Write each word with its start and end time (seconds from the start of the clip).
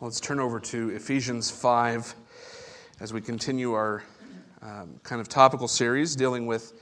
Well, 0.00 0.08
let's 0.08 0.18
turn 0.18 0.40
over 0.40 0.58
to 0.58 0.90
Ephesians 0.90 1.52
5 1.52 2.16
as 2.98 3.12
we 3.12 3.20
continue 3.20 3.74
our 3.74 4.02
um, 4.60 4.98
kind 5.04 5.20
of 5.20 5.28
topical 5.28 5.68
series 5.68 6.16
dealing 6.16 6.46
with 6.46 6.72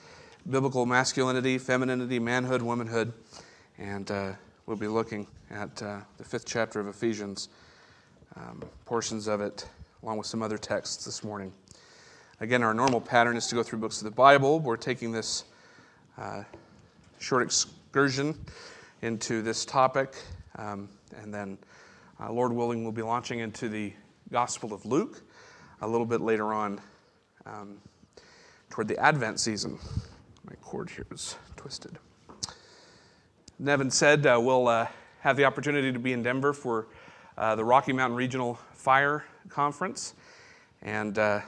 biblical 0.49 0.87
masculinity, 0.87 1.59
femininity, 1.59 2.19
manhood, 2.19 2.63
womanhood. 2.63 3.13
And 3.77 4.11
uh, 4.11 4.33
we'll 4.65 4.79
be 4.79 4.89
looking 4.89 5.27
at 5.51 5.83
uh, 5.83 5.99
the 6.17 6.25
fifth 6.25 6.47
chapter 6.47 6.81
of 6.81 6.89
Ephesians, 6.89 7.51
um, 8.35 8.63
portions 8.87 9.29
of 9.29 9.43
it, 9.43 9.69
along 10.03 10.17
with 10.17 10.27
some 10.27 10.43
other 10.43 10.57
texts 10.57 11.05
this 11.05 11.23
morning. 11.23 11.53
Again, 12.41 12.63
our 12.63 12.73
normal 12.73 13.01
pattern 13.01 13.37
is 13.37 13.47
to 13.49 13.55
go 13.55 13.63
through 13.63 13.81
books 13.81 13.99
of 13.99 14.05
the 14.07 14.11
Bible. 14.11 14.59
We're 14.59 14.79
taking 14.79 15.13
this 15.13 15.45
uh, 16.17 16.45
short 17.19 17.43
excursion 17.43 18.35
into 19.03 19.43
this 19.43 19.67
topic, 19.67 20.15
um, 20.57 20.89
and 21.21 21.33
then 21.33 21.59
uh, 22.23 22.33
Lord 22.33 22.53
willing, 22.53 22.83
we'll 22.83 22.93
be 22.93 23.03
launching 23.03 23.41
into 23.41 23.69
the 23.69 23.93
Gospel 24.31 24.73
of 24.73 24.87
Luke 24.87 25.23
a 25.81 25.89
little 25.89 26.07
bit 26.07 26.21
later 26.21 26.53
on 26.53 26.81
um, 27.47 27.79
toward 28.71 28.87
the 28.87 28.97
Advent 28.99 29.41
season. 29.41 29.79
My 30.45 30.55
cord 30.63 30.91
here 30.91 31.07
is 31.11 31.37
twisted. 31.57 31.99
Nevin 33.59 33.91
said 33.91 34.25
uh, 34.27 34.39
we'll 34.41 34.69
uh, 34.69 34.87
have 35.21 35.37
the 35.37 35.45
opportunity 35.45 35.93
to 35.93 35.99
be 35.99 36.13
in 36.13 36.23
Denver 36.23 36.53
for 36.53 36.87
uh, 37.37 37.57
the 37.57 37.65
Rocky 37.65 37.93
Mountain 37.93 38.17
Regional 38.17 38.55
Fire 38.73 39.25
Conference, 39.49 40.15
and 40.83 41.19
uh, 41.19 41.41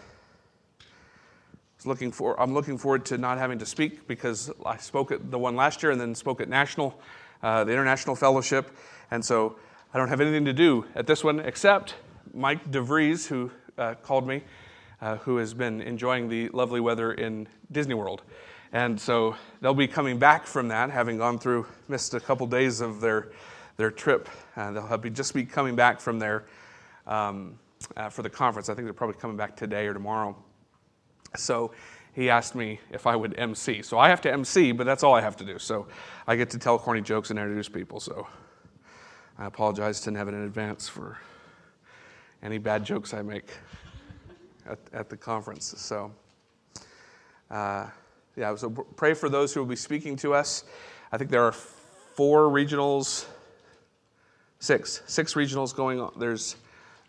looking 1.85 2.11
for, 2.11 2.41
I'm 2.41 2.53
looking 2.53 2.79
forward 2.79 3.05
to 3.07 3.19
not 3.19 3.39
having 3.39 3.59
to 3.61 3.67
speak 3.67 4.09
because 4.09 4.51
I 4.67 4.79
spoke 4.79 5.13
at 5.13 5.31
the 5.31 5.39
one 5.39 5.55
last 5.55 5.83
year 5.83 5.93
and 5.93 6.01
then 6.01 6.15
spoke 6.15 6.41
at 6.41 6.49
national, 6.49 6.99
uh, 7.43 7.63
the 7.63 7.73
International 7.73 8.17
Fellowship, 8.17 8.77
and 9.11 9.25
so 9.25 9.57
I 9.95 9.99
don't 9.99 10.09
have 10.09 10.21
anything 10.21 10.45
to 10.47 10.53
do 10.53 10.85
at 10.97 11.07
this 11.07 11.23
one 11.23 11.39
except 11.39 11.95
Mike 12.33 12.69
DeVries, 12.73 13.29
who 13.29 13.53
uh, 13.79 13.95
called 14.03 14.27
me, 14.27 14.43
uh, 15.01 15.19
who 15.19 15.37
has 15.37 15.55
been 15.55 15.81
enjoying 15.81 16.29
the 16.29 16.49
lovely 16.49 16.81
weather 16.81 17.13
in 17.13 17.47
Disney 17.71 17.95
World. 17.95 18.23
And 18.73 19.01
so 19.01 19.37
they'll 19.61 19.73
be 19.73 19.87
coming 19.87 20.19
back 20.19 20.49
from 20.49 20.67
that, 20.67 20.91
having 20.91 21.17
gone 21.17 21.39
through, 21.39 21.67
missed 21.87 22.13
a 22.13 22.19
couple 22.19 22.45
days 22.49 22.81
of 22.81 23.01
their, 23.01 23.31
their 23.77 23.93
trip. 23.93 24.29
Uh, 24.57 24.73
they'll 24.73 24.99
be, 24.99 25.11
just 25.11 25.33
be 25.33 25.45
coming 25.45 25.77
back 25.77 26.01
from 26.01 26.19
there 26.19 26.47
um, 27.07 27.57
uh, 27.97 28.09
for 28.09 28.23
the 28.23 28.31
conference. 28.31 28.69
I 28.69 28.75
think 28.75 28.87
they're 28.87 28.95
probably 28.95 29.21
coming 29.21 29.37
back 29.37 29.57
today 29.57 29.87
or 29.87 29.95
tomorrow. 29.95 30.35
So 31.37 31.71
he 32.15 32.31
asked 32.31 32.57
me 32.57 32.81
if 32.91 33.07
I 33.07 33.15
would 33.15 33.39
MC. 33.39 33.83
So 33.83 34.01
I 34.01 34.09
have 34.09 34.21
to 34.23 34.33
MC, 34.33 34.73
but 34.73 34.87
that's 34.87 35.05
all 35.05 35.15
I 35.15 35.21
have 35.21 35.37
to 35.37 35.45
do. 35.45 35.61
So 35.61 35.87
I 36.27 36.35
get 36.35 36.51
to 36.51 36.59
tell 36.59 36.81
corny 36.81 37.01
jokes 37.01 37.31
and 37.31 37.39
introduce 37.39 37.69
people. 37.69 38.01
So 38.01 38.27
I 39.37 39.47
apologize 39.47 40.01
to 40.03 40.13
Nevin 40.13 40.35
in 40.35 40.43
advance 40.43 40.89
for 40.89 41.19
any 42.41 42.59
bad 42.59 42.85
jokes 42.85 43.13
I 43.13 43.23
make 43.23 43.51
at, 44.65 44.79
at 44.93 45.09
the 45.09 45.17
conference. 45.17 45.75
So, 45.77 46.13
uh, 47.51 47.89
yeah, 48.37 48.55
so 48.55 48.71
pray 48.71 49.13
for 49.13 49.29
those 49.29 49.53
who 49.53 49.59
will 49.59 49.67
be 49.67 49.77
speaking 49.77 50.15
to 50.19 50.35
us. 50.35 50.65
I 51.11 51.19
think 51.19 51.31
there 51.31 51.43
are 51.43 51.53
four 51.53 52.43
regionals, 52.43 53.27
six, 54.61 55.03
six 55.07 55.35
regionals 55.35 55.75
going 55.75 56.01
on. 56.01 56.13
There's, 56.17 56.55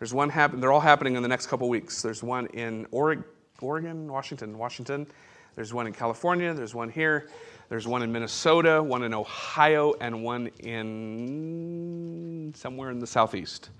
there's 0.00 0.12
one 0.12 0.28
happen. 0.28 0.60
They're 0.60 0.72
all 0.72 0.80
happening 0.80 1.14
in 1.14 1.22
the 1.22 1.28
next 1.28 1.46
couple 1.46 1.68
weeks. 1.68 2.02
There's 2.02 2.24
one 2.24 2.46
in 2.46 2.88
Oregon, 2.90 3.24
Oregon, 3.60 4.10
Washington, 4.10 4.58
Washington. 4.58 5.06
There's 5.54 5.72
one 5.72 5.86
in 5.86 5.92
California. 5.92 6.52
There's 6.54 6.74
one 6.74 6.90
here. 6.90 7.28
There's 7.68 7.88
one 7.88 8.02
in 8.02 8.12
Minnesota, 8.12 8.80
one 8.80 9.02
in 9.02 9.12
Ohio, 9.12 9.94
and 10.00 10.22
one 10.22 10.46
in 10.60 12.52
somewhere 12.54 12.92
in 12.92 13.00
the 13.00 13.06
southeast. 13.06 13.70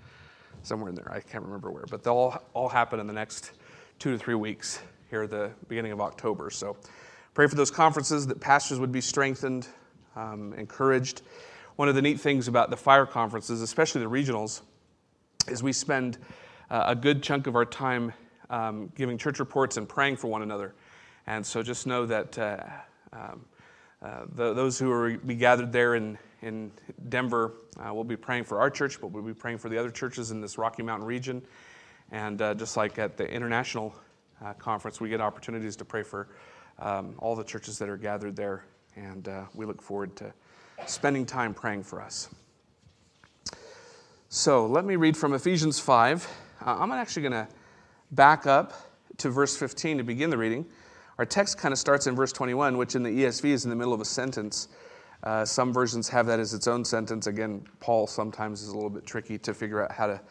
Somewhere 0.63 0.89
in 0.89 0.95
there. 0.95 1.09
I 1.09 1.21
can't 1.21 1.45
remember 1.45 1.71
where. 1.71 1.85
But 1.89 2.03
they'll 2.03 2.41
all, 2.53 2.67
happen 2.67 2.99
in 2.99 3.07
the 3.07 3.13
next 3.13 3.51
two 3.97 4.11
to 4.11 4.17
three 4.17 4.35
weeks 4.35 4.81
here 5.09 5.23
at 5.23 5.29
the 5.29 5.51
beginning 5.69 5.93
of 5.93 6.01
October. 6.01 6.49
So 6.49 6.75
pray 7.33 7.47
for 7.47 7.55
those 7.55 7.71
conferences 7.71 8.27
that 8.27 8.41
pastors 8.41 8.77
would 8.77 8.91
be 8.91 8.99
strengthened, 8.99 9.69
um, 10.17 10.53
encouraged. 10.55 11.21
One 11.77 11.87
of 11.87 11.95
the 11.95 12.01
neat 12.01 12.19
things 12.19 12.49
about 12.49 12.69
the 12.69 12.77
fire 12.77 13.05
conferences, 13.05 13.61
especially 13.61 14.01
the 14.01 14.09
regionals, 14.09 14.63
is 15.47 15.63
we 15.63 15.71
spend 15.71 16.17
uh, 16.69 16.83
a 16.87 16.95
good 16.95 17.23
chunk 17.23 17.47
of 17.47 17.55
our 17.55 17.63
time 17.63 18.11
um, 18.49 18.91
giving 18.95 19.17
church 19.17 19.39
reports 19.39 19.77
and 19.77 19.87
praying 19.87 20.17
for 20.17 20.27
one 20.27 20.41
another. 20.41 20.73
And 21.25 21.45
so 21.45 21.63
just 21.63 21.87
know 21.87 22.05
that 22.05 22.37
uh, 22.37 22.63
um, 23.13 23.45
uh, 24.01 24.25
the, 24.35 24.53
those 24.53 24.77
who 24.77 24.89
will 24.89 25.17
be 25.17 25.35
gathered 25.35 25.71
there 25.71 25.95
in, 25.95 26.17
in 26.41 26.71
Denver 27.09 27.53
uh, 27.79 27.93
will 27.93 28.03
be 28.03 28.15
praying 28.15 28.43
for 28.43 28.59
our 28.59 28.69
church, 28.69 29.01
but 29.01 29.07
we'll 29.07 29.23
be 29.23 29.33
praying 29.33 29.57
for 29.57 29.69
the 29.69 29.77
other 29.77 29.89
churches 29.89 30.31
in 30.31 30.39
this 30.39 30.57
Rocky 30.57 30.83
Mountain 30.83 31.07
region. 31.07 31.41
And 32.11 32.41
uh, 32.41 32.53
just 32.53 32.77
like 32.77 32.99
at 32.99 33.17
the 33.17 33.27
international 33.29 33.95
uh, 34.43 34.53
conference, 34.53 35.01
we 35.01 35.09
get 35.09 35.19
opportunities 35.19 35.75
to 35.77 35.85
pray 35.85 36.03
for 36.03 36.27
um, 36.79 37.15
all 37.17 37.35
the 37.35 37.43
churches 37.43 37.79
that 37.79 37.89
are 37.89 37.97
gathered 37.97 38.35
there. 38.35 38.65
And 38.95 39.27
uh, 39.27 39.45
we 39.55 39.65
look 39.65 39.81
forward 39.81 40.15
to 40.17 40.31
spending 40.85 41.25
time 41.25 41.53
praying 41.53 41.83
for 41.83 42.01
us. 42.01 42.29
So 44.29 44.67
let 44.67 44.85
me 44.85 44.95
read 44.95 45.17
from 45.17 45.33
Ephesians 45.33 45.79
5. 45.79 46.27
I'm 46.61 46.91
actually 46.91 47.23
going 47.23 47.33
to 47.33 47.47
back 48.11 48.45
up 48.45 48.73
to 49.17 49.29
verse 49.29 49.57
15 49.57 49.97
to 49.97 50.03
begin 50.03 50.29
the 50.29 50.37
reading. 50.37 50.65
Our 51.17 51.25
text 51.25 51.57
kind 51.57 51.71
of 51.71 51.79
starts 51.79 52.05
in 52.05 52.15
verse 52.15 52.31
21, 52.31 52.77
which 52.77 52.95
in 52.95 53.01
the 53.01 53.09
ESV 53.09 53.45
is 53.45 53.63
in 53.63 53.71
the 53.71 53.75
middle 53.75 53.93
of 53.93 54.01
a 54.01 54.05
sentence. 54.05 54.67
Uh, 55.23 55.43
some 55.43 55.73
versions 55.73 56.07
have 56.09 56.27
that 56.27 56.39
as 56.39 56.53
its 56.53 56.67
own 56.67 56.85
sentence. 56.85 57.25
Again, 57.25 57.65
Paul 57.79 58.05
sometimes 58.05 58.61
is 58.61 58.69
a 58.69 58.75
little 58.75 58.89
bit 58.89 59.05
tricky 59.05 59.39
to 59.39 59.53
figure 59.53 59.83
out 59.83 59.91
how 59.91 60.07
to 60.07 60.21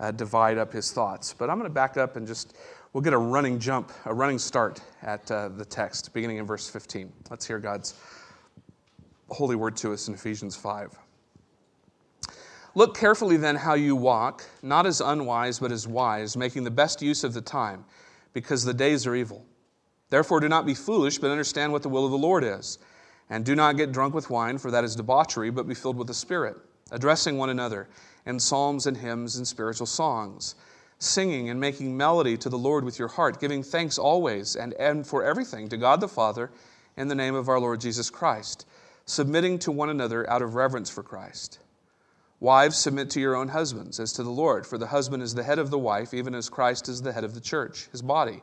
uh, 0.00 0.10
divide 0.10 0.58
up 0.58 0.72
his 0.72 0.90
thoughts. 0.90 1.32
But 1.32 1.50
I'm 1.50 1.58
going 1.58 1.70
to 1.70 1.74
back 1.74 1.96
up 1.96 2.16
and 2.16 2.26
just, 2.26 2.56
we'll 2.92 3.02
get 3.02 3.12
a 3.12 3.18
running 3.18 3.60
jump, 3.60 3.92
a 4.06 4.14
running 4.14 4.40
start 4.40 4.80
at 5.02 5.30
uh, 5.30 5.50
the 5.50 5.64
text, 5.64 6.12
beginning 6.12 6.38
in 6.38 6.46
verse 6.46 6.68
15. 6.68 7.12
Let's 7.30 7.46
hear 7.46 7.60
God's 7.60 7.94
holy 9.28 9.54
word 9.54 9.76
to 9.78 9.92
us 9.92 10.08
in 10.08 10.14
Ephesians 10.14 10.56
5. 10.56 10.98
Look 12.74 12.96
carefully 12.96 13.36
then 13.36 13.54
how 13.54 13.74
you 13.74 13.94
walk, 13.94 14.44
not 14.62 14.84
as 14.84 15.00
unwise, 15.00 15.60
but 15.60 15.70
as 15.70 15.86
wise, 15.86 16.36
making 16.36 16.64
the 16.64 16.72
best 16.72 17.00
use 17.00 17.22
of 17.22 17.32
the 17.32 17.40
time, 17.40 17.84
because 18.32 18.64
the 18.64 18.74
days 18.74 19.06
are 19.06 19.14
evil. 19.14 19.46
Therefore, 20.10 20.40
do 20.40 20.48
not 20.48 20.66
be 20.66 20.74
foolish, 20.74 21.18
but 21.18 21.30
understand 21.30 21.72
what 21.72 21.82
the 21.82 21.88
will 21.88 22.04
of 22.04 22.10
the 22.10 22.18
Lord 22.18 22.44
is. 22.44 22.78
And 23.30 23.44
do 23.44 23.54
not 23.54 23.76
get 23.76 23.92
drunk 23.92 24.14
with 24.14 24.30
wine, 24.30 24.58
for 24.58 24.70
that 24.70 24.84
is 24.84 24.96
debauchery, 24.96 25.50
but 25.50 25.66
be 25.66 25.74
filled 25.74 25.96
with 25.96 26.08
the 26.08 26.14
Spirit, 26.14 26.56
addressing 26.90 27.38
one 27.38 27.50
another 27.50 27.88
in 28.26 28.38
psalms 28.38 28.86
and 28.86 28.96
hymns 28.96 29.36
and 29.36 29.48
spiritual 29.48 29.86
songs, 29.86 30.54
singing 30.98 31.48
and 31.48 31.58
making 31.58 31.96
melody 31.96 32.36
to 32.36 32.48
the 32.48 32.58
Lord 32.58 32.84
with 32.84 32.98
your 32.98 33.08
heart, 33.08 33.40
giving 33.40 33.62
thanks 33.62 33.98
always 33.98 34.56
and, 34.56 34.74
and 34.74 35.06
for 35.06 35.24
everything 35.24 35.68
to 35.68 35.76
God 35.76 36.00
the 36.00 36.08
Father 36.08 36.50
in 36.96 37.08
the 37.08 37.14
name 37.14 37.34
of 37.34 37.48
our 37.48 37.58
Lord 37.58 37.80
Jesus 37.80 38.10
Christ, 38.10 38.66
submitting 39.06 39.58
to 39.60 39.72
one 39.72 39.90
another 39.90 40.28
out 40.30 40.42
of 40.42 40.54
reverence 40.54 40.90
for 40.90 41.02
Christ. 41.02 41.58
Wives, 42.40 42.76
submit 42.76 43.08
to 43.10 43.20
your 43.20 43.36
own 43.36 43.48
husbands 43.48 43.98
as 43.98 44.12
to 44.12 44.22
the 44.22 44.30
Lord, 44.30 44.66
for 44.66 44.76
the 44.76 44.86
husband 44.86 45.22
is 45.22 45.34
the 45.34 45.42
head 45.42 45.58
of 45.58 45.70
the 45.70 45.78
wife, 45.78 46.12
even 46.12 46.34
as 46.34 46.50
Christ 46.50 46.88
is 46.90 47.00
the 47.00 47.12
head 47.12 47.24
of 47.24 47.34
the 47.34 47.40
church, 47.40 47.88
his 47.90 48.02
body 48.02 48.42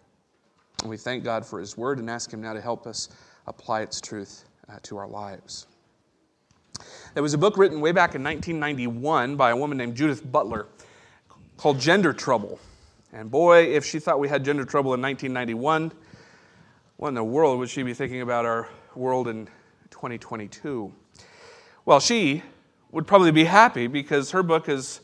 And 0.81 0.89
we 0.89 0.97
thank 0.97 1.23
God 1.23 1.45
for 1.45 1.59
His 1.59 1.77
Word 1.77 1.99
and 1.99 2.09
ask 2.09 2.31
Him 2.33 2.41
now 2.41 2.53
to 2.53 2.61
help 2.61 2.87
us 2.87 3.09
apply 3.47 3.81
its 3.81 4.01
truth 4.01 4.45
uh, 4.67 4.77
to 4.83 4.97
our 4.97 5.07
lives. 5.07 5.67
There 7.13 7.21
was 7.21 7.33
a 7.33 7.37
book 7.37 7.57
written 7.57 7.81
way 7.81 7.91
back 7.91 8.15
in 8.15 8.23
1991 8.23 9.35
by 9.35 9.51
a 9.51 9.55
woman 9.55 9.77
named 9.77 9.95
Judith 9.95 10.29
Butler 10.29 10.67
called 11.57 11.79
Gender 11.79 12.13
Trouble. 12.13 12.59
And 13.13 13.29
boy, 13.29 13.65
if 13.65 13.85
she 13.85 13.99
thought 13.99 14.19
we 14.19 14.29
had 14.29 14.43
gender 14.43 14.65
trouble 14.65 14.93
in 14.93 15.01
1991, 15.01 15.91
what 16.97 17.09
in 17.09 17.13
the 17.13 17.23
world 17.23 17.59
would 17.59 17.69
she 17.69 17.83
be 17.83 17.93
thinking 17.93 18.21
about 18.21 18.45
our 18.45 18.69
world 18.95 19.27
in 19.27 19.47
2022? 19.91 20.91
Well, 21.85 21.99
she 21.99 22.41
would 22.91 23.05
probably 23.05 23.31
be 23.31 23.43
happy 23.43 23.87
because 23.87 24.31
her 24.31 24.43
book 24.43 24.69
is. 24.69 25.01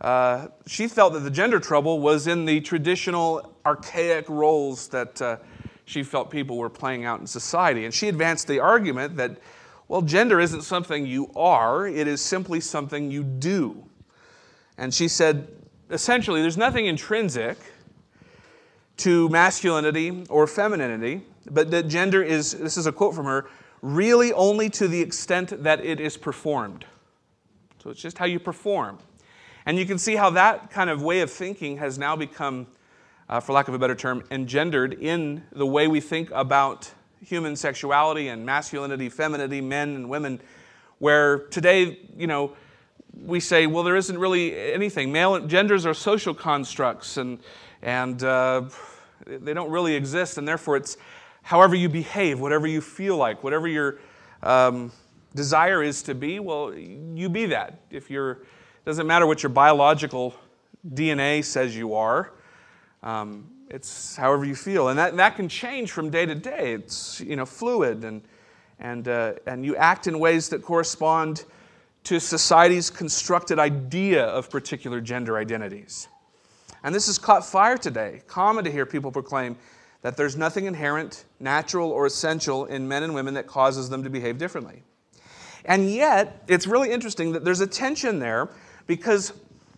Uh, 0.00 0.48
she 0.66 0.88
felt 0.88 1.12
that 1.12 1.20
the 1.20 1.30
gender 1.30 1.60
trouble 1.60 2.00
was 2.00 2.26
in 2.26 2.44
the 2.44 2.60
traditional 2.60 3.54
archaic 3.64 4.28
roles 4.28 4.88
that 4.88 5.20
uh, 5.22 5.36
she 5.86 6.02
felt 6.02 6.30
people 6.30 6.56
were 6.56 6.70
playing 6.70 7.04
out 7.04 7.20
in 7.20 7.26
society. 7.26 7.84
And 7.84 7.94
she 7.94 8.08
advanced 8.08 8.46
the 8.48 8.60
argument 8.60 9.16
that, 9.16 9.38
well, 9.88 10.02
gender 10.02 10.40
isn't 10.40 10.62
something 10.62 11.06
you 11.06 11.30
are, 11.36 11.86
it 11.86 12.06
is 12.06 12.20
simply 12.20 12.60
something 12.60 13.10
you 13.10 13.22
do. 13.22 13.84
And 14.76 14.92
she 14.92 15.08
said, 15.08 15.48
essentially, 15.90 16.40
there's 16.42 16.56
nothing 16.56 16.86
intrinsic 16.86 17.58
to 18.98 19.28
masculinity 19.28 20.24
or 20.28 20.46
femininity, 20.46 21.22
but 21.50 21.70
that 21.70 21.88
gender 21.88 22.22
is, 22.22 22.52
this 22.52 22.76
is 22.76 22.86
a 22.86 22.92
quote 22.92 23.14
from 23.14 23.26
her, 23.26 23.48
really 23.82 24.32
only 24.32 24.70
to 24.70 24.88
the 24.88 25.00
extent 25.00 25.62
that 25.62 25.84
it 25.84 26.00
is 26.00 26.16
performed. 26.16 26.84
So 27.82 27.90
it's 27.90 28.00
just 28.00 28.16
how 28.16 28.24
you 28.24 28.40
perform. 28.40 28.98
And 29.66 29.78
you 29.78 29.86
can 29.86 29.98
see 29.98 30.16
how 30.16 30.30
that 30.30 30.70
kind 30.70 30.90
of 30.90 31.02
way 31.02 31.20
of 31.20 31.30
thinking 31.30 31.78
has 31.78 31.98
now 31.98 32.16
become, 32.16 32.66
uh, 33.28 33.40
for 33.40 33.52
lack 33.52 33.68
of 33.68 33.74
a 33.74 33.78
better 33.78 33.94
term, 33.94 34.22
engendered 34.30 34.94
in 34.94 35.42
the 35.52 35.66
way 35.66 35.88
we 35.88 36.00
think 36.00 36.30
about 36.32 36.92
human 37.24 37.56
sexuality 37.56 38.28
and 38.28 38.44
masculinity, 38.44 39.08
femininity, 39.08 39.60
men 39.60 39.94
and 39.94 40.08
women, 40.08 40.40
where 40.98 41.38
today, 41.48 41.98
you 42.16 42.26
know, 42.26 42.54
we 43.24 43.40
say, 43.40 43.66
well, 43.66 43.82
there 43.82 43.96
isn't 43.96 44.18
really 44.18 44.72
anything. 44.72 45.10
Male 45.10 45.46
genders 45.46 45.86
are 45.86 45.94
social 45.94 46.34
constructs 46.34 47.16
and, 47.16 47.38
and 47.80 48.22
uh, 48.22 48.62
they 49.26 49.54
don't 49.54 49.70
really 49.70 49.94
exist, 49.94 50.36
and 50.36 50.46
therefore 50.46 50.76
it's 50.76 50.96
however 51.42 51.74
you 51.74 51.88
behave, 51.88 52.40
whatever 52.40 52.66
you 52.66 52.80
feel 52.80 53.16
like, 53.16 53.42
whatever 53.42 53.68
your 53.68 53.98
um, 54.42 54.92
desire 55.34 55.82
is 55.82 56.02
to 56.02 56.14
be, 56.14 56.40
well, 56.40 56.74
you 56.74 57.28
be 57.28 57.46
that. 57.46 57.80
If 57.90 58.10
you're, 58.10 58.40
doesn't 58.84 59.06
matter 59.06 59.26
what 59.26 59.42
your 59.42 59.50
biological 59.50 60.34
DNA 60.88 61.42
says 61.44 61.74
you 61.76 61.94
are. 61.94 62.32
Um, 63.02 63.50
it's 63.70 64.14
however 64.14 64.44
you 64.44 64.54
feel, 64.54 64.88
and 64.88 64.98
that, 64.98 65.16
that 65.16 65.36
can 65.36 65.48
change 65.48 65.90
from 65.90 66.10
day 66.10 66.26
to 66.26 66.34
day. 66.34 66.74
It's 66.74 67.20
you 67.20 67.36
know 67.36 67.46
fluid, 67.46 68.04
and 68.04 68.22
and 68.78 69.08
uh, 69.08 69.34
and 69.46 69.64
you 69.64 69.74
act 69.76 70.06
in 70.06 70.18
ways 70.18 70.48
that 70.50 70.62
correspond 70.62 71.44
to 72.04 72.20
society's 72.20 72.90
constructed 72.90 73.58
idea 73.58 74.24
of 74.26 74.50
particular 74.50 75.00
gender 75.00 75.38
identities. 75.38 76.08
And 76.82 76.94
this 76.94 77.06
has 77.06 77.16
caught 77.16 77.46
fire 77.46 77.78
today. 77.78 78.20
Common 78.26 78.64
to 78.64 78.70
hear 78.70 78.84
people 78.84 79.10
proclaim 79.10 79.56
that 80.02 80.18
there's 80.18 80.36
nothing 80.36 80.66
inherent, 80.66 81.24
natural, 81.40 81.90
or 81.90 82.04
essential 82.04 82.66
in 82.66 82.86
men 82.86 83.02
and 83.02 83.14
women 83.14 83.32
that 83.34 83.46
causes 83.46 83.88
them 83.88 84.04
to 84.04 84.10
behave 84.10 84.36
differently. 84.36 84.82
And 85.64 85.90
yet, 85.90 86.44
it's 86.46 86.66
really 86.66 86.90
interesting 86.90 87.32
that 87.32 87.42
there's 87.42 87.60
a 87.60 87.66
tension 87.66 88.18
there 88.18 88.50
because 88.86 89.32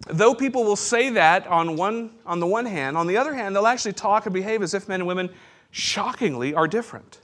though 0.08 0.34
people 0.34 0.64
will 0.64 0.76
say 0.76 1.10
that 1.10 1.46
on, 1.46 1.76
one, 1.76 2.10
on 2.24 2.40
the 2.40 2.46
one 2.46 2.66
hand, 2.66 2.96
on 2.96 3.06
the 3.06 3.16
other 3.16 3.34
hand, 3.34 3.54
they'll 3.54 3.66
actually 3.66 3.92
talk 3.92 4.26
and 4.26 4.34
behave 4.34 4.62
as 4.62 4.74
if 4.74 4.88
men 4.88 5.00
and 5.00 5.08
women 5.08 5.30
shockingly 5.70 6.54
are 6.54 6.68
different, 6.68 7.20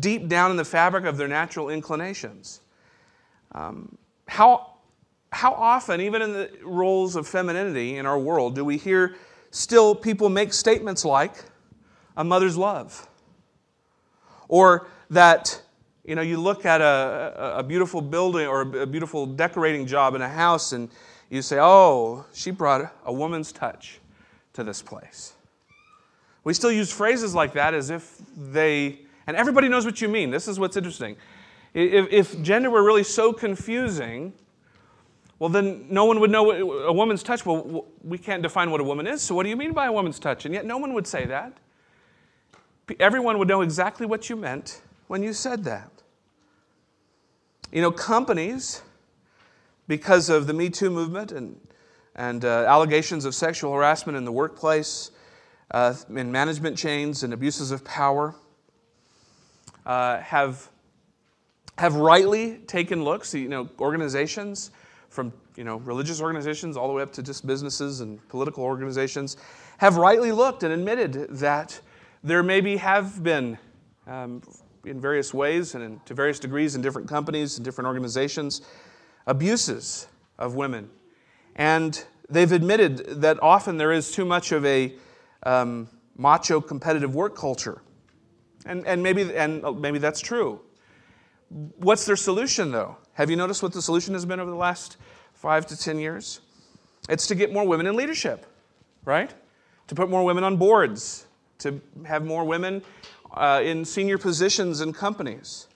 deep 0.00 0.28
down 0.28 0.50
in 0.50 0.56
the 0.56 0.64
fabric 0.64 1.04
of 1.04 1.16
their 1.16 1.28
natural 1.28 1.70
inclinations. 1.70 2.60
Um, 3.52 3.96
how, 4.26 4.74
how 5.32 5.52
often, 5.52 6.00
even 6.00 6.22
in 6.22 6.32
the 6.32 6.50
roles 6.62 7.16
of 7.16 7.26
femininity 7.26 7.96
in 7.96 8.06
our 8.06 8.18
world, 8.18 8.54
do 8.54 8.64
we 8.64 8.76
hear 8.76 9.16
still 9.50 9.94
people 9.94 10.28
make 10.28 10.52
statements 10.52 11.04
like 11.04 11.32
a 12.16 12.24
mother's 12.24 12.56
love? 12.56 13.08
Or 14.48 14.88
that, 15.10 15.62
you 16.04 16.14
know, 16.14 16.22
you 16.22 16.38
look 16.38 16.66
at 16.66 16.80
a, 16.80 17.54
a 17.58 17.62
beautiful 17.62 18.00
building 18.00 18.46
or 18.46 18.60
a 18.60 18.86
beautiful 18.86 19.26
decorating 19.26 19.86
job 19.86 20.14
in 20.14 20.22
a 20.22 20.28
house 20.28 20.72
and 20.72 20.90
you 21.30 21.40
say, 21.40 21.58
oh, 21.60 22.26
she 22.32 22.50
brought 22.50 22.94
a 23.04 23.12
woman's 23.12 23.52
touch 23.52 24.00
to 24.52 24.62
this 24.62 24.82
place. 24.82 25.34
We 26.44 26.52
still 26.52 26.70
use 26.70 26.92
phrases 26.92 27.34
like 27.34 27.54
that 27.54 27.72
as 27.72 27.88
if 27.88 28.18
they, 28.36 29.00
and 29.26 29.36
everybody 29.36 29.68
knows 29.68 29.86
what 29.86 30.00
you 30.02 30.08
mean. 30.08 30.30
This 30.30 30.46
is 30.46 30.60
what's 30.60 30.76
interesting. 30.76 31.16
If, 31.72 32.12
if 32.12 32.42
gender 32.42 32.68
were 32.68 32.84
really 32.84 33.02
so 33.02 33.32
confusing, 33.32 34.34
well, 35.38 35.48
then 35.48 35.86
no 35.88 36.04
one 36.04 36.20
would 36.20 36.30
know 36.30 36.42
what 36.42 36.60
a 36.60 36.92
woman's 36.92 37.22
touch. 37.22 37.46
Well, 37.46 37.86
we 38.02 38.18
can't 38.18 38.42
define 38.42 38.70
what 38.70 38.80
a 38.80 38.84
woman 38.84 39.06
is, 39.06 39.22
so 39.22 39.34
what 39.34 39.44
do 39.44 39.48
you 39.48 39.56
mean 39.56 39.72
by 39.72 39.86
a 39.86 39.92
woman's 39.92 40.18
touch? 40.18 40.44
And 40.44 40.54
yet 40.54 40.66
no 40.66 40.76
one 40.76 40.92
would 40.92 41.06
say 41.06 41.24
that. 41.24 41.56
Everyone 43.00 43.38
would 43.38 43.48
know 43.48 43.62
exactly 43.62 44.06
what 44.06 44.28
you 44.28 44.36
meant 44.36 44.82
when 45.06 45.22
you 45.22 45.32
said 45.32 45.64
that. 45.64 45.93
You 47.74 47.80
know, 47.80 47.90
companies, 47.90 48.82
because 49.88 50.28
of 50.28 50.46
the 50.46 50.54
Me 50.54 50.70
Too 50.70 50.90
movement 50.90 51.32
and, 51.32 51.60
and 52.14 52.44
uh, 52.44 52.66
allegations 52.68 53.24
of 53.24 53.34
sexual 53.34 53.72
harassment 53.72 54.16
in 54.16 54.24
the 54.24 54.30
workplace, 54.30 55.10
uh, 55.72 55.92
in 56.08 56.30
management 56.30 56.78
chains 56.78 57.24
and 57.24 57.32
abuses 57.32 57.72
of 57.72 57.84
power, 57.84 58.36
uh, 59.86 60.18
have 60.20 60.70
have 61.76 61.96
rightly 61.96 62.58
taken 62.68 63.02
looks, 63.02 63.34
you 63.34 63.48
know, 63.48 63.68
organizations 63.80 64.70
from, 65.08 65.32
you 65.56 65.64
know, 65.64 65.78
religious 65.78 66.20
organizations 66.20 66.76
all 66.76 66.86
the 66.86 66.94
way 66.94 67.02
up 67.02 67.12
to 67.14 67.24
just 67.24 67.44
businesses 67.44 68.02
and 68.02 68.20
political 68.28 68.62
organizations 68.62 69.36
have 69.78 69.96
rightly 69.96 70.30
looked 70.30 70.62
and 70.62 70.72
admitted 70.72 71.26
that 71.28 71.80
there 72.22 72.44
maybe 72.44 72.76
have 72.76 73.24
been 73.24 73.58
um, 74.06 74.40
in 74.86 75.00
various 75.00 75.32
ways 75.32 75.74
and 75.74 75.84
in, 75.84 76.00
to 76.06 76.14
various 76.14 76.38
degrees 76.38 76.74
in 76.74 76.82
different 76.82 77.08
companies 77.08 77.56
and 77.56 77.64
different 77.64 77.86
organizations 77.86 78.62
abuses 79.26 80.06
of 80.38 80.54
women. 80.54 80.90
And 81.56 82.04
they've 82.28 82.50
admitted 82.52 83.22
that 83.22 83.42
often 83.42 83.76
there 83.76 83.92
is 83.92 84.10
too 84.10 84.24
much 84.24 84.52
of 84.52 84.64
a 84.64 84.94
um, 85.44 85.88
macho 86.16 86.60
competitive 86.60 87.14
work 87.14 87.36
culture. 87.36 87.82
And, 88.66 88.86
and, 88.86 89.02
maybe, 89.02 89.34
and 89.34 89.64
uh, 89.64 89.72
maybe 89.72 89.98
that's 89.98 90.20
true. 90.20 90.60
What's 91.48 92.06
their 92.06 92.16
solution, 92.16 92.72
though? 92.72 92.96
Have 93.12 93.30
you 93.30 93.36
noticed 93.36 93.62
what 93.62 93.72
the 93.72 93.82
solution 93.82 94.14
has 94.14 94.24
been 94.24 94.40
over 94.40 94.50
the 94.50 94.56
last 94.56 94.96
five 95.34 95.66
to 95.66 95.76
10 95.76 95.98
years? 95.98 96.40
It's 97.08 97.26
to 97.28 97.34
get 97.34 97.52
more 97.52 97.66
women 97.66 97.86
in 97.86 97.94
leadership, 97.94 98.46
right? 99.04 99.32
To 99.88 99.94
put 99.94 100.08
more 100.08 100.24
women 100.24 100.42
on 100.42 100.56
boards, 100.56 101.26
to 101.58 101.80
have 102.06 102.24
more 102.24 102.44
women 102.44 102.82
uh, 103.34 103.60
in 103.64 103.84
senior 103.84 104.18
positions 104.18 104.80
in 104.80 104.92
companies. 104.92 105.66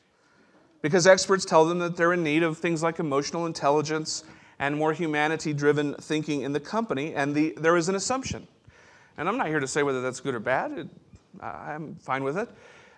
Because 0.81 1.07
experts 1.07 1.45
tell 1.45 1.65
them 1.65 1.81
that 1.81 1.97
they're 1.97 2.13
in 2.13 2.23
need 2.23 2.43
of 2.43 2.59
things 2.59 2.83
like 2.83 2.99
emotional 2.99 3.47
intelligence 3.47 4.25
and 4.59 4.77
more 4.77 4.93
humanity 4.93 5.53
driven 5.53 5.95
thinking 5.95 6.43
in 6.43 6.53
the 6.53 6.61
company, 6.61 7.15
and 7.15 7.35
the, 7.35 7.55
there 7.59 7.77
is 7.77 7.89
an 7.89 7.95
assumption. 7.95 8.47
And 9.17 9.29
I'm 9.29 9.37
not 9.37 9.49
here 9.49 9.61
to 9.61 9.69
say 9.69 9.83
whether 9.83 10.01
that's 10.01 10.21
good 10.21 10.35
or 10.35 10.41
bad, 10.41 10.73
it, 10.73 10.89
I'm 11.41 11.97
fine 11.97 12.25
with 12.25 12.39
it, 12.39 12.49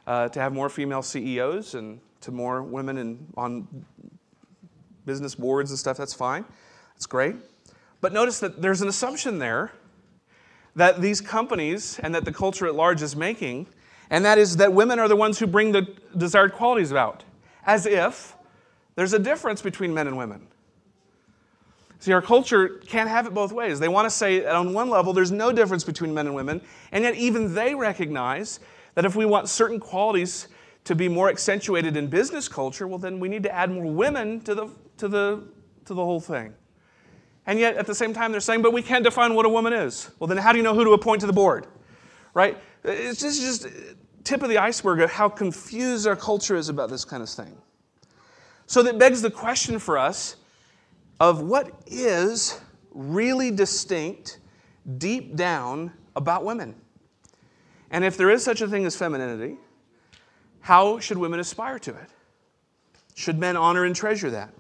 uh, 0.07 0.29
to 0.29 0.41
have 0.41 0.53
more 0.53 0.69
female 0.69 1.03
CEOs 1.03 1.75
and 1.75 2.01
to 2.23 2.31
more 2.31 2.63
women 2.63 2.99
in, 2.99 3.27
on 3.37 3.85
business 5.07 5.35
boards 5.35 5.71
and 5.71 5.79
stuff, 5.79 5.97
that's 5.97 6.15
fine. 6.15 6.45
That's 6.95 7.07
great. 7.07 7.37
But 8.01 8.13
notice 8.13 8.41
that 8.41 8.61
there's 8.63 8.83
an 8.83 8.89
assumption 8.89 9.39
there 9.39 9.73
that 10.77 11.01
these 11.01 11.21
companies 11.21 11.99
and 11.99 12.15
that 12.15 12.25
the 12.25 12.33
culture 12.33 12.67
at 12.67 12.75
large 12.75 13.03
is 13.03 13.17
making, 13.17 13.67
and 14.11 14.25
that 14.25 14.39
is 14.39 14.57
that 14.57 14.73
women 14.73 14.99
are 14.99 15.09
the 15.09 15.17
ones 15.17 15.39
who 15.39 15.47
bring 15.47 15.73
the 15.73 15.89
desired 16.17 16.53
qualities 16.53 16.91
about, 16.91 17.25
as 17.65 17.87
if 17.87 18.37
there's 18.97 19.13
a 19.13 19.19
difference 19.19 19.63
between 19.63 19.95
men 19.95 20.07
and 20.07 20.17
women. 20.17 20.47
See, 22.01 22.13
our 22.13 22.23
culture 22.23 22.81
can't 22.87 23.09
have 23.09 23.27
it 23.27 23.35
both 23.35 23.53
ways. 23.53 23.79
They 23.79 23.89
want 23.89 24.07
to 24.07 24.11
say 24.11 24.41
that 24.41 24.55
on 24.55 24.73
one 24.73 24.89
level 24.89 25.13
there's 25.13 25.31
no 25.31 25.53
difference 25.53 25.85
between 25.85 26.13
men 26.13 26.27
and 26.27 26.35
women, 26.35 26.61
and 26.93 27.05
yet 27.05 27.15
even 27.15 27.55
they 27.55 27.75
recognize 27.75 28.61
that 28.95 29.05
if 29.05 29.15
we 29.15 29.27
want 29.27 29.49
certain 29.49 29.79
qualities 29.79 30.49
to 30.85 30.95
be 30.95 31.09
more 31.09 31.29
accentuated 31.29 31.97
in 31.97 32.09
business 32.09 32.49
culture, 32.49 32.89
well, 32.89 32.99
then 32.99 33.21
we 33.21 33.29
need 33.29 33.43
to 33.43 33.55
add 33.55 33.71
more 33.71 33.85
women 33.85 34.41
to 34.41 34.55
the, 34.55 34.69
to 34.97 35.09
the, 35.09 35.43
to 35.85 35.95
the 35.95 36.05
whole 36.05 36.21
thing. 36.21 36.55
And 37.47 37.59
yet, 37.59 37.77
at 37.77 37.87
the 37.87 37.95
same 37.95 38.15
time, 38.15 38.33
they're 38.33 38.41
saying, 38.41 38.63
but 38.63 38.73
we 38.73 38.83
can't 38.83 39.05
define 39.05 39.35
what 39.35 39.45
a 39.45 39.49
woman 39.49 39.73
is. 39.73 40.11
Well, 40.19 40.27
then 40.27 40.37
how 40.39 40.53
do 40.53 40.59
you 40.59 40.65
know 40.65 40.75
who 40.75 40.85
to 40.85 40.93
appoint 40.93 41.21
to 41.21 41.27
the 41.27 41.33
board? 41.33 41.67
Right? 42.33 42.57
It's 42.83 43.21
just, 43.21 43.41
just 43.41 43.67
tip 44.25 44.43
of 44.43 44.49
the 44.49 44.59
iceberg 44.59 45.01
of 45.01 45.11
how 45.11 45.29
confused 45.29 46.07
our 46.07 46.17
culture 46.17 46.57
is 46.57 46.69
about 46.69 46.91
this 46.91 47.05
kind 47.05 47.23
of 47.23 47.29
thing. 47.29 47.57
So 48.67 48.83
that 48.83 48.99
begs 48.99 49.23
the 49.23 49.31
question 49.31 49.79
for 49.79 49.99
us 49.99 50.37
of 51.19 51.43
what 51.43 51.73
is 51.87 52.61
really 52.93 53.51
distinct 53.51 54.39
deep 54.99 55.37
down 55.37 55.93
about 56.17 56.45
women. 56.45 56.75
And 57.91 58.05
if 58.05 58.17
there 58.17 58.31
is 58.31 58.45
such 58.45 58.61
a 58.61 58.69
thing 58.69 58.87
as 58.87 58.97
femininity, 58.97 59.57
how 60.61 60.99
should 60.99 61.19
women 61.19 61.41
aspire 61.41 61.79
to 61.81 61.91
it? 61.91 62.11
Should 63.15 63.39
men 63.39 63.57
honor 63.57 63.85
and 63.85 63.95
treasure 63.95 64.31
that? 64.31 64.53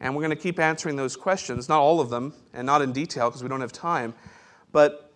And 0.00 0.14
we're 0.14 0.22
going 0.22 0.30
to 0.30 0.42
keep 0.42 0.58
answering 0.58 0.96
those 0.96 1.16
questions, 1.16 1.68
not 1.68 1.80
all 1.80 2.00
of 2.00 2.10
them, 2.10 2.34
and 2.52 2.66
not 2.66 2.82
in 2.82 2.92
detail 2.92 3.28
because 3.28 3.42
we 3.42 3.48
don't 3.48 3.60
have 3.60 3.72
time. 3.72 4.14
But 4.72 5.12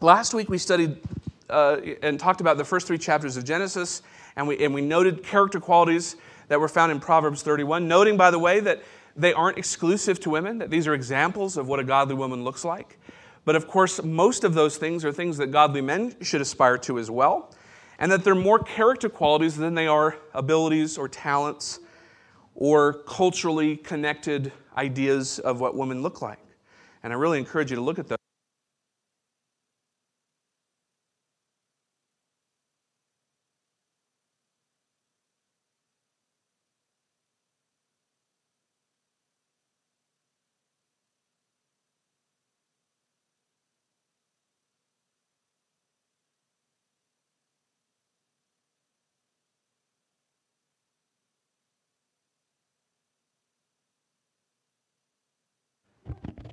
last 0.00 0.34
week 0.34 0.48
we 0.48 0.58
studied 0.58 0.98
uh, 1.50 1.80
and 2.02 2.18
talked 2.18 2.40
about 2.40 2.56
the 2.56 2.64
first 2.64 2.86
three 2.86 2.98
chapters 2.98 3.36
of 3.36 3.44
Genesis, 3.44 4.02
and 4.36 4.46
we, 4.46 4.62
and 4.64 4.72
we 4.72 4.80
noted 4.80 5.22
character 5.22 5.60
qualities 5.60 6.16
that 6.48 6.58
were 6.60 6.68
found 6.68 6.92
in 6.92 7.00
Proverbs 7.00 7.42
31, 7.42 7.86
noting, 7.86 8.16
by 8.16 8.30
the 8.30 8.38
way, 8.38 8.60
that 8.60 8.82
they 9.16 9.32
aren't 9.32 9.58
exclusive 9.58 10.20
to 10.20 10.30
women, 10.30 10.58
that 10.58 10.70
these 10.70 10.86
are 10.86 10.94
examples 10.94 11.56
of 11.56 11.68
what 11.68 11.80
a 11.80 11.84
godly 11.84 12.14
woman 12.14 12.44
looks 12.44 12.64
like. 12.64 12.98
But 13.44 13.56
of 13.56 13.66
course, 13.66 14.02
most 14.02 14.44
of 14.44 14.54
those 14.54 14.76
things 14.76 15.04
are 15.04 15.12
things 15.12 15.36
that 15.38 15.48
godly 15.48 15.80
men 15.80 16.14
should 16.22 16.40
aspire 16.40 16.78
to 16.78 16.98
as 16.98 17.10
well, 17.10 17.54
and 17.98 18.10
that 18.12 18.24
they're 18.24 18.34
more 18.34 18.58
character 18.58 19.08
qualities 19.08 19.56
than 19.56 19.74
they 19.74 19.86
are 19.86 20.16
abilities 20.34 20.96
or 20.96 21.08
talents 21.08 21.80
or 22.54 22.94
culturally 23.04 23.76
connected 23.76 24.52
ideas 24.76 25.38
of 25.38 25.60
what 25.60 25.74
women 25.74 26.02
look 26.02 26.22
like. 26.22 26.38
And 27.02 27.12
I 27.12 27.16
really 27.16 27.38
encourage 27.38 27.70
you 27.70 27.76
to 27.76 27.82
look 27.82 27.98
at 27.98 28.08
those. 28.08 28.18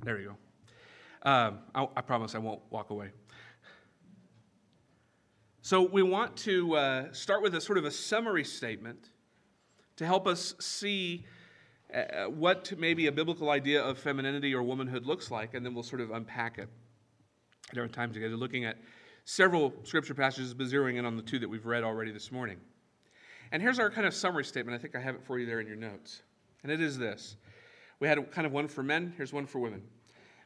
There 0.08 0.18
you 0.18 0.34
go. 1.22 1.30
Um, 1.30 1.58
I, 1.74 1.86
I, 1.98 2.00
promise 2.00 2.34
I 2.34 2.38
won't 2.38 2.62
walk 2.70 2.88
away. 2.88 3.10
So, 5.60 5.82
we 5.82 6.02
want 6.02 6.34
to 6.38 6.76
uh, 6.76 7.12
start 7.12 7.42
with 7.42 7.54
a 7.54 7.60
sort 7.60 7.76
of 7.76 7.84
a 7.84 7.90
summary 7.90 8.42
statement 8.42 9.10
to 9.96 10.06
help 10.06 10.26
us 10.26 10.54
see 10.60 11.26
uh, 11.92 12.24
what 12.24 12.72
maybe 12.78 13.08
a 13.08 13.12
biblical 13.12 13.50
idea 13.50 13.82
of 13.82 13.98
femininity 13.98 14.54
or 14.54 14.62
womanhood 14.62 15.04
looks 15.04 15.30
like, 15.30 15.52
and 15.52 15.66
then 15.66 15.74
we'll 15.74 15.82
sort 15.82 16.00
of 16.00 16.10
unpack 16.10 16.56
it 16.56 16.70
at 17.70 17.76
our 17.76 17.86
time 17.86 18.10
together, 18.10 18.34
looking 18.34 18.64
at 18.64 18.78
several 19.26 19.74
scripture 19.82 20.14
passages, 20.14 20.54
but 20.54 20.68
zeroing 20.68 20.96
in 20.96 21.04
on 21.04 21.16
the 21.16 21.22
two 21.22 21.38
that 21.38 21.50
we've 21.50 21.66
read 21.66 21.84
already 21.84 22.12
this 22.12 22.32
morning. 22.32 22.56
And 23.52 23.60
here's 23.60 23.78
our 23.78 23.90
kind 23.90 24.06
of 24.06 24.14
summary 24.14 24.46
statement. 24.46 24.74
I 24.74 24.80
think 24.80 24.96
I 24.96 25.00
have 25.00 25.16
it 25.16 25.22
for 25.22 25.38
you 25.38 25.44
there 25.44 25.60
in 25.60 25.66
your 25.66 25.76
notes. 25.76 26.22
And 26.62 26.72
it 26.72 26.80
is 26.80 26.96
this 26.96 27.36
we 28.00 28.08
had 28.08 28.30
kind 28.30 28.46
of 28.46 28.52
one 28.52 28.68
for 28.68 28.82
men, 28.82 29.12
here's 29.16 29.32
one 29.32 29.46
for 29.46 29.58
women. 29.58 29.82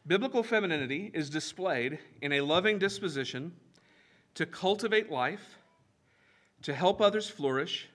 Biblical 0.07 0.43
femininity 0.43 1.13
is 1.15 1.31
displayed 1.31 2.01
in 2.21 2.33
a 2.33 2.41
loving 2.41 2.79
disposition 2.79 3.53
to 4.35 4.47
cultivate 4.47 5.13
life, 5.13 5.59
to 6.63 6.75
help 6.75 7.01
others 7.01 7.29
flourish, 7.29 7.89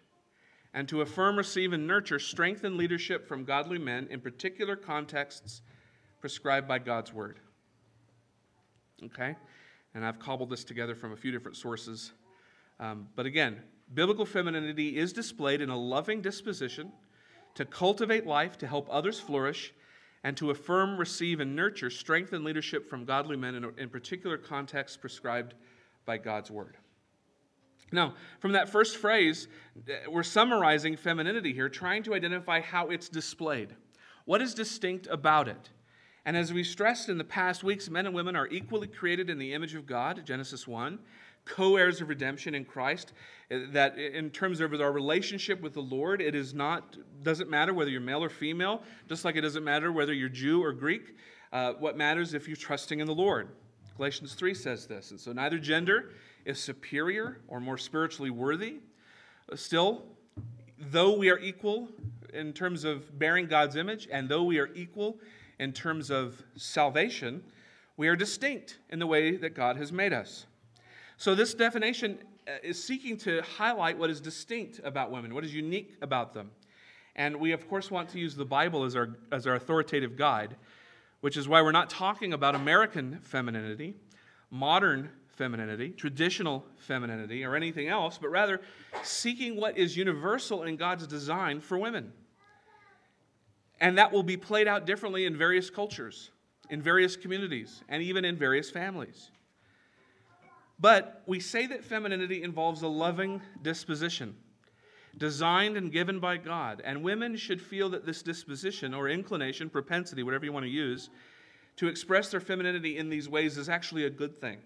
and 0.74 0.88
to 0.88 1.02
affirm, 1.02 1.38
receive, 1.38 1.74
and 1.74 1.86
nurture 1.86 2.20
strength 2.20 2.64
and 2.64 2.78
leadership 2.78 3.28
from 3.28 3.44
godly 3.44 3.78
men 3.78 4.08
in 4.10 4.22
particular 4.22 4.76
contexts 4.76 5.62
prescribed 6.22 6.68
by 6.68 6.80
God's 6.80 7.12
Word. 7.12 7.40
Okay? 9.04 9.36
And 9.94 10.06
I've 10.06 10.20
cobbled 10.20 10.50
this 10.50 10.64
together 10.64 10.96
from 10.96 11.12
a 11.12 11.18
few 11.18 11.32
different 11.32 11.58
sources. 11.58 12.14
Um, 12.80 13.08
but 13.16 13.26
again, 13.26 13.58
biblical 13.94 14.26
femininity 14.26 14.98
is 14.98 15.12
displayed 15.12 15.62
in 15.62 15.70
a 15.70 15.78
loving 15.78 16.22
disposition 16.22 16.92
to 17.56 17.66
cultivate 17.66 18.26
life, 18.26 18.58
to 18.60 18.68
help 18.68 18.88
others 18.90 19.20
flourish, 19.20 19.74
and 20.24 20.36
to 20.38 20.52
affirm, 20.52 20.98
receive, 20.98 21.40
and 21.40 21.56
nurture 21.56 21.90
strength 21.90 22.34
and 22.34 22.44
leadership 22.44 22.90
from 22.90 23.06
godly 23.06 23.38
men 23.38 23.56
in, 23.56 23.72
in 23.78 23.90
particular 23.90 24.38
contexts 24.38 24.98
prescribed 24.98 25.54
by 26.06 26.18
God's 26.18 26.52
word. 26.52 26.78
Now, 27.92 28.16
from 28.40 28.52
that 28.54 28.70
first 28.70 28.98
phrase, 28.98 29.48
eh, 29.88 30.08
we're 30.10 30.24
summarizing 30.24 30.98
femininity 30.98 31.54
here, 31.54 31.70
trying 31.70 32.04
to 32.04 32.14
identify 32.14 32.60
how 32.60 32.88
it's 32.88 33.08
displayed. 33.08 33.76
What 34.26 34.42
is 34.42 34.54
distinct 34.54 35.08
about 35.08 35.48
it? 35.48 35.70
And 36.26 36.36
as 36.36 36.52
we 36.52 36.64
stressed 36.64 37.08
in 37.08 37.18
the 37.18 37.24
past 37.24 37.64
weeks, 37.64 37.90
men 37.90 38.06
and 38.06 38.14
women 38.14 38.36
are 38.36 38.48
equally 38.48 38.88
created 38.88 39.30
in 39.30 39.38
the 39.38 39.54
image 39.54 39.76
of 39.76 39.86
God, 39.86 40.24
Genesis 40.26 40.68
1 40.68 41.00
co 41.48 41.76
heirs 41.76 42.02
of 42.02 42.10
redemption 42.10 42.56
in 42.56 42.66
Christ. 42.66 43.14
Uh, 43.50 43.60
that 43.72 43.98
in 43.98 44.30
terms 44.30 44.60
of 44.60 44.74
our 44.74 44.92
relationship 44.92 45.62
with 45.62 45.74
the 45.74 45.82
Lord, 45.82 46.22
it 46.22 46.36
is 46.36 46.54
not, 46.54 46.98
doesn't 47.24 47.50
matter 47.50 47.74
whether 47.74 47.90
you're 47.90 48.02
male 48.02 48.24
or 48.24 48.30
female, 48.30 48.84
just 49.08 49.24
like 49.24 49.38
it 49.38 49.42
doesn't 49.42 49.64
matter 49.64 49.92
whether 49.92 50.14
you're 50.14 50.28
Jew 50.28 50.62
or 50.62 50.74
Greek. 50.74 51.16
Uh, 51.54 51.74
what 51.74 51.96
matters 51.96 52.34
if 52.34 52.48
you're 52.48 52.58
trusting 52.58 53.00
in 53.00 53.08
the 53.08 53.16
Lord. 53.16 53.48
Galatians 53.96 54.34
3 54.34 54.54
says 54.54 54.86
this. 54.86 55.12
And 55.12 55.20
so 55.20 55.32
neither 55.32 55.58
gender 55.58 56.12
is 56.46 56.60
superior 56.60 57.40
or 57.48 57.60
more 57.60 57.78
spiritually 57.78 58.30
worthy. 58.30 58.80
Still, 59.56 60.04
though 60.78 61.18
we 61.18 61.30
are 61.30 61.40
equal 61.40 61.88
in 62.34 62.54
terms 62.54 62.84
of 62.84 63.18
bearing 63.18 63.48
God's 63.48 63.76
image, 63.76 64.08
and 64.12 64.28
though 64.28 64.44
we 64.44 64.60
are 64.60 64.70
equal 64.76 65.18
in 65.60 65.72
terms 65.72 66.12
of 66.12 66.42
salvation, 66.58 67.42
we 67.96 68.08
are 68.08 68.16
distinct 68.16 68.78
in 68.90 69.00
the 69.00 69.08
way 69.08 69.38
that 69.38 69.56
God 69.56 69.78
has 69.78 69.92
made 69.92 70.14
us. 70.14 70.46
So, 71.18 71.34
this 71.34 71.56
definition 71.56 72.20
uh, 72.48 72.52
is 72.64 72.82
seeking 72.82 73.18
to 73.18 73.42
highlight 73.42 73.98
what 73.98 74.12
is 74.12 74.22
distinct 74.22 74.80
about 74.84 75.12
women, 75.12 75.34
what 75.34 75.44
is 75.44 75.54
unique 75.54 75.96
about 76.02 76.34
them. 76.34 76.52
And 77.16 77.38
we, 77.38 77.52
of 77.52 77.68
course, 77.68 77.90
want 77.90 78.10
to 78.10 78.20
use 78.20 78.36
the 78.36 78.46
Bible 78.46 78.84
as 78.84 78.96
our, 78.96 79.18
as 79.32 79.48
our 79.48 79.56
authoritative 79.56 80.16
guide, 80.16 80.56
which 81.22 81.36
is 81.36 81.48
why 81.48 81.64
we're 81.64 81.72
not 81.72 81.90
talking 81.90 82.34
about 82.34 82.54
American 82.54 83.20
femininity, 83.24 83.96
modern 84.52 85.10
femininity, 85.36 85.90
traditional 85.90 86.64
femininity, 86.78 87.44
or 87.44 87.56
anything 87.56 87.88
else, 87.88 88.20
but 88.20 88.30
rather 88.30 88.62
seeking 89.02 89.56
what 89.56 89.76
is 89.76 89.98
universal 89.98 90.64
in 90.64 90.76
God's 90.76 91.08
design 91.08 91.60
for 91.60 91.80
women. 91.80 92.14
And 93.80 93.98
that 93.98 94.12
will 94.12 94.24
be 94.24 94.38
played 94.38 94.68
out 94.68 94.86
differently 94.86 95.26
in 95.26 95.36
various 95.36 95.72
cultures, 95.72 96.30
in 96.70 96.82
various 96.82 97.16
communities, 97.16 97.84
and 97.90 98.04
even 98.04 98.24
in 98.24 98.36
various 98.36 98.70
families. 98.70 99.32
But 100.80 101.24
we 101.26 101.40
say 101.40 101.66
that 101.68 101.84
femininity 101.84 102.44
involves 102.44 102.84
a 102.84 102.88
loving 102.88 103.42
disposition, 103.64 104.36
designed 105.18 105.76
and 105.76 105.92
given 105.92 106.20
by 106.20 106.38
God. 106.38 106.82
And 106.86 107.04
women 107.04 107.36
should 107.36 107.62
feel 107.62 107.90
that 107.90 108.06
this 108.06 108.22
disposition 108.22 108.94
or 108.94 109.10
inclination, 109.10 109.70
propensity, 109.70 110.22
whatever 110.22 110.46
you 110.46 110.54
want 110.54 110.66
to 110.66 110.72
use, 110.72 111.10
to 111.78 111.88
express 111.88 112.30
their 112.30 112.40
femininity 112.40 112.98
in 112.98 113.10
these 113.10 113.28
ways 113.28 113.58
is 113.58 113.70
actually 113.70 114.06
a 114.06 114.10
good 114.10 114.36
thing. 114.36 114.60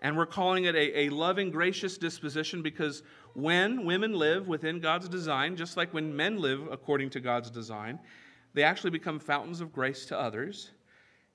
And 0.00 0.16
we're 0.16 0.26
calling 0.26 0.64
it 0.64 0.74
a, 0.74 1.00
a 1.00 1.08
loving, 1.10 1.50
gracious 1.50 1.96
disposition 1.96 2.60
because 2.60 3.02
when 3.34 3.84
women 3.84 4.14
live 4.14 4.48
within 4.48 4.80
God's 4.80 5.08
design, 5.08 5.56
just 5.56 5.76
like 5.76 5.94
when 5.94 6.14
men 6.14 6.38
live 6.40 6.68
according 6.72 7.10
to 7.10 7.20
God's 7.20 7.50
design, 7.50 8.00
they 8.54 8.64
actually 8.64 8.90
become 8.90 9.18
fountains 9.18 9.60
of 9.60 9.72
grace 9.72 10.04
to 10.06 10.18
others 10.18 10.72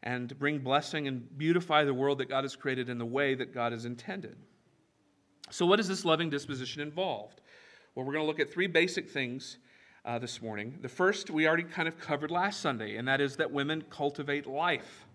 and 0.08 0.40
bring 0.40 0.60
blessing 0.60 1.10
and 1.10 1.38
beautify 1.38 1.84
the 1.84 1.94
world 1.94 2.20
that 2.20 2.30
God 2.30 2.46
has 2.46 2.56
created 2.56 2.88
in 2.88 2.98
the 2.98 3.06
way 3.06 3.36
that 3.36 3.54
God 3.54 3.74
has 3.74 3.84
intended. 3.84 4.38
So, 5.50 5.66
what 5.66 5.82
is 5.82 5.88
this 5.90 6.06
loving 6.06 6.30
disposition 6.30 6.82
involved? 6.82 7.42
Well, 7.94 8.06
we're 8.06 8.14
going 8.14 8.24
to 8.24 8.28
look 8.28 8.40
at 8.40 8.50
three 8.50 8.68
basic 8.68 9.10
things 9.10 9.58
uh, 10.06 10.18
this 10.18 10.42
morning. 10.42 10.80
The 10.82 10.88
first 10.88 11.30
we 11.30 11.46
already 11.46 11.64
kind 11.64 11.90
of 11.90 12.00
covered 12.00 12.32
last 12.32 12.62
Sunday, 12.62 12.96
and 12.96 13.06
that 13.06 13.20
is 13.20 13.36
that 13.36 13.52
women 13.52 13.84
cultivate 13.90 14.48
life. 14.48 15.06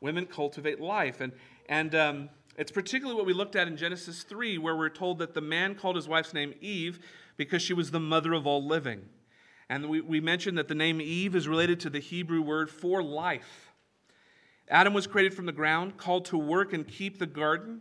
Women 0.00 0.24
cultivate 0.24 0.80
life. 0.80 1.20
And, 1.20 1.32
and 1.68 1.94
um, 1.94 2.30
it's 2.56 2.72
particularly 2.72 3.18
what 3.18 3.26
we 3.26 3.34
looked 3.34 3.54
at 3.54 3.68
in 3.68 3.76
Genesis 3.76 4.22
3, 4.22 4.56
where 4.56 4.76
we're 4.76 4.88
told 4.88 5.18
that 5.18 5.34
the 5.34 5.42
man 5.42 5.74
called 5.74 5.96
his 5.96 6.08
wife's 6.08 6.32
name 6.32 6.54
Eve 6.62 7.00
because 7.36 7.60
she 7.60 7.74
was 7.74 7.90
the 7.90 8.00
mother 8.00 8.32
of 8.32 8.46
all 8.46 8.66
living. 8.66 9.02
And 9.68 9.90
we, 9.90 10.00
we 10.00 10.20
mentioned 10.20 10.56
that 10.56 10.68
the 10.68 10.74
name 10.74 11.02
Eve 11.02 11.36
is 11.36 11.46
related 11.46 11.80
to 11.80 11.90
the 11.90 11.98
Hebrew 11.98 12.40
word 12.40 12.70
for 12.70 13.02
life. 13.02 13.65
Adam 14.68 14.92
was 14.92 15.06
created 15.06 15.34
from 15.34 15.46
the 15.46 15.52
ground, 15.52 15.96
called 15.96 16.24
to 16.26 16.38
work 16.38 16.72
and 16.72 16.86
keep 16.86 17.18
the 17.18 17.26
garden. 17.26 17.80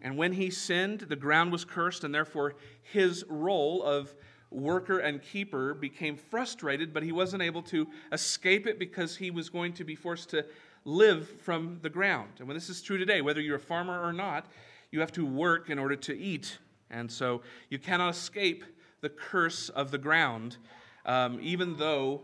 And 0.00 0.16
when 0.16 0.32
he 0.32 0.50
sinned, 0.50 1.00
the 1.00 1.16
ground 1.16 1.52
was 1.52 1.64
cursed, 1.64 2.04
and 2.04 2.14
therefore 2.14 2.54
his 2.82 3.24
role 3.28 3.82
of 3.82 4.14
worker 4.50 4.98
and 4.98 5.22
keeper 5.22 5.74
became 5.74 6.16
frustrated, 6.16 6.92
but 6.92 7.02
he 7.02 7.12
wasn't 7.12 7.42
able 7.42 7.62
to 7.62 7.86
escape 8.12 8.66
it 8.66 8.78
because 8.78 9.16
he 9.16 9.30
was 9.30 9.48
going 9.48 9.72
to 9.74 9.84
be 9.84 9.94
forced 9.94 10.30
to 10.30 10.44
live 10.84 11.28
from 11.42 11.78
the 11.82 11.90
ground. 11.90 12.30
And 12.38 12.48
when 12.48 12.56
this 12.56 12.68
is 12.68 12.82
true 12.82 12.98
today, 12.98 13.20
whether 13.20 13.40
you're 13.40 13.56
a 13.56 13.60
farmer 13.60 14.02
or 14.02 14.12
not, 14.12 14.46
you 14.90 15.00
have 15.00 15.12
to 15.12 15.24
work 15.24 15.70
in 15.70 15.78
order 15.78 15.96
to 15.96 16.18
eat. 16.18 16.58
And 16.90 17.10
so 17.10 17.42
you 17.70 17.78
cannot 17.78 18.10
escape 18.10 18.64
the 19.00 19.08
curse 19.08 19.68
of 19.70 19.90
the 19.90 19.98
ground, 19.98 20.58
um, 21.06 21.38
even 21.40 21.76
though 21.76 22.22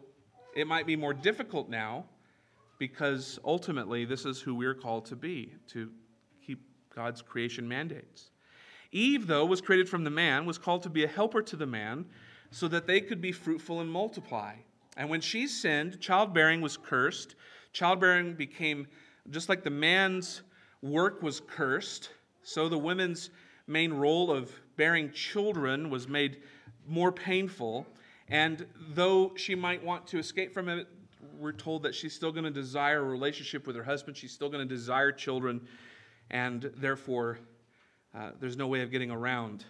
it 0.54 0.66
might 0.66 0.86
be 0.86 0.96
more 0.96 1.14
difficult 1.14 1.68
now 1.68 2.04
because 2.78 3.38
ultimately 3.44 4.04
this 4.04 4.24
is 4.24 4.40
who 4.40 4.54
we're 4.54 4.74
called 4.74 5.04
to 5.06 5.16
be, 5.16 5.52
to 5.68 5.90
keep 6.44 6.60
God's 6.94 7.22
creation 7.22 7.68
mandates. 7.68 8.30
Eve, 8.92 9.26
though, 9.26 9.44
was 9.44 9.60
created 9.60 9.88
from 9.88 10.04
the 10.04 10.10
man, 10.10 10.46
was 10.46 10.58
called 10.58 10.82
to 10.84 10.90
be 10.90 11.04
a 11.04 11.08
helper 11.08 11.42
to 11.42 11.56
the 11.56 11.66
man 11.66 12.06
so 12.50 12.68
that 12.68 12.86
they 12.86 13.00
could 13.00 13.20
be 13.20 13.32
fruitful 13.32 13.80
and 13.80 13.90
multiply. 13.90 14.54
And 14.96 15.10
when 15.10 15.20
she 15.20 15.46
sinned, 15.46 16.00
childbearing 16.00 16.60
was 16.60 16.76
cursed. 16.76 17.34
Childbearing 17.72 18.34
became 18.34 18.86
Just 19.30 19.48
like 19.48 19.62
the 19.62 19.70
man's 19.70 20.42
work 20.80 21.22
was 21.22 21.40
cursed, 21.40 22.10
so 22.42 22.68
the 22.68 22.78
women's 22.78 23.30
main 23.66 23.92
role 23.92 24.30
of 24.30 24.50
bearing 24.76 25.12
children 25.12 25.90
was 25.90 26.08
made 26.08 26.40
more 26.86 27.12
painful. 27.12 27.86
And 28.28 28.66
though 28.90 29.32
she 29.36 29.54
might 29.54 29.84
want 29.84 30.06
to 30.08 30.18
escape 30.18 30.54
from 30.54 30.68
it, 30.68 30.88
we're 31.38 31.52
told 31.52 31.82
that 31.82 31.94
she's 31.94 32.14
still 32.14 32.32
going 32.32 32.44
to 32.44 32.50
desire 32.50 33.00
a 33.00 33.04
relationship 33.04 33.66
with 33.66 33.76
her 33.76 33.82
husband. 33.82 34.16
She's 34.16 34.32
still 34.32 34.48
going 34.48 34.66
to 34.66 34.74
desire 34.74 35.12
children. 35.12 35.60
And 36.30 36.70
therefore, 36.76 37.38
uh, 38.14 38.30
there's 38.40 38.56
no 38.56 38.66
way 38.66 38.82
of 38.82 38.90
getting 38.90 39.10
around 39.10 39.64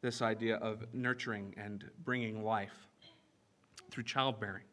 this 0.00 0.22
idea 0.22 0.56
of 0.56 0.84
nurturing 0.92 1.54
and 1.56 1.84
bringing 2.04 2.44
life 2.44 2.86
through 3.90 4.04
childbearing. 4.04 4.64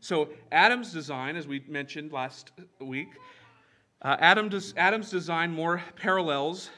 So, 0.00 0.28
Adam's 0.50 0.92
design, 0.92 1.36
as 1.36 1.46
we 1.46 1.64
mentioned 1.68 2.12
last 2.12 2.50
week, 2.80 3.08
uh, 4.02 4.16
Adam 4.18 4.48
des- 4.48 4.76
Adam's 4.76 5.10
design 5.10 5.52
more 5.52 5.80
parallels 5.96 6.70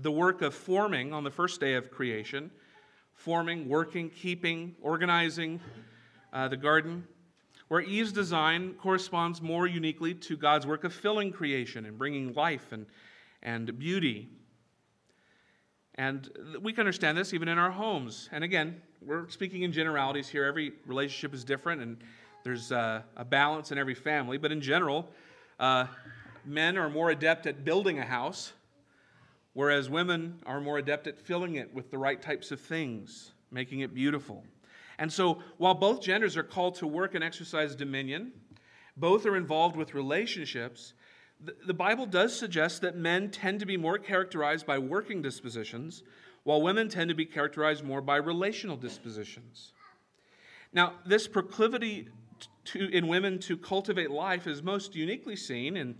the 0.00 0.10
work 0.10 0.40
of 0.40 0.54
forming 0.54 1.12
on 1.12 1.22
the 1.22 1.30
first 1.30 1.60
day 1.60 1.74
of 1.74 1.90
creation, 1.90 2.50
forming, 3.12 3.68
working, 3.68 4.08
keeping, 4.08 4.74
organizing 4.80 5.60
uh, 6.32 6.48
the 6.48 6.56
garden, 6.56 7.06
where 7.72 7.80
Eve's 7.80 8.12
design 8.12 8.74
corresponds 8.74 9.40
more 9.40 9.66
uniquely 9.66 10.12
to 10.12 10.36
God's 10.36 10.66
work 10.66 10.84
of 10.84 10.92
filling 10.92 11.32
creation 11.32 11.86
and 11.86 11.96
bringing 11.96 12.34
life 12.34 12.70
and, 12.70 12.84
and 13.42 13.78
beauty. 13.78 14.28
And 15.94 16.28
we 16.60 16.74
can 16.74 16.80
understand 16.80 17.16
this 17.16 17.32
even 17.32 17.48
in 17.48 17.56
our 17.56 17.70
homes. 17.70 18.28
And 18.30 18.44
again, 18.44 18.82
we're 19.00 19.26
speaking 19.30 19.62
in 19.62 19.72
generalities 19.72 20.28
here. 20.28 20.44
Every 20.44 20.74
relationship 20.84 21.32
is 21.32 21.44
different, 21.44 21.80
and 21.80 21.96
there's 22.44 22.72
uh, 22.72 23.00
a 23.16 23.24
balance 23.24 23.72
in 23.72 23.78
every 23.78 23.94
family. 23.94 24.36
But 24.36 24.52
in 24.52 24.60
general, 24.60 25.08
uh, 25.58 25.86
men 26.44 26.76
are 26.76 26.90
more 26.90 27.08
adept 27.08 27.46
at 27.46 27.64
building 27.64 28.00
a 28.00 28.04
house, 28.04 28.52
whereas 29.54 29.88
women 29.88 30.40
are 30.44 30.60
more 30.60 30.76
adept 30.76 31.06
at 31.06 31.18
filling 31.18 31.54
it 31.54 31.72
with 31.72 31.90
the 31.90 31.96
right 31.96 32.20
types 32.20 32.50
of 32.50 32.60
things, 32.60 33.32
making 33.50 33.80
it 33.80 33.94
beautiful. 33.94 34.44
And 34.98 35.12
so, 35.12 35.42
while 35.58 35.74
both 35.74 36.02
genders 36.02 36.36
are 36.36 36.42
called 36.42 36.76
to 36.76 36.86
work 36.86 37.14
and 37.14 37.24
exercise 37.24 37.74
dominion, 37.74 38.32
both 38.96 39.26
are 39.26 39.36
involved 39.36 39.76
with 39.76 39.94
relationships. 39.94 40.94
The 41.66 41.74
Bible 41.74 42.06
does 42.06 42.38
suggest 42.38 42.82
that 42.82 42.96
men 42.96 43.30
tend 43.30 43.60
to 43.60 43.66
be 43.66 43.76
more 43.76 43.98
characterized 43.98 44.66
by 44.66 44.78
working 44.78 45.22
dispositions, 45.22 46.02
while 46.44 46.62
women 46.62 46.88
tend 46.88 47.08
to 47.08 47.14
be 47.14 47.26
characterized 47.26 47.84
more 47.84 48.00
by 48.00 48.16
relational 48.16 48.76
dispositions. 48.76 49.72
Now, 50.72 50.94
this 51.04 51.26
proclivity 51.28 52.08
to, 52.66 52.88
in 52.90 53.08
women 53.08 53.38
to 53.40 53.56
cultivate 53.56 54.10
life 54.10 54.46
is 54.46 54.62
most 54.62 54.94
uniquely 54.94 55.36
seen 55.36 55.76
in 55.76 55.96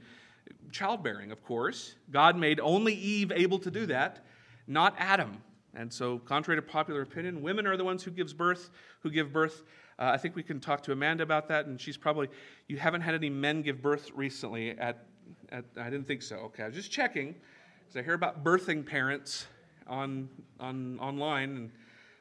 childbearing, 0.71 1.31
of 1.33 1.43
course. 1.45 1.97
God 2.11 2.37
made 2.37 2.61
only 2.61 2.95
Eve 2.95 3.33
able 3.33 3.59
to 3.61 3.71
do 3.71 3.87
that, 3.87 4.25
not 4.67 4.95
Adam. 4.99 5.43
And 5.75 5.93
so, 5.93 6.19
contrary 6.19 6.61
to 6.61 6.67
popular 6.67 7.03
opinion, 7.03 7.41
women 7.41 7.67
are 7.67 7.77
the 7.77 7.85
ones 7.85 8.03
who 8.03 8.11
gives 8.11 8.35
birth, 8.35 8.71
who 9.01 9.11
give 9.11 9.33
birth. 9.33 9.65
Uh, 9.99 10.11
I 10.13 10.19
think 10.19 10.37
we 10.37 10.43
can 10.43 10.61
talk 10.61 10.83
to 10.85 10.93
Amanda 10.93 11.23
about 11.23 11.49
that, 11.49 11.67
and 11.67 11.81
she's 11.81 11.97
probably 11.97 12.29
you 12.69 12.77
haven't 12.77 13.01
had 13.01 13.15
any 13.15 13.31
men 13.31 13.63
give 13.63 13.81
birth 13.81 14.11
recently. 14.15 14.79
At, 14.79 15.07
at 15.51 15.65
I 15.77 15.85
didn't 15.85 16.07
think 16.07 16.23
so. 16.23 16.37
Okay, 16.37 16.63
I 16.63 16.67
was 16.67 16.77
just 16.77 16.91
checking 16.91 17.35
because 17.81 17.97
I 17.97 18.03
hear 18.03 18.15
about 18.15 18.45
birthing 18.45 18.85
parents 18.85 19.47
on 19.87 20.29
on 20.61 20.99
online, 21.01 21.57
and 21.57 21.71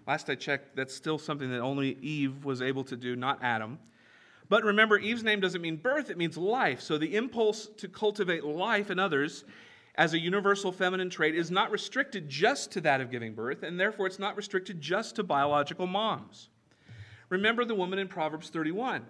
last 0.08 0.30
I 0.30 0.36
checked, 0.36 0.76
that's 0.76 0.96
still 0.96 1.18
something 1.18 1.50
that 1.52 1.60
only 1.60 1.98
Eve 2.02 2.46
was 2.46 2.62
able 2.62 2.86
to 2.86 2.96
do, 2.96 3.16
not 3.16 3.40
Adam. 3.42 3.80
But 4.48 4.64
remember, 4.64 4.98
Eve's 4.98 5.24
name 5.24 5.40
doesn't 5.40 5.62
mean 5.62 5.78
birth, 5.78 6.10
it 6.10 6.18
means 6.18 6.38
life. 6.38 6.82
So 6.82 6.98
the 6.98 7.16
impulse 7.16 7.68
to 7.78 7.88
cultivate 7.88 8.44
life 8.44 8.92
in 8.92 9.00
others 9.00 9.46
as 10.02 10.16
a 10.16 10.20
universal 10.20 10.72
feminine 10.72 11.12
trait 11.12 11.36
is 11.36 11.52
not 11.52 11.70
restricted 11.70 12.28
just 12.28 12.72
to 12.72 12.82
that 12.82 13.02
of 13.02 13.12
giving 13.12 13.36
birth, 13.36 13.62
and 13.62 13.80
therefore 13.80 14.08
it's 14.08 14.18
not 14.18 14.36
restricted 14.36 14.82
just 14.82 15.16
to 15.16 15.22
biological 15.22 15.86
moms. 15.86 16.50
Remember 17.30 17.64
the 17.66 17.76
woman 17.76 18.00
in 18.00 18.08
Proverbs 18.08 18.50
31. 18.50 19.06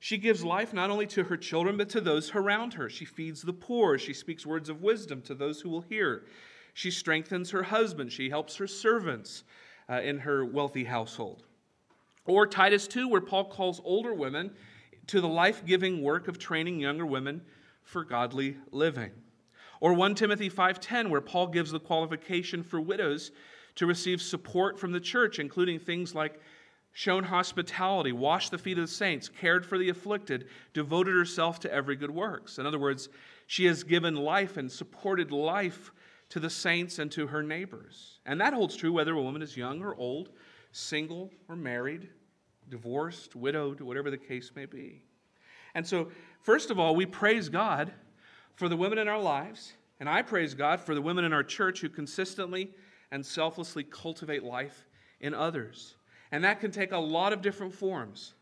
She 0.00 0.18
gives 0.18 0.44
life 0.44 0.72
not 0.72 0.90
only 0.90 1.06
to 1.06 1.22
her 1.22 1.36
children, 1.36 1.76
but 1.76 1.88
to 1.90 2.00
those 2.00 2.34
around 2.34 2.74
her. 2.74 2.90
She 2.90 3.04
feeds 3.04 3.42
the 3.42 3.52
poor. 3.52 3.96
She 3.96 4.12
speaks 4.12 4.44
words 4.44 4.68
of 4.68 4.82
wisdom 4.82 5.22
to 5.22 5.36
those 5.36 5.60
who 5.60 5.68
will 5.68 5.82
hear. 5.82 6.24
She 6.72 6.90
strengthens 6.90 7.52
her 7.52 7.62
husband. 7.62 8.10
She 8.10 8.28
helps 8.28 8.56
her 8.56 8.66
servants 8.66 9.44
uh, 9.88 10.00
in 10.00 10.18
her 10.18 10.44
wealthy 10.44 10.82
household. 10.82 11.44
Or 12.26 12.44
Titus 12.44 12.88
2, 12.88 13.06
where 13.06 13.20
Paul 13.20 13.44
calls 13.44 13.80
older 13.84 14.12
women 14.12 14.50
to 15.06 15.20
the 15.20 15.28
life 15.28 15.64
giving 15.64 16.02
work 16.02 16.26
of 16.26 16.40
training 16.40 16.80
younger 16.80 17.06
women 17.06 17.42
for 17.84 18.02
godly 18.02 18.56
living. 18.72 19.12
Or 19.84 19.92
1 19.92 20.14
Timothy 20.14 20.48
5:10 20.48 21.10
where 21.10 21.20
Paul 21.20 21.48
gives 21.48 21.70
the 21.70 21.78
qualification 21.78 22.62
for 22.62 22.80
widows 22.80 23.32
to 23.74 23.84
receive 23.84 24.22
support 24.22 24.80
from 24.80 24.92
the 24.92 25.00
church 25.00 25.38
including 25.38 25.78
things 25.78 26.14
like 26.14 26.40
shown 26.92 27.24
hospitality, 27.24 28.10
washed 28.10 28.50
the 28.50 28.56
feet 28.56 28.78
of 28.78 28.84
the 28.84 28.90
saints, 28.90 29.28
cared 29.28 29.66
for 29.66 29.76
the 29.76 29.90
afflicted, 29.90 30.48
devoted 30.72 31.14
herself 31.14 31.60
to 31.60 31.70
every 31.70 31.96
good 31.96 32.10
works. 32.10 32.58
In 32.58 32.64
other 32.64 32.78
words, 32.78 33.10
she 33.46 33.66
has 33.66 33.84
given 33.84 34.16
life 34.16 34.56
and 34.56 34.72
supported 34.72 35.30
life 35.30 35.92
to 36.30 36.40
the 36.40 36.48
saints 36.48 36.98
and 36.98 37.12
to 37.12 37.26
her 37.26 37.42
neighbors. 37.42 38.20
And 38.24 38.40
that 38.40 38.54
holds 38.54 38.76
true 38.76 38.92
whether 38.92 39.12
a 39.12 39.22
woman 39.22 39.42
is 39.42 39.54
young 39.54 39.82
or 39.82 39.94
old, 39.96 40.30
single 40.72 41.30
or 41.46 41.56
married, 41.56 42.08
divorced, 42.70 43.36
widowed, 43.36 43.82
whatever 43.82 44.10
the 44.10 44.16
case 44.16 44.50
may 44.56 44.64
be. 44.64 45.02
And 45.74 45.86
so, 45.86 46.10
first 46.40 46.70
of 46.70 46.78
all, 46.78 46.96
we 46.96 47.04
praise 47.04 47.50
God 47.50 47.92
for 48.54 48.68
the 48.68 48.76
women 48.76 48.98
in 48.98 49.08
our 49.08 49.20
lives, 49.20 49.72
and 50.00 50.08
I 50.08 50.22
praise 50.22 50.54
God 50.54 50.80
for 50.80 50.94
the 50.94 51.02
women 51.02 51.24
in 51.24 51.32
our 51.32 51.42
church 51.42 51.80
who 51.80 51.88
consistently 51.88 52.70
and 53.10 53.24
selflessly 53.24 53.84
cultivate 53.84 54.42
life 54.42 54.86
in 55.20 55.34
others. 55.34 55.96
And 56.32 56.42
that 56.44 56.60
can 56.60 56.70
take 56.70 56.92
a 56.92 56.98
lot 56.98 57.32
of 57.32 57.42
different 57.42 57.74
forms. 57.74 58.34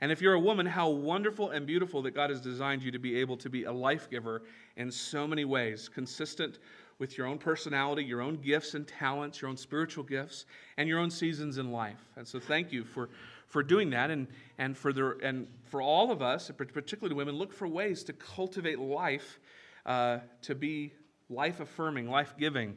And 0.00 0.10
if 0.10 0.20
you're 0.20 0.34
a 0.34 0.40
woman, 0.40 0.66
how 0.66 0.88
wonderful 0.88 1.50
and 1.50 1.66
beautiful 1.66 2.02
that 2.02 2.12
God 2.12 2.30
has 2.30 2.40
designed 2.40 2.82
you 2.82 2.90
to 2.90 2.98
be 2.98 3.16
able 3.16 3.36
to 3.38 3.48
be 3.48 3.64
a 3.64 3.72
life 3.72 4.10
giver 4.10 4.42
in 4.76 4.90
so 4.90 5.26
many 5.26 5.44
ways, 5.44 5.88
consistent 5.88 6.58
with 6.98 7.16
your 7.16 7.26
own 7.26 7.38
personality, 7.38 8.04
your 8.04 8.20
own 8.20 8.36
gifts 8.36 8.74
and 8.74 8.86
talents, 8.86 9.40
your 9.40 9.50
own 9.50 9.56
spiritual 9.56 10.04
gifts, 10.04 10.46
and 10.76 10.88
your 10.88 10.98
own 10.98 11.10
seasons 11.10 11.58
in 11.58 11.70
life. 11.70 12.04
And 12.16 12.26
so, 12.26 12.38
thank 12.38 12.72
you 12.72 12.84
for 12.84 13.08
for 13.54 13.62
doing 13.62 13.90
that 13.90 14.10
and, 14.10 14.26
and, 14.58 14.76
for 14.76 14.92
the, 14.92 15.16
and 15.22 15.46
for 15.70 15.80
all 15.80 16.10
of 16.10 16.20
us, 16.22 16.50
particularly 16.56 17.14
women, 17.14 17.36
look 17.36 17.52
for 17.52 17.68
ways 17.68 18.02
to 18.02 18.12
cultivate 18.12 18.80
life, 18.80 19.38
uh, 19.86 20.18
to 20.42 20.54
be 20.54 20.92
life 21.28 21.60
affirming, 21.60 22.08
life 22.08 22.34
giving 22.38 22.76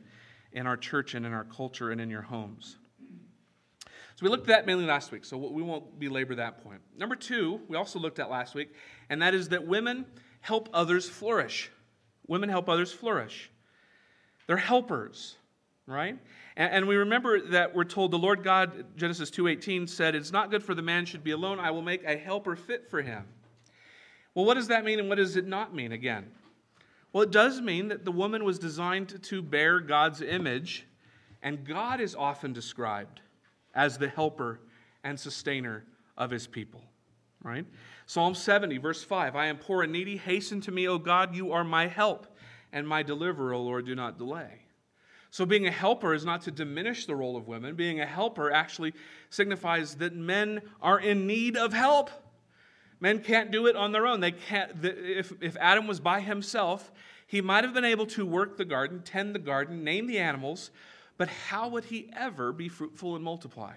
in 0.52 0.68
our 0.68 0.78
church 0.78 1.14
and 1.14 1.26
in 1.26 1.34
our 1.34 1.44
culture 1.44 1.92
and 1.92 2.02
in 2.02 2.10
your 2.10 2.22
homes. 2.22 2.78
So 4.18 4.24
we 4.24 4.30
looked 4.30 4.50
at 4.50 4.56
that 4.56 4.66
mainly 4.66 4.86
last 4.86 5.12
week, 5.12 5.26
so 5.26 5.38
we 5.38 5.62
won't 5.62 6.00
belabor 6.00 6.34
that 6.36 6.64
point. 6.64 6.82
Number 6.98 7.16
two, 7.16 7.62
we 7.68 7.78
also 7.78 8.00
looked 8.00 8.18
at 8.18 8.32
last 8.32 8.56
week, 8.56 8.74
and 9.10 9.22
that 9.22 9.36
is 9.36 9.50
that 9.50 9.68
women 9.68 10.08
help 10.42 10.70
others 10.74 11.08
flourish. 11.08 11.70
Women 12.26 12.50
help 12.50 12.68
others 12.68 12.92
flourish. 12.92 13.52
They're 14.48 14.58
helpers, 14.58 15.36
right? 15.86 16.18
And, 16.56 16.74
and 16.74 16.88
we 16.88 16.96
remember 16.96 17.42
that 17.50 17.76
we're 17.76 17.84
told 17.84 18.10
the 18.10 18.18
Lord 18.18 18.44
God, 18.44 18.86
Genesis 18.96 19.30
2.18, 19.30 19.88
said, 19.88 20.16
It's 20.16 20.32
not 20.32 20.50
good 20.50 20.64
for 20.64 20.74
the 20.74 20.82
man 20.82 21.06
should 21.06 21.24
be 21.24 21.32
alone. 21.32 21.60
I 21.60 21.70
will 21.70 21.84
make 21.84 22.04
a 22.04 22.18
helper 22.18 22.56
fit 22.56 22.90
for 22.90 23.04
him. 23.04 23.24
Well, 24.34 24.46
what 24.46 24.56
does 24.56 24.70
that 24.70 24.84
mean 24.84 25.00
and 25.00 25.10
what 25.10 25.20
does 25.20 25.36
it 25.36 25.46
not 25.46 25.76
mean 25.76 25.92
again? 25.92 26.32
Well, 27.14 27.24
it 27.24 27.32
does 27.32 27.62
mean 27.62 27.88
that 27.88 28.06
the 28.06 28.12
woman 28.12 28.44
was 28.44 28.60
designed 28.60 29.22
to 29.24 29.42
bear 29.42 29.80
God's 29.80 30.22
image, 30.22 30.86
and 31.42 31.66
God 31.66 32.02
is 32.02 32.16
often 32.16 32.54
described 32.54 33.22
as 33.74 33.98
the 33.98 34.10
helper 34.10 34.60
and 35.04 35.20
sustainer 35.20 35.86
of 36.18 36.32
his 36.32 36.48
people, 36.48 36.82
right? 37.44 37.66
Psalm 38.06 38.36
70, 38.36 38.78
verse 38.78 39.04
5 39.04 39.36
I 39.36 39.48
am 39.48 39.58
poor 39.58 39.84
and 39.84 39.92
needy. 39.92 40.18
Hasten 40.18 40.62
to 40.62 40.72
me, 40.72 40.88
O 40.88 40.98
God, 40.98 41.36
you 41.36 41.52
are 41.52 41.64
my 41.64 41.88
help 41.88 42.28
and 42.74 42.88
my 42.88 43.04
deliverer, 43.04 43.54
O 43.54 43.62
Lord, 43.62 43.86
do 43.86 43.96
not 43.96 44.18
delay. 44.18 44.62
So, 45.30 45.46
being 45.46 45.68
a 45.68 45.72
helper 45.72 46.14
is 46.14 46.26
not 46.26 46.42
to 46.44 46.52
diminish 46.52 47.06
the 47.06 47.16
role 47.16 47.36
of 47.36 47.48
women. 47.48 47.76
Being 47.76 48.00
a 48.00 48.06
helper 48.06 48.52
actually 48.52 48.94
signifies 49.30 49.96
that 49.96 50.16
men 50.16 50.62
are 50.82 51.00
in 51.00 51.28
need 51.28 51.58
of 51.58 51.74
help. 51.74 52.10
Men 53.00 53.20
can't 53.20 53.52
do 53.52 53.68
it 53.68 53.76
on 53.76 53.92
their 53.92 54.08
own. 54.08 54.20
They 54.20 54.32
can't, 54.32 54.72
if, 54.84 55.32
if 55.42 55.56
Adam 55.58 55.88
was 55.88 56.00
by 56.00 56.20
himself, 56.22 56.92
he 57.28 57.42
might 57.42 57.64
have 57.64 57.74
been 57.74 57.86
able 57.86 58.08
to 58.08 58.26
work 58.26 58.58
the 58.58 58.66
garden, 58.66 59.02
tend 59.04 59.36
the 59.36 59.40
garden, 59.40 59.84
name 59.84 60.08
the 60.08 60.18
animals, 60.18 60.72
but 61.18 61.28
how 61.28 61.68
would 61.70 61.86
he 61.86 62.10
ever 62.16 62.52
be 62.52 62.70
fruitful 62.70 63.16
and 63.16 63.24
multiply? 63.24 63.74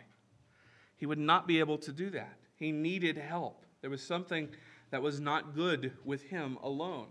He 0.96 1.06
would 1.06 1.18
not 1.18 1.46
be 1.46 1.58
able 1.58 1.78
to 1.78 1.92
do 1.92 2.10
that. 2.10 2.36
He 2.56 2.72
needed 2.72 3.16
help. 3.16 3.64
There 3.80 3.90
was 3.90 4.02
something 4.02 4.48
that 4.90 5.02
was 5.02 5.20
not 5.20 5.54
good 5.54 5.92
with 6.04 6.22
him 6.22 6.58
alone, 6.62 7.08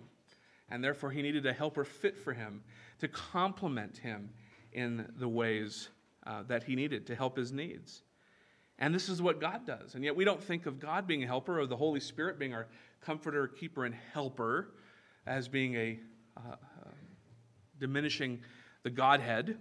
and 0.69 0.83
therefore 0.83 1.11
he 1.11 1.21
needed 1.21 1.45
a 1.45 1.53
helper 1.53 1.83
fit 1.83 2.17
for 2.17 2.33
him 2.33 2.63
to 2.99 3.07
complement 3.07 3.97
him 3.97 4.29
in 4.71 5.11
the 5.17 5.27
ways 5.27 5.89
uh, 6.27 6.43
that 6.47 6.63
he 6.63 6.75
needed 6.75 7.07
to 7.07 7.15
help 7.15 7.35
his 7.35 7.51
needs. 7.51 8.03
And 8.79 8.95
this 8.95 9.09
is 9.09 9.21
what 9.21 9.41
God 9.41 9.65
does. 9.67 9.95
And 9.95 10.03
yet 10.03 10.15
we 10.15 10.23
don't 10.23 10.41
think 10.41 10.65
of 10.65 10.79
God 10.79 11.05
being 11.05 11.23
a 11.23 11.27
helper 11.27 11.59
or 11.59 11.67
the 11.67 11.75
Holy 11.75 11.99
Spirit 11.99 12.39
being 12.39 12.53
our 12.53 12.67
comforter, 13.01 13.47
keeper, 13.47 13.85
and 13.85 13.93
helper 14.13 14.71
as 15.27 15.49
being 15.49 15.75
a 15.75 15.99
uh, 16.37 16.55
diminishing 17.77 18.39
the 18.83 18.89
Godhead. 18.89 19.57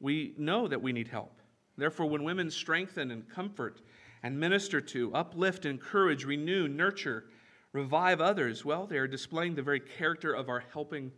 We 0.00 0.34
know 0.38 0.66
that 0.68 0.80
we 0.80 0.92
need 0.92 1.08
help. 1.08 1.40
Therefore, 1.76 2.06
when 2.06 2.24
women 2.24 2.50
strengthen 2.50 3.10
and 3.10 3.28
comfort 3.28 3.82
and 4.22 4.38
minister 4.40 4.80
to, 4.80 5.14
uplift, 5.14 5.66
encourage, 5.66 6.24
renew, 6.24 6.66
nurture, 6.66 7.24
revive 7.72 8.20
others, 8.20 8.64
well, 8.64 8.86
they 8.86 8.98
are 8.98 9.06
displaying 9.06 9.54
the 9.54 9.62
very 9.62 9.80
character 9.80 10.32
of 10.32 10.48
our 10.48 10.64
helping 10.72 11.12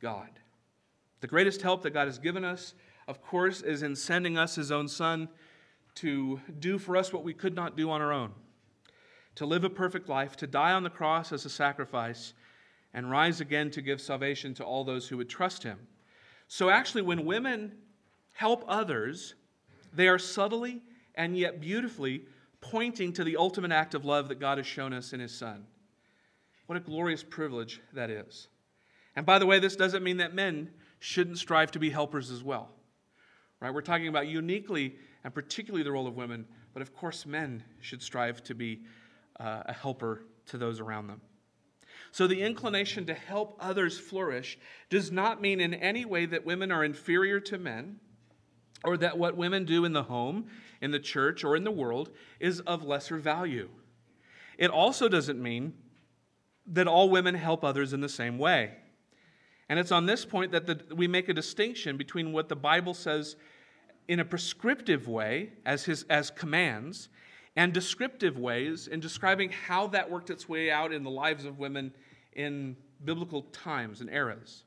God. 0.00 0.30
The 1.20 1.26
greatest 1.26 1.62
help 1.62 1.82
that 1.82 1.90
God 1.90 2.06
has 2.06 2.18
given 2.18 2.44
us, 2.44 2.74
of 3.06 3.22
course, 3.22 3.62
is 3.62 3.82
in 3.82 3.96
sending 3.96 4.36
us 4.38 4.54
His 4.54 4.70
own 4.70 4.86
Son 4.88 5.28
to 6.00 6.40
do 6.58 6.78
for 6.78 6.96
us 6.96 7.12
what 7.12 7.24
we 7.24 7.34
could 7.34 7.54
not 7.54 7.76
do 7.76 7.90
on 7.90 8.00
our 8.00 8.12
own 8.12 8.32
to 9.38 9.46
live 9.46 9.62
a 9.62 9.70
perfect 9.70 10.08
life, 10.08 10.36
to 10.36 10.48
die 10.48 10.72
on 10.72 10.82
the 10.82 10.90
cross 10.90 11.30
as 11.30 11.44
a 11.44 11.48
sacrifice, 11.48 12.34
and 12.92 13.08
rise 13.08 13.40
again 13.40 13.70
to 13.70 13.80
give 13.80 14.00
salvation 14.00 14.52
to 14.52 14.64
all 14.64 14.82
those 14.82 15.06
who 15.06 15.16
would 15.16 15.28
trust 15.28 15.62
Him. 15.62 15.78
So, 16.48 16.70
actually, 16.70 17.02
when 17.02 17.24
women 17.24 17.70
help 18.32 18.64
others, 18.66 19.34
they 19.92 20.08
are 20.08 20.18
subtly 20.18 20.82
and 21.14 21.36
yet 21.36 21.60
beautifully 21.60 22.22
pointing 22.60 23.12
to 23.12 23.22
the 23.22 23.36
ultimate 23.36 23.70
act 23.70 23.94
of 23.94 24.04
love 24.04 24.26
that 24.26 24.40
God 24.40 24.58
has 24.58 24.66
shown 24.66 24.92
us 24.92 25.12
in 25.12 25.20
His 25.20 25.32
Son. 25.32 25.64
What 26.66 26.76
a 26.76 26.80
glorious 26.80 27.22
privilege 27.22 27.80
that 27.92 28.10
is. 28.10 28.48
And 29.14 29.24
by 29.24 29.38
the 29.38 29.46
way, 29.46 29.60
this 29.60 29.76
doesn't 29.76 30.02
mean 30.02 30.16
that 30.16 30.34
men 30.34 30.70
shouldn't 30.98 31.38
strive 31.38 31.70
to 31.70 31.78
be 31.78 31.90
helpers 31.90 32.32
as 32.32 32.42
well. 32.42 32.70
Right? 33.60 33.72
We're 33.72 33.82
talking 33.82 34.08
about 34.08 34.26
uniquely 34.26 34.96
and 35.28 35.34
particularly 35.34 35.84
the 35.84 35.92
role 35.92 36.06
of 36.06 36.16
women, 36.16 36.46
but 36.72 36.80
of 36.80 36.96
course, 36.96 37.26
men 37.26 37.62
should 37.82 38.00
strive 38.00 38.42
to 38.44 38.54
be 38.54 38.80
uh, 39.38 39.60
a 39.66 39.74
helper 39.74 40.22
to 40.46 40.56
those 40.56 40.80
around 40.80 41.06
them. 41.06 41.20
So, 42.12 42.26
the 42.26 42.40
inclination 42.40 43.04
to 43.04 43.12
help 43.12 43.54
others 43.60 43.98
flourish 43.98 44.58
does 44.88 45.12
not 45.12 45.42
mean 45.42 45.60
in 45.60 45.74
any 45.74 46.06
way 46.06 46.24
that 46.24 46.46
women 46.46 46.72
are 46.72 46.82
inferior 46.82 47.40
to 47.40 47.58
men 47.58 48.00
or 48.84 48.96
that 48.96 49.18
what 49.18 49.36
women 49.36 49.66
do 49.66 49.84
in 49.84 49.92
the 49.92 50.04
home, 50.04 50.46
in 50.80 50.92
the 50.92 50.98
church, 50.98 51.44
or 51.44 51.56
in 51.56 51.64
the 51.64 51.70
world 51.70 52.10
is 52.40 52.60
of 52.60 52.82
lesser 52.82 53.18
value. 53.18 53.68
It 54.56 54.70
also 54.70 55.10
doesn't 55.10 55.38
mean 55.38 55.74
that 56.68 56.88
all 56.88 57.10
women 57.10 57.34
help 57.34 57.64
others 57.64 57.92
in 57.92 58.00
the 58.00 58.08
same 58.08 58.38
way. 58.38 58.76
And 59.68 59.78
it's 59.78 59.92
on 59.92 60.06
this 60.06 60.24
point 60.24 60.52
that 60.52 60.66
the, 60.66 60.80
we 60.94 61.06
make 61.06 61.28
a 61.28 61.34
distinction 61.34 61.98
between 61.98 62.32
what 62.32 62.48
the 62.48 62.56
Bible 62.56 62.94
says 62.94 63.36
in 64.08 64.20
a 64.20 64.24
prescriptive 64.24 65.06
way, 65.06 65.50
as, 65.64 65.84
his, 65.84 66.04
as 66.04 66.30
commands, 66.30 67.08
and 67.56 67.72
descriptive 67.72 68.38
ways 68.38 68.88
in 68.88 69.00
describing 69.00 69.50
how 69.50 69.86
that 69.88 70.10
worked 70.10 70.30
its 70.30 70.48
way 70.48 70.70
out 70.70 70.92
in 70.92 71.04
the 71.04 71.10
lives 71.10 71.44
of 71.44 71.58
women 71.58 71.92
in 72.32 72.76
biblical 73.04 73.42
times 73.52 74.00
and 74.00 74.10
eras. 74.10 74.64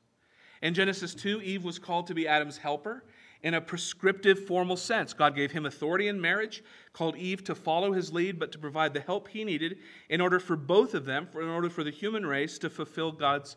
In 0.61 0.73
Genesis 0.73 1.15
2, 1.15 1.41
Eve 1.41 1.63
was 1.63 1.79
called 1.79 2.07
to 2.07 2.13
be 2.13 2.27
Adam's 2.27 2.57
helper 2.57 3.03
in 3.43 3.55
a 3.55 3.61
prescriptive, 3.61 4.45
formal 4.45 4.77
sense. 4.77 5.13
God 5.13 5.35
gave 5.35 5.51
him 5.51 5.65
authority 5.65 6.07
in 6.07 6.21
marriage, 6.21 6.63
called 6.93 7.15
Eve 7.15 7.43
to 7.45 7.55
follow 7.55 7.91
his 7.91 8.13
lead, 8.13 8.37
but 8.37 8.51
to 8.51 8.59
provide 8.59 8.93
the 8.93 8.99
help 8.99 9.27
he 9.27 9.43
needed 9.43 9.79
in 10.09 10.21
order 10.21 10.39
for 10.39 10.55
both 10.55 10.93
of 10.93 11.05
them, 11.05 11.27
in 11.33 11.47
order 11.47 11.69
for 11.69 11.83
the 11.83 11.89
human 11.89 12.25
race 12.25 12.59
to 12.59 12.69
fulfill 12.69 13.11
God's 13.11 13.55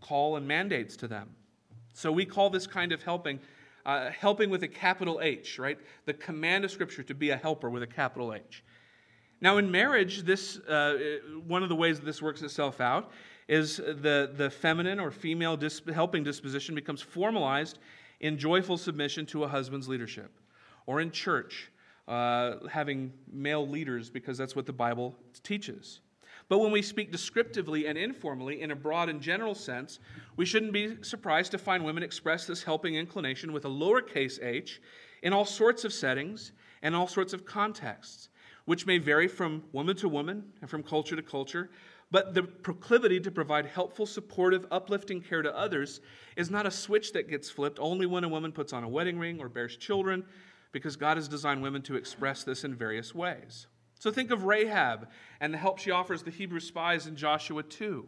call 0.00 0.36
and 0.36 0.46
mandates 0.46 0.96
to 0.98 1.08
them. 1.08 1.30
So 1.94 2.12
we 2.12 2.24
call 2.24 2.50
this 2.50 2.66
kind 2.66 2.92
of 2.92 3.02
helping 3.02 3.40
uh, 3.86 4.10
helping 4.10 4.50
with 4.50 4.62
a 4.62 4.68
capital 4.68 5.20
H, 5.22 5.58
right? 5.58 5.78
The 6.04 6.14
command 6.14 6.64
of 6.64 6.70
Scripture 6.70 7.02
to 7.04 7.14
be 7.14 7.30
a 7.30 7.36
helper 7.36 7.70
with 7.70 7.82
a 7.82 7.86
capital 7.86 8.34
H. 8.34 8.64
Now, 9.40 9.58
in 9.58 9.70
marriage, 9.70 10.22
this 10.22 10.58
uh, 10.58 11.18
one 11.46 11.62
of 11.62 11.68
the 11.68 11.76
ways 11.76 12.00
that 12.00 12.06
this 12.06 12.20
works 12.20 12.42
itself 12.42 12.80
out 12.80 13.10
is 13.48 13.76
the, 13.76 14.32
the 14.36 14.50
feminine 14.50 15.00
or 15.00 15.10
female 15.10 15.56
disp- 15.56 15.88
helping 15.88 16.22
disposition 16.22 16.74
becomes 16.74 17.00
formalized 17.00 17.78
in 18.20 18.36
joyful 18.36 18.76
submission 18.76 19.24
to 19.26 19.44
a 19.44 19.48
husband's 19.48 19.88
leadership, 19.88 20.30
or 20.86 21.00
in 21.00 21.10
church, 21.10 21.70
uh, 22.08 22.66
having 22.68 23.12
male 23.32 23.66
leaders 23.66 24.10
because 24.10 24.36
that's 24.36 24.56
what 24.56 24.66
the 24.66 24.72
Bible 24.72 25.14
teaches. 25.42 26.00
But 26.48 26.58
when 26.58 26.72
we 26.72 26.80
speak 26.80 27.12
descriptively 27.12 27.86
and 27.86 27.98
informally 27.98 28.62
in 28.62 28.70
a 28.70 28.76
broad 28.76 29.08
and 29.08 29.20
general 29.20 29.54
sense, 29.54 30.00
we 30.36 30.46
shouldn't 30.46 30.72
be 30.72 31.02
surprised 31.02 31.50
to 31.52 31.58
find 31.58 31.84
women 31.84 32.02
express 32.02 32.46
this 32.46 32.62
helping 32.62 32.94
inclination 32.94 33.52
with 33.52 33.66
a 33.66 33.68
lowercase 33.68 34.42
h 34.42 34.80
in 35.22 35.32
all 35.32 35.44
sorts 35.44 35.84
of 35.84 35.92
settings 35.92 36.52
and 36.82 36.94
all 36.96 37.06
sorts 37.06 37.32
of 37.32 37.44
contexts, 37.44 38.30
which 38.64 38.86
may 38.86 38.98
vary 38.98 39.28
from 39.28 39.62
woman 39.72 39.96
to 39.96 40.08
woman 40.08 40.44
and 40.60 40.70
from 40.70 40.82
culture 40.82 41.16
to 41.16 41.22
culture. 41.22 41.68
But 42.10 42.32
the 42.32 42.44
proclivity 42.44 43.20
to 43.20 43.30
provide 43.30 43.66
helpful, 43.66 44.06
supportive, 44.06 44.64
uplifting 44.70 45.20
care 45.20 45.42
to 45.42 45.54
others 45.54 46.00
is 46.36 46.50
not 46.50 46.64
a 46.64 46.70
switch 46.70 47.12
that 47.12 47.28
gets 47.28 47.50
flipped 47.50 47.78
only 47.78 48.06
when 48.06 48.24
a 48.24 48.28
woman 48.28 48.52
puts 48.52 48.72
on 48.72 48.84
a 48.84 48.88
wedding 48.88 49.18
ring 49.18 49.38
or 49.38 49.50
bears 49.50 49.76
children, 49.76 50.24
because 50.72 50.96
God 50.96 51.18
has 51.18 51.28
designed 51.28 51.60
women 51.60 51.82
to 51.82 51.96
express 51.96 52.44
this 52.44 52.64
in 52.64 52.74
various 52.74 53.14
ways. 53.14 53.66
So 53.98 54.10
think 54.10 54.30
of 54.30 54.44
Rahab 54.44 55.08
and 55.40 55.52
the 55.52 55.58
help 55.58 55.78
she 55.78 55.90
offers 55.90 56.22
the 56.22 56.30
Hebrew 56.30 56.60
spies 56.60 57.06
in 57.06 57.16
Joshua 57.16 57.62
2. 57.62 58.06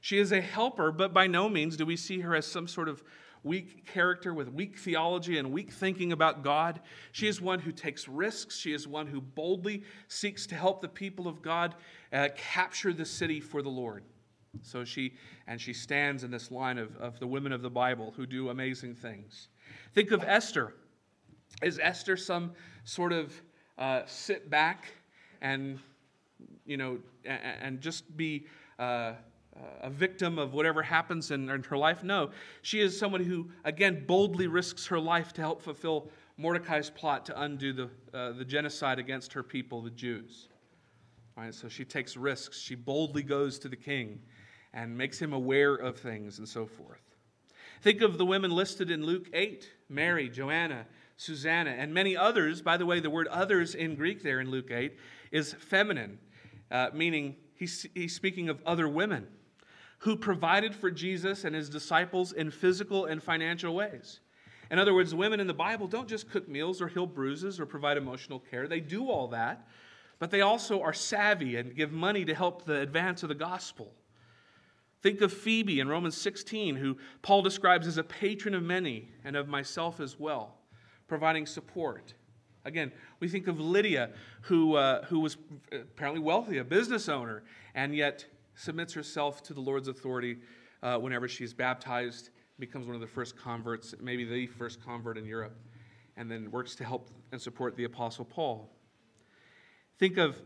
She 0.00 0.18
is 0.18 0.32
a 0.32 0.40
helper, 0.40 0.90
but 0.92 1.12
by 1.12 1.26
no 1.26 1.48
means 1.48 1.76
do 1.76 1.86
we 1.86 1.96
see 1.96 2.20
her 2.20 2.34
as 2.34 2.46
some 2.46 2.66
sort 2.66 2.88
of 2.88 3.02
weak 3.42 3.86
character 3.86 4.34
with 4.34 4.52
weak 4.52 4.78
theology 4.78 5.38
and 5.38 5.50
weak 5.50 5.72
thinking 5.72 6.12
about 6.12 6.42
God. 6.42 6.80
She 7.12 7.26
is 7.26 7.40
one 7.40 7.58
who 7.58 7.72
takes 7.72 8.08
risks. 8.08 8.58
She 8.58 8.72
is 8.72 8.86
one 8.86 9.06
who 9.06 9.20
boldly 9.20 9.84
seeks 10.08 10.46
to 10.48 10.54
help 10.54 10.80
the 10.80 10.88
people 10.88 11.26
of 11.26 11.40
God 11.42 11.74
uh, 12.12 12.28
capture 12.36 12.92
the 12.92 13.04
city 13.04 13.40
for 13.40 13.62
the 13.62 13.68
Lord. 13.68 14.04
So 14.62 14.84
she, 14.84 15.14
and 15.46 15.60
she 15.60 15.72
stands 15.72 16.24
in 16.24 16.30
this 16.30 16.50
line 16.50 16.76
of, 16.76 16.96
of 16.96 17.18
the 17.20 17.26
women 17.26 17.52
of 17.52 17.62
the 17.62 17.70
Bible 17.70 18.12
who 18.16 18.26
do 18.26 18.50
amazing 18.50 18.94
things. 18.94 19.48
Think 19.94 20.10
of 20.10 20.24
Esther. 20.24 20.74
Is 21.62 21.78
Esther 21.80 22.16
some 22.16 22.52
sort 22.84 23.12
of 23.12 23.40
uh, 23.78 24.02
sit 24.06 24.50
back 24.50 24.86
and, 25.40 25.78
you 26.64 26.76
know, 26.76 26.98
and 27.24 27.80
just 27.80 28.16
be 28.16 28.46
uh, 28.78 29.12
a 29.82 29.90
victim 29.90 30.38
of 30.38 30.52
whatever 30.52 30.82
happens 30.82 31.30
in, 31.30 31.48
in 31.48 31.62
her 31.64 31.76
life. 31.76 32.02
No, 32.02 32.30
she 32.62 32.80
is 32.80 32.98
someone 32.98 33.24
who, 33.24 33.50
again, 33.64 34.04
boldly 34.06 34.46
risks 34.46 34.86
her 34.86 34.98
life 34.98 35.32
to 35.34 35.40
help 35.40 35.62
fulfill 35.62 36.08
Mordecai's 36.36 36.88
plot 36.90 37.26
to 37.26 37.40
undo 37.40 37.72
the, 37.72 37.90
uh, 38.14 38.32
the 38.32 38.44
genocide 38.44 38.98
against 38.98 39.32
her 39.32 39.42
people, 39.42 39.82
the 39.82 39.90
Jews. 39.90 40.48
All 41.36 41.44
right, 41.44 41.54
so 41.54 41.68
she 41.68 41.84
takes 41.84 42.16
risks. 42.16 42.58
She 42.58 42.74
boldly 42.74 43.22
goes 43.22 43.58
to 43.60 43.68
the 43.68 43.76
king 43.76 44.20
and 44.72 44.96
makes 44.96 45.18
him 45.18 45.32
aware 45.32 45.74
of 45.74 45.98
things 45.98 46.38
and 46.38 46.48
so 46.48 46.66
forth. 46.66 47.02
Think 47.82 48.02
of 48.02 48.18
the 48.18 48.26
women 48.26 48.50
listed 48.50 48.90
in 48.90 49.04
Luke 49.04 49.28
8 49.32 49.68
Mary, 49.88 50.28
Joanna, 50.28 50.86
Susanna, 51.16 51.70
and 51.70 51.92
many 51.92 52.16
others. 52.16 52.62
By 52.62 52.76
the 52.76 52.86
way, 52.86 53.00
the 53.00 53.10
word 53.10 53.26
others 53.28 53.74
in 53.74 53.94
Greek 53.94 54.22
there 54.22 54.40
in 54.40 54.50
Luke 54.50 54.70
8 54.70 54.96
is 55.30 55.52
feminine, 55.54 56.18
uh, 56.70 56.88
meaning 56.92 57.36
he's, 57.54 57.86
he's 57.94 58.14
speaking 58.14 58.48
of 58.48 58.60
other 58.66 58.88
women 58.88 59.26
who 60.00 60.16
provided 60.16 60.74
for 60.74 60.90
Jesus 60.90 61.44
and 61.44 61.54
his 61.54 61.68
disciples 61.68 62.32
in 62.32 62.50
physical 62.50 63.04
and 63.04 63.22
financial 63.22 63.74
ways. 63.74 64.20
In 64.70 64.78
other 64.78 64.94
words, 64.94 65.14
women 65.14 65.40
in 65.40 65.46
the 65.46 65.54
Bible 65.54 65.86
don't 65.86 66.08
just 66.08 66.30
cook 66.30 66.48
meals 66.48 66.80
or 66.80 66.88
heal 66.88 67.06
bruises 67.06 67.60
or 67.60 67.66
provide 67.66 67.96
emotional 67.96 68.38
care. 68.38 68.66
They 68.66 68.80
do 68.80 69.10
all 69.10 69.28
that, 69.28 69.66
but 70.18 70.30
they 70.30 70.40
also 70.40 70.80
are 70.80 70.92
savvy 70.92 71.56
and 71.56 71.74
give 71.74 71.92
money 71.92 72.24
to 72.24 72.34
help 72.34 72.64
the 72.64 72.80
advance 72.80 73.22
of 73.22 73.28
the 73.28 73.34
gospel. 73.34 73.92
Think 75.02 75.20
of 75.22 75.32
Phoebe 75.32 75.80
in 75.80 75.88
Romans 75.88 76.16
16, 76.16 76.76
who 76.76 76.96
Paul 77.22 77.42
describes 77.42 77.86
as 77.86 77.98
a 77.98 78.04
patron 78.04 78.54
of 78.54 78.62
many 78.62 79.10
and 79.24 79.34
of 79.34 79.48
myself 79.48 79.98
as 79.98 80.18
well, 80.20 80.58
providing 81.08 81.46
support. 81.46 82.14
Again, 82.64 82.92
we 83.20 83.28
think 83.28 83.48
of 83.48 83.58
Lydia, 83.58 84.10
who, 84.42 84.76
uh, 84.76 85.04
who 85.06 85.20
was 85.20 85.38
apparently 85.72 86.20
wealthy, 86.20 86.58
a 86.58 86.64
business 86.64 87.08
owner, 87.08 87.42
and 87.74 87.94
yet 87.94 88.26
submits 88.54 88.92
herself 88.92 89.42
to 89.44 89.54
the 89.54 89.60
Lord's 89.60 89.88
authority 89.88 90.38
uh, 90.82 90.98
whenever 90.98 91.26
she's 91.26 91.54
baptized, 91.54 92.30
becomes 92.58 92.86
one 92.86 92.94
of 92.94 93.00
the 93.00 93.06
first 93.06 93.36
converts, 93.36 93.94
maybe 94.00 94.24
the 94.24 94.46
first 94.46 94.84
convert 94.84 95.16
in 95.16 95.24
Europe, 95.24 95.56
and 96.16 96.30
then 96.30 96.50
works 96.50 96.74
to 96.74 96.84
help 96.84 97.10
and 97.32 97.40
support 97.40 97.76
the 97.76 97.84
Apostle 97.84 98.26
Paul. 98.26 98.70
Think 99.98 100.18
of 100.18 100.36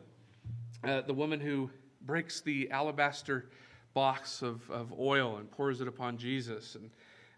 uh, 0.85 1.01
the 1.03 1.15
woman 1.15 1.41
who 1.41 1.71
breaks 2.03 2.41
the 2.41 2.71
alabaster 2.71 3.51
box 3.95 4.43
of, 4.43 4.69
of 4.71 4.93
oil 4.99 5.39
and 5.39 5.51
pours 5.51 5.81
it 5.81 5.89
upon 5.89 6.17
Jesus, 6.17 6.77
and 6.77 6.91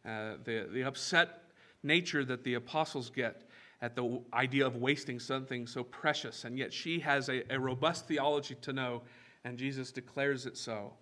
uh, 0.04 0.36
the, 0.44 0.68
the 0.70 0.84
upset 0.84 1.44
nature 1.82 2.24
that 2.24 2.44
the 2.44 2.54
apostles 2.54 3.08
get 3.10 3.45
at 3.82 3.94
the 3.94 4.20
idea 4.32 4.66
of 4.66 4.76
wasting 4.76 5.18
something 5.20 5.66
so 5.66 5.84
precious. 5.84 6.44
And 6.44 6.58
yet 6.58 6.72
she 6.72 6.98
has 7.00 7.28
a, 7.28 7.42
a 7.52 7.58
robust 7.60 8.06
theology 8.08 8.54
to 8.62 8.72
know, 8.72 9.02
and 9.44 9.58
Jesus 9.58 9.92
declares 9.92 10.46
it 10.46 10.56
so 10.56 10.94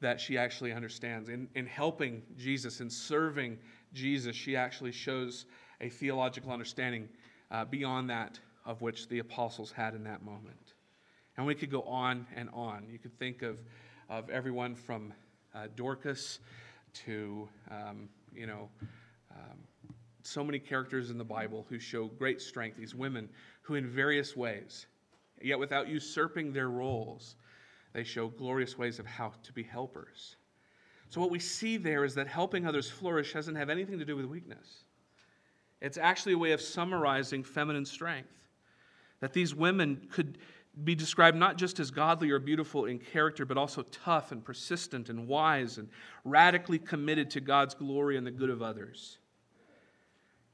that 0.00 0.20
she 0.20 0.36
actually 0.36 0.72
understands. 0.72 1.28
In, 1.28 1.48
in 1.54 1.66
helping 1.66 2.22
Jesus, 2.36 2.80
in 2.80 2.90
serving 2.90 3.58
Jesus, 3.92 4.36
she 4.36 4.56
actually 4.56 4.92
shows 4.92 5.46
a 5.80 5.88
theological 5.88 6.50
understanding 6.52 7.08
uh, 7.50 7.64
beyond 7.64 8.10
that 8.10 8.38
of 8.64 8.82
which 8.82 9.08
the 9.08 9.20
apostles 9.20 9.70
had 9.70 9.94
in 9.94 10.02
that 10.04 10.24
moment. 10.24 10.74
And 11.36 11.46
we 11.46 11.54
could 11.54 11.70
go 11.70 11.82
on 11.82 12.26
and 12.34 12.48
on. 12.52 12.88
You 12.90 12.98
could 12.98 13.16
think 13.18 13.42
of, 13.42 13.58
of 14.10 14.28
everyone 14.30 14.74
from 14.74 15.12
uh, 15.54 15.68
Dorcas 15.76 16.40
to, 17.04 17.48
um, 17.70 18.08
you 18.34 18.46
know, 18.46 18.68
um, 19.30 19.58
so 20.26 20.44
many 20.44 20.58
characters 20.58 21.10
in 21.10 21.18
the 21.18 21.24
Bible 21.24 21.66
who 21.68 21.78
show 21.78 22.06
great 22.06 22.40
strength, 22.40 22.76
these 22.76 22.94
women 22.94 23.28
who, 23.62 23.74
in 23.74 23.86
various 23.86 24.36
ways, 24.36 24.86
yet 25.40 25.58
without 25.58 25.88
usurping 25.88 26.52
their 26.52 26.68
roles, 26.68 27.36
they 27.92 28.04
show 28.04 28.28
glorious 28.28 28.76
ways 28.76 28.98
of 28.98 29.06
how 29.06 29.32
to 29.42 29.52
be 29.52 29.62
helpers. 29.62 30.36
So, 31.08 31.20
what 31.20 31.30
we 31.30 31.38
see 31.38 31.76
there 31.76 32.04
is 32.04 32.14
that 32.16 32.26
helping 32.26 32.66
others 32.66 32.90
flourish 32.90 33.32
doesn't 33.32 33.54
have 33.54 33.70
anything 33.70 33.98
to 33.98 34.04
do 34.04 34.16
with 34.16 34.26
weakness. 34.26 34.84
It's 35.80 35.98
actually 35.98 36.32
a 36.32 36.38
way 36.38 36.52
of 36.52 36.60
summarizing 36.60 37.42
feminine 37.42 37.84
strength. 37.84 38.28
That 39.20 39.32
these 39.32 39.54
women 39.54 40.08
could 40.10 40.38
be 40.84 40.94
described 40.94 41.36
not 41.36 41.56
just 41.56 41.80
as 41.80 41.90
godly 41.90 42.30
or 42.30 42.38
beautiful 42.38 42.84
in 42.84 42.98
character, 42.98 43.46
but 43.46 43.56
also 43.56 43.82
tough 43.82 44.30
and 44.30 44.44
persistent 44.44 45.08
and 45.08 45.26
wise 45.26 45.78
and 45.78 45.88
radically 46.24 46.78
committed 46.78 47.30
to 47.30 47.40
God's 47.40 47.74
glory 47.74 48.16
and 48.16 48.26
the 48.26 48.30
good 48.30 48.50
of 48.50 48.60
others. 48.60 49.18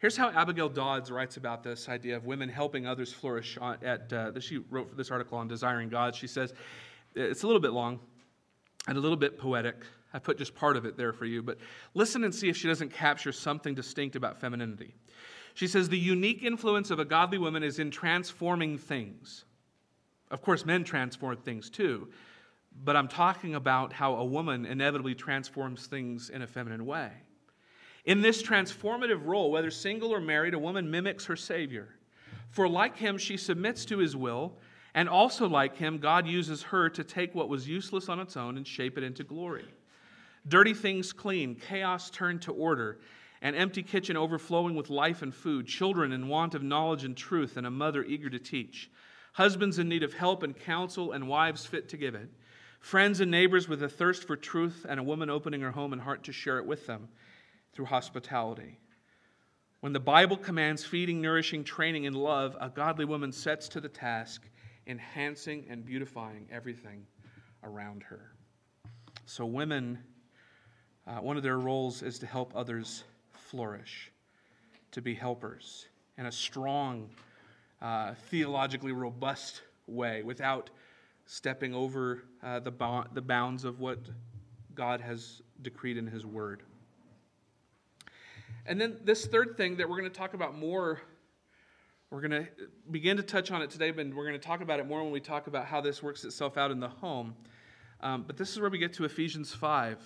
Here's 0.02 0.16
how 0.16 0.30
Abigail 0.30 0.68
Dodds 0.68 1.12
writes 1.12 1.36
about 1.36 1.62
this 1.62 1.88
idea 1.88 2.16
of 2.16 2.26
women 2.26 2.48
helping 2.48 2.88
others 2.88 3.12
flourish. 3.12 3.56
At 3.60 4.12
uh, 4.12 4.40
she 4.40 4.58
wrote 4.58 4.96
this 4.96 5.12
article 5.12 5.38
on 5.38 5.46
desiring 5.46 5.88
God. 5.88 6.16
She 6.16 6.26
says 6.26 6.52
it's 7.14 7.44
a 7.44 7.46
little 7.46 7.62
bit 7.62 7.70
long 7.70 8.00
and 8.88 8.98
a 8.98 9.00
little 9.00 9.16
bit 9.16 9.38
poetic. 9.38 9.76
I 10.12 10.18
put 10.18 10.38
just 10.38 10.56
part 10.56 10.76
of 10.76 10.86
it 10.86 10.96
there 10.96 11.12
for 11.12 11.24
you, 11.24 11.40
but 11.40 11.58
listen 11.94 12.24
and 12.24 12.34
see 12.34 12.48
if 12.48 12.56
she 12.56 12.66
doesn't 12.66 12.92
capture 12.92 13.30
something 13.30 13.76
distinct 13.76 14.16
about 14.16 14.40
femininity. 14.40 14.96
She 15.54 15.68
says 15.68 15.88
the 15.88 15.96
unique 15.96 16.42
influence 16.42 16.90
of 16.90 16.98
a 16.98 17.04
godly 17.04 17.38
woman 17.38 17.62
is 17.62 17.78
in 17.78 17.92
transforming 17.92 18.78
things. 18.78 19.44
Of 20.32 20.42
course, 20.42 20.66
men 20.66 20.82
transform 20.82 21.36
things 21.36 21.70
too, 21.70 22.08
but 22.82 22.96
I'm 22.96 23.06
talking 23.06 23.54
about 23.54 23.92
how 23.92 24.16
a 24.16 24.24
woman 24.24 24.66
inevitably 24.66 25.14
transforms 25.14 25.86
things 25.86 26.28
in 26.28 26.42
a 26.42 26.46
feminine 26.48 26.86
way. 26.86 27.12
In 28.04 28.20
this 28.20 28.42
transformative 28.42 29.26
role, 29.26 29.52
whether 29.52 29.70
single 29.70 30.12
or 30.12 30.20
married, 30.20 30.54
a 30.54 30.58
woman 30.58 30.90
mimics 30.90 31.26
her 31.26 31.36
Savior. 31.36 31.88
For 32.50 32.68
like 32.68 32.96
him, 32.96 33.16
she 33.16 33.36
submits 33.36 33.84
to 33.86 33.98
his 33.98 34.16
will, 34.16 34.58
and 34.94 35.08
also 35.08 35.48
like 35.48 35.76
him, 35.76 35.98
God 35.98 36.26
uses 36.26 36.62
her 36.64 36.90
to 36.90 37.04
take 37.04 37.34
what 37.34 37.48
was 37.48 37.68
useless 37.68 38.08
on 38.08 38.18
its 38.18 38.36
own 38.36 38.56
and 38.56 38.66
shape 38.66 38.98
it 38.98 39.04
into 39.04 39.22
glory. 39.22 39.64
Dirty 40.48 40.74
things 40.74 41.12
clean, 41.12 41.54
chaos 41.54 42.10
turned 42.10 42.42
to 42.42 42.52
order, 42.52 42.98
an 43.40 43.54
empty 43.54 43.82
kitchen 43.82 44.16
overflowing 44.16 44.74
with 44.74 44.90
life 44.90 45.22
and 45.22 45.32
food, 45.32 45.66
children 45.66 46.12
in 46.12 46.28
want 46.28 46.54
of 46.54 46.62
knowledge 46.62 47.04
and 47.04 47.16
truth, 47.16 47.56
and 47.56 47.66
a 47.66 47.70
mother 47.70 48.02
eager 48.02 48.28
to 48.28 48.38
teach, 48.38 48.90
husbands 49.32 49.78
in 49.78 49.88
need 49.88 50.02
of 50.02 50.12
help 50.12 50.42
and 50.42 50.58
counsel, 50.58 51.12
and 51.12 51.28
wives 51.28 51.64
fit 51.64 51.88
to 51.88 51.96
give 51.96 52.16
it, 52.16 52.28
friends 52.80 53.20
and 53.20 53.30
neighbors 53.30 53.68
with 53.68 53.82
a 53.82 53.88
thirst 53.88 54.26
for 54.26 54.36
truth, 54.36 54.84
and 54.88 54.98
a 54.98 55.04
woman 55.04 55.30
opening 55.30 55.60
her 55.60 55.70
home 55.70 55.92
and 55.92 56.02
heart 56.02 56.24
to 56.24 56.32
share 56.32 56.58
it 56.58 56.66
with 56.66 56.88
them 56.88 57.08
through 57.72 57.86
hospitality. 57.86 58.78
When 59.80 59.92
the 59.92 60.00
Bible 60.00 60.36
commands 60.36 60.84
feeding, 60.84 61.20
nourishing, 61.20 61.64
training, 61.64 62.06
and 62.06 62.14
love, 62.14 62.56
a 62.60 62.68
godly 62.68 63.04
woman 63.04 63.32
sets 63.32 63.68
to 63.70 63.80
the 63.80 63.88
task, 63.88 64.42
enhancing 64.86 65.66
and 65.68 65.84
beautifying 65.84 66.46
everything 66.52 67.04
around 67.64 68.02
her. 68.04 68.32
So, 69.26 69.44
women, 69.44 69.98
uh, 71.06 71.16
one 71.16 71.36
of 71.36 71.42
their 71.42 71.58
roles 71.58 72.02
is 72.02 72.18
to 72.20 72.26
help 72.26 72.52
others 72.54 73.04
flourish, 73.32 74.12
to 74.92 75.02
be 75.02 75.14
helpers 75.14 75.86
in 76.18 76.26
a 76.26 76.32
strong, 76.32 77.08
uh, 77.80 78.14
theologically 78.30 78.92
robust 78.92 79.62
way 79.86 80.22
without 80.22 80.70
stepping 81.26 81.74
over 81.74 82.22
uh, 82.42 82.60
the, 82.60 82.70
bo- 82.70 83.04
the 83.14 83.22
bounds 83.22 83.64
of 83.64 83.80
what 83.80 83.98
God 84.74 85.00
has 85.00 85.42
decreed 85.62 85.96
in 85.96 86.06
His 86.06 86.24
Word. 86.24 86.62
And 88.64 88.80
then 88.80 88.98
this 89.04 89.26
third 89.26 89.56
thing 89.56 89.76
that 89.76 89.88
we're 89.88 89.98
going 89.98 90.10
to 90.10 90.16
talk 90.16 90.34
about 90.34 90.56
more, 90.56 91.00
we're 92.10 92.20
going 92.20 92.44
to 92.44 92.46
begin 92.90 93.16
to 93.16 93.22
touch 93.22 93.50
on 93.50 93.60
it 93.60 93.70
today, 93.70 93.90
but 93.90 94.06
we're 94.14 94.26
going 94.26 94.38
to 94.38 94.46
talk 94.46 94.60
about 94.60 94.78
it 94.78 94.86
more 94.86 95.02
when 95.02 95.12
we 95.12 95.20
talk 95.20 95.48
about 95.48 95.66
how 95.66 95.80
this 95.80 96.02
works 96.02 96.24
itself 96.24 96.56
out 96.56 96.70
in 96.70 96.78
the 96.78 96.88
home. 96.88 97.34
Um, 98.00 98.24
but 98.26 98.36
this 98.36 98.50
is 98.50 98.60
where 98.60 98.70
we 98.70 98.78
get 98.78 98.92
to 98.94 99.04
Ephesians 99.04 99.52
5 99.52 99.98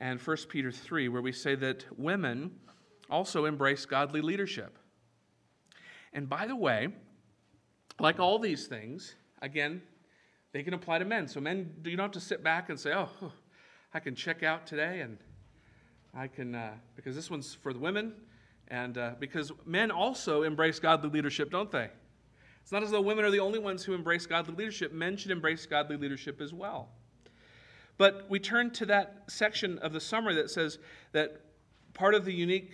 and 0.00 0.20
1 0.20 0.36
Peter 0.48 0.70
3, 0.70 1.08
where 1.08 1.22
we 1.22 1.32
say 1.32 1.54
that 1.54 1.86
women 1.98 2.50
also 3.08 3.46
embrace 3.46 3.86
godly 3.86 4.20
leadership. 4.20 4.78
And 6.12 6.28
by 6.28 6.46
the 6.46 6.56
way, 6.56 6.88
like 7.98 8.20
all 8.20 8.38
these 8.38 8.66
things, 8.66 9.14
again, 9.40 9.80
they 10.52 10.62
can 10.62 10.74
apply 10.74 10.98
to 10.98 11.04
men. 11.06 11.28
So, 11.28 11.40
men, 11.40 11.72
you 11.84 11.96
don't 11.96 12.04
have 12.04 12.12
to 12.12 12.20
sit 12.20 12.42
back 12.42 12.68
and 12.68 12.78
say, 12.78 12.92
oh, 12.94 13.08
I 13.94 14.00
can 14.00 14.14
check 14.14 14.42
out 14.42 14.66
today 14.66 15.00
and 15.00 15.18
I 16.16 16.28
can, 16.28 16.54
uh, 16.54 16.72
because 16.94 17.14
this 17.14 17.30
one's 17.30 17.52
for 17.52 17.74
the 17.74 17.78
women, 17.78 18.14
and 18.68 18.96
uh, 18.96 19.10
because 19.20 19.52
men 19.66 19.90
also 19.90 20.44
embrace 20.44 20.80
godly 20.80 21.10
leadership, 21.10 21.50
don't 21.50 21.70
they? 21.70 21.90
It's 22.62 22.72
not 22.72 22.82
as 22.82 22.90
though 22.90 23.02
women 23.02 23.24
are 23.24 23.30
the 23.30 23.40
only 23.40 23.58
ones 23.58 23.84
who 23.84 23.92
embrace 23.92 24.26
godly 24.26 24.54
leadership. 24.54 24.92
Men 24.92 25.16
should 25.16 25.30
embrace 25.30 25.66
godly 25.66 25.96
leadership 25.96 26.40
as 26.40 26.54
well. 26.54 26.88
But 27.98 28.26
we 28.28 28.38
turn 28.38 28.70
to 28.72 28.86
that 28.86 29.24
section 29.28 29.78
of 29.78 29.92
the 29.92 30.00
summary 30.00 30.34
that 30.36 30.50
says 30.50 30.78
that 31.12 31.42
part 31.92 32.14
of 32.14 32.24
the 32.24 32.32
unique 32.32 32.72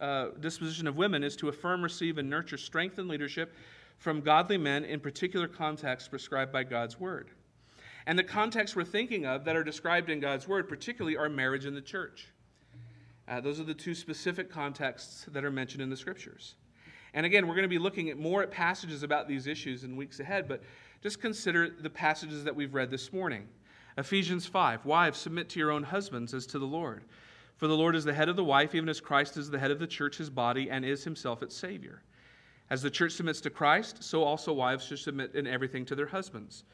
uh, 0.00 0.28
disposition 0.40 0.86
of 0.86 0.96
women 0.96 1.22
is 1.22 1.36
to 1.36 1.48
affirm, 1.48 1.82
receive, 1.82 2.18
and 2.18 2.28
nurture 2.28 2.58
strength 2.58 2.98
and 2.98 3.08
leadership 3.08 3.54
from 3.96 4.20
godly 4.20 4.58
men 4.58 4.84
in 4.84 5.00
particular 5.00 5.48
contexts 5.48 6.08
prescribed 6.08 6.52
by 6.52 6.64
God's 6.64 6.98
word. 6.98 7.30
And 8.06 8.18
the 8.18 8.24
contexts 8.24 8.76
we're 8.76 8.84
thinking 8.84 9.24
of 9.24 9.44
that 9.44 9.56
are 9.56 9.64
described 9.64 10.10
in 10.10 10.20
God's 10.20 10.46
word, 10.46 10.68
particularly, 10.68 11.16
are 11.16 11.28
marriage 11.28 11.64
and 11.64 11.76
the 11.76 11.80
church. 11.80 12.28
Uh, 13.28 13.40
those 13.40 13.58
are 13.58 13.64
the 13.64 13.74
two 13.74 13.94
specific 13.94 14.50
contexts 14.50 15.26
that 15.32 15.44
are 15.44 15.50
mentioned 15.50 15.82
in 15.82 15.90
the 15.90 15.96
scriptures. 15.96 16.54
And 17.12 17.26
again, 17.26 17.46
we're 17.46 17.54
going 17.54 17.62
to 17.64 17.68
be 17.68 17.78
looking 17.78 18.10
at 18.10 18.18
more 18.18 18.42
at 18.42 18.50
passages 18.50 19.02
about 19.02 19.26
these 19.26 19.46
issues 19.46 19.84
in 19.84 19.96
weeks 19.96 20.20
ahead, 20.20 20.46
but 20.46 20.62
just 21.02 21.20
consider 21.20 21.68
the 21.68 21.90
passages 21.90 22.44
that 22.44 22.54
we've 22.54 22.74
read 22.74 22.90
this 22.90 23.12
morning. 23.12 23.48
Ephesians 23.98 24.46
5 24.46 24.84
Wives, 24.84 25.18
submit 25.18 25.48
to 25.50 25.58
your 25.58 25.70
own 25.70 25.82
husbands 25.82 26.34
as 26.34 26.46
to 26.46 26.58
the 26.58 26.66
Lord. 26.66 27.04
For 27.56 27.66
the 27.66 27.76
Lord 27.76 27.96
is 27.96 28.04
the 28.04 28.12
head 28.12 28.28
of 28.28 28.36
the 28.36 28.44
wife, 28.44 28.74
even 28.74 28.88
as 28.88 29.00
Christ 29.00 29.38
is 29.38 29.50
the 29.50 29.58
head 29.58 29.70
of 29.70 29.78
the 29.78 29.86
church, 29.86 30.18
his 30.18 30.28
body, 30.28 30.70
and 30.70 30.84
is 30.84 31.04
himself 31.04 31.42
its 31.42 31.56
Savior. 31.56 32.02
As 32.68 32.82
the 32.82 32.90
church 32.90 33.12
submits 33.12 33.40
to 33.42 33.50
Christ, 33.50 34.04
so 34.04 34.22
also 34.22 34.52
wives 34.52 34.84
should 34.84 34.98
submit 34.98 35.34
in 35.34 35.46
everything 35.46 35.86
to 35.86 35.94
their 35.94 36.06
husbands. 36.06 36.64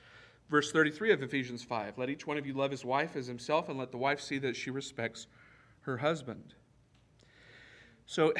Verse 0.50 0.72
33 0.72 1.12
of 1.12 1.22
Ephesians 1.22 1.62
5 1.62 1.98
Let 1.98 2.10
each 2.10 2.26
one 2.26 2.36
of 2.36 2.46
you 2.46 2.54
love 2.54 2.72
his 2.72 2.84
wife 2.84 3.14
as 3.14 3.26
himself, 3.26 3.68
and 3.68 3.78
let 3.78 3.92
the 3.92 3.98
wife 3.98 4.20
see 4.20 4.38
that 4.38 4.56
she 4.56 4.70
respects 4.70 5.28
her 5.82 5.98
husband. 5.98 6.54
So, 8.06 8.32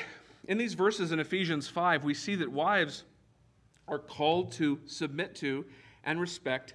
in 0.48 0.59
these 0.59 0.74
verses 0.74 1.12
in 1.12 1.20
Ephesians 1.20 1.68
5, 1.68 2.02
we 2.02 2.14
see 2.14 2.35
that 2.37 2.50
wives 2.50 3.05
are 3.87 3.98
called 3.98 4.52
to 4.52 4.81
submit 4.87 5.35
to 5.37 5.64
and 6.05 6.20
respect 6.20 6.74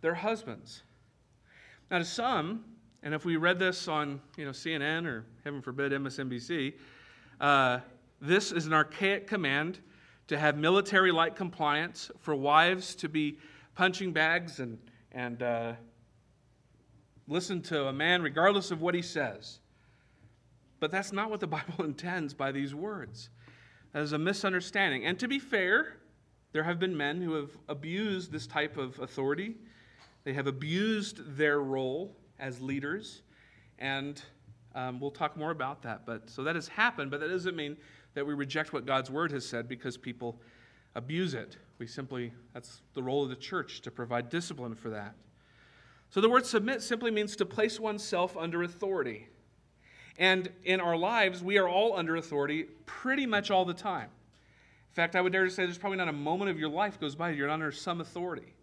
their 0.00 0.14
husbands. 0.14 0.82
Now, 1.90 1.98
to 1.98 2.04
some, 2.04 2.64
and 3.02 3.14
if 3.14 3.24
we 3.24 3.36
read 3.36 3.58
this 3.58 3.88
on 3.88 4.20
you 4.36 4.44
know, 4.44 4.50
CNN 4.50 5.06
or, 5.06 5.24
heaven 5.44 5.62
forbid, 5.62 5.92
MSNBC, 5.92 6.74
uh, 7.40 7.80
this 8.20 8.52
is 8.52 8.66
an 8.66 8.72
archaic 8.72 9.26
command 9.26 9.78
to 10.28 10.38
have 10.38 10.56
military 10.56 11.10
like 11.10 11.34
compliance, 11.34 12.10
for 12.20 12.34
wives 12.34 12.94
to 12.96 13.08
be 13.08 13.38
punching 13.74 14.12
bags 14.12 14.60
and, 14.60 14.78
and 15.12 15.42
uh, 15.42 15.72
listen 17.26 17.62
to 17.62 17.86
a 17.86 17.92
man 17.92 18.22
regardless 18.22 18.70
of 18.70 18.82
what 18.82 18.94
he 18.94 19.02
says. 19.02 19.60
But 20.80 20.90
that's 20.90 21.12
not 21.12 21.30
what 21.30 21.40
the 21.40 21.46
Bible 21.58 21.84
intends 21.84 22.34
by 22.34 22.52
these 22.52 22.74
words. 22.74 23.30
That 23.92 24.02
is 24.02 24.12
a 24.12 24.18
misunderstanding. 24.18 25.04
And 25.04 25.18
to 25.18 25.28
be 25.28 25.38
fair, 25.38 25.96
there 26.52 26.62
have 26.62 26.78
been 26.78 26.96
men 26.96 27.20
who 27.20 27.32
have 27.34 27.50
abused 27.68 28.32
this 28.32 28.46
type 28.46 28.76
of 28.76 28.98
authority. 29.00 29.56
They 30.24 30.32
have 30.32 30.46
abused 30.46 31.36
their 31.36 31.60
role 31.60 32.16
as 32.38 32.60
leaders, 32.60 33.22
and 33.78 34.22
um, 34.74 35.00
we'll 35.00 35.10
talk 35.10 35.36
more 35.36 35.50
about 35.50 35.82
that. 35.82 36.06
But 36.06 36.30
so 36.30 36.42
that 36.44 36.54
has 36.54 36.68
happened, 36.68 37.10
but 37.10 37.20
that 37.20 37.28
doesn't 37.28 37.56
mean 37.56 37.76
that 38.14 38.26
we 38.26 38.34
reject 38.34 38.72
what 38.72 38.86
God's 38.86 39.10
word 39.10 39.30
has 39.32 39.46
said 39.46 39.68
because 39.68 39.96
people 39.96 40.40
abuse 40.94 41.34
it. 41.34 41.56
We 41.78 41.86
simply, 41.86 42.32
that's 42.54 42.80
the 42.94 43.02
role 43.02 43.22
of 43.22 43.30
the 43.30 43.36
church 43.36 43.80
to 43.82 43.90
provide 43.90 44.28
discipline 44.28 44.74
for 44.74 44.90
that. 44.90 45.14
So 46.10 46.20
the 46.20 46.28
word 46.28 46.46
submit 46.46 46.82
simply 46.82 47.10
means 47.10 47.36
to 47.36 47.46
place 47.46 47.78
oneself 47.78 48.36
under 48.36 48.62
authority. 48.62 49.28
And 50.18 50.50
in 50.64 50.80
our 50.80 50.96
lives, 50.96 51.42
we 51.42 51.58
are 51.58 51.68
all 51.68 51.96
under 51.96 52.16
authority 52.16 52.64
pretty 52.86 53.24
much 53.24 53.50
all 53.50 53.64
the 53.64 53.74
time. 53.74 54.10
In 54.90 54.94
fact, 54.94 55.14
I 55.14 55.20
would 55.20 55.32
dare 55.32 55.44
to 55.44 55.50
say 55.50 55.64
there's 55.64 55.78
probably 55.78 55.98
not 55.98 56.08
a 56.08 56.12
moment 56.12 56.50
of 56.50 56.58
your 56.58 56.68
life 56.68 56.98
goes 56.98 57.14
by 57.14 57.30
you're 57.30 57.46
not 57.46 57.54
under 57.54 57.70
some 57.70 58.00
authority 58.00 58.54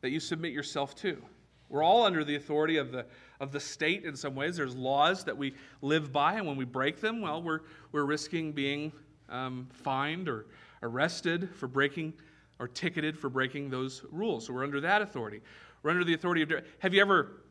that 0.00 0.10
you 0.10 0.18
submit 0.18 0.52
yourself 0.52 0.96
to. 0.96 1.22
We're 1.68 1.84
all 1.84 2.04
under 2.04 2.24
the 2.24 2.34
authority 2.34 2.78
of 2.78 2.90
the, 2.90 3.06
of 3.38 3.52
the 3.52 3.60
state 3.60 4.04
in 4.04 4.16
some 4.16 4.34
ways. 4.34 4.56
There's 4.56 4.74
laws 4.74 5.22
that 5.24 5.36
we 5.36 5.54
live 5.82 6.12
by, 6.12 6.34
and 6.34 6.46
when 6.46 6.56
we 6.56 6.64
break 6.64 7.00
them, 7.00 7.20
well, 7.20 7.40
we're, 7.40 7.60
we're 7.92 8.04
risking 8.04 8.50
being 8.50 8.90
um, 9.28 9.68
fined 9.70 10.28
or 10.28 10.46
arrested 10.82 11.48
for 11.54 11.68
breaking 11.68 12.14
or 12.58 12.66
ticketed 12.66 13.16
for 13.16 13.28
breaking 13.28 13.70
those 13.70 14.02
rules. 14.10 14.46
So 14.46 14.52
we're 14.52 14.64
under 14.64 14.80
that 14.80 15.00
authority. 15.00 15.40
We're 15.82 15.92
under 15.92 16.04
the 16.04 16.14
authority 16.14 16.42
of. 16.42 16.52
Have 16.80 16.92
you 16.92 17.00
ever 17.00 17.42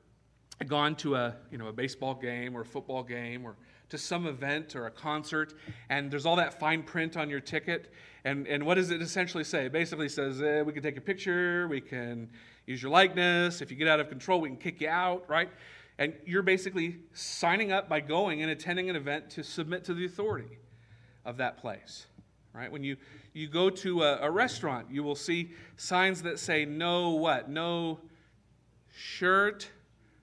gone 0.67 0.95
to 0.97 1.15
a, 1.15 1.35
you 1.51 1.57
know, 1.57 1.67
a 1.67 1.73
baseball 1.73 2.13
game 2.13 2.55
or 2.55 2.61
a 2.61 2.65
football 2.65 3.03
game 3.03 3.45
or 3.45 3.55
to 3.89 3.97
some 3.97 4.27
event 4.27 4.75
or 4.75 4.85
a 4.85 4.91
concert, 4.91 5.53
and 5.89 6.11
there's 6.11 6.25
all 6.25 6.35
that 6.35 6.59
fine 6.59 6.83
print 6.83 7.17
on 7.17 7.29
your 7.29 7.39
ticket. 7.39 7.91
And, 8.23 8.47
and 8.47 8.65
what 8.65 8.75
does 8.75 8.91
it 8.91 9.01
essentially 9.01 9.43
say? 9.43 9.65
It 9.65 9.71
basically 9.71 10.09
says 10.09 10.41
eh, 10.41 10.61
we 10.61 10.73
can 10.73 10.83
take 10.83 10.97
a 10.97 11.01
picture, 11.01 11.67
we 11.67 11.81
can 11.81 12.29
use 12.65 12.81
your 12.81 12.91
likeness. 12.91 13.61
If 13.61 13.71
you 13.71 13.77
get 13.77 13.87
out 13.87 13.99
of 13.99 14.09
control, 14.09 14.41
we 14.41 14.49
can 14.49 14.57
kick 14.57 14.81
you 14.81 14.89
out, 14.89 15.27
right? 15.27 15.49
And 15.97 16.13
you're 16.25 16.43
basically 16.43 16.97
signing 17.13 17.71
up 17.71 17.89
by 17.89 17.99
going 17.99 18.41
and 18.41 18.51
attending 18.51 18.89
an 18.89 18.95
event 18.95 19.29
to 19.31 19.43
submit 19.43 19.83
to 19.85 19.93
the 19.93 20.05
authority 20.05 20.59
of 21.25 21.37
that 21.37 21.57
place, 21.57 22.05
right? 22.53 22.71
When 22.71 22.83
you, 22.83 22.95
you 23.33 23.47
go 23.47 23.69
to 23.69 24.03
a, 24.03 24.19
a 24.21 24.31
restaurant, 24.31 24.87
you 24.91 25.03
will 25.03 25.15
see 25.15 25.51
signs 25.77 26.21
that 26.21 26.39
say 26.39 26.63
no 26.63 27.11
what? 27.11 27.49
No 27.49 27.99
shirt, 28.95 29.69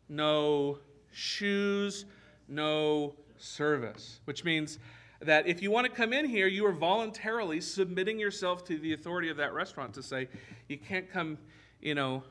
no 0.09 0.79
shoes, 1.13 2.05
no 2.49 3.15
service, 3.39 4.21
which 4.25 4.45
means 4.45 4.79
that 5.21 5.47
if 5.47 5.63
you 5.63 5.71
want 5.71 5.87
to 5.87 5.93
come 5.93 6.13
in 6.13 6.27
here, 6.27 6.47
you 6.47 6.67
are 6.67 6.73
voluntarily 6.73 7.61
submitting 7.61 8.19
yourself 8.19 8.65
to 8.65 8.79
the 8.79 8.93
authority 8.93 9.31
of 9.31 9.37
that 9.39 9.55
restaurant 9.55 9.95
to 9.95 10.03
say, 10.03 10.29
you 10.69 10.77
can't 10.77 11.11
come, 11.11 11.39
you 11.81 11.95
know, 11.95 12.23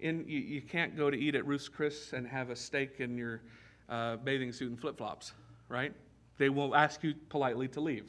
in, 0.00 0.24
you, 0.26 0.40
you 0.40 0.60
can't 0.60 0.96
go 0.96 1.10
to 1.10 1.16
eat 1.16 1.34
at 1.34 1.46
Ruth's 1.46 1.68
Chris 1.68 2.12
and 2.12 2.26
have 2.26 2.50
a 2.50 2.56
steak 2.56 3.00
in 3.00 3.16
your 3.16 3.40
uh, 3.88 4.16
bathing 4.16 4.52
suit 4.52 4.70
and 4.70 4.80
flip 4.80 4.98
flops, 4.98 5.32
right? 5.68 5.92
They 6.38 6.48
will 6.48 6.74
ask 6.74 7.02
you 7.02 7.14
politely 7.28 7.68
to 7.68 7.80
leave, 7.80 8.06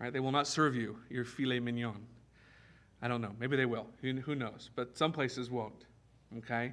right? 0.00 0.12
They 0.12 0.20
will 0.20 0.32
not 0.32 0.46
serve 0.46 0.74
you 0.74 0.98
your 1.08 1.24
filet 1.24 1.60
mignon. 1.60 2.06
I 3.00 3.08
don't 3.08 3.20
know. 3.20 3.32
Maybe 3.38 3.56
they 3.56 3.66
will. 3.66 3.86
Who, 4.00 4.12
who 4.20 4.34
knows? 4.34 4.70
But 4.74 4.96
some 4.96 5.12
places 5.12 5.50
won't, 5.50 5.86
okay? 6.38 6.72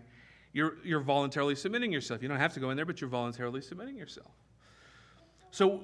You're, 0.53 0.75
you're 0.83 1.01
voluntarily 1.01 1.55
submitting 1.55 1.91
yourself. 1.91 2.21
You 2.21 2.29
don't 2.29 2.37
have 2.37 2.53
to 2.53 2.59
go 2.59 2.69
in 2.69 2.77
there, 2.77 2.85
but 2.85 3.01
you're 3.01 3.09
voluntarily 3.09 3.59
submitting 3.61 3.97
yourself. 3.97 4.31
So 5.49 5.81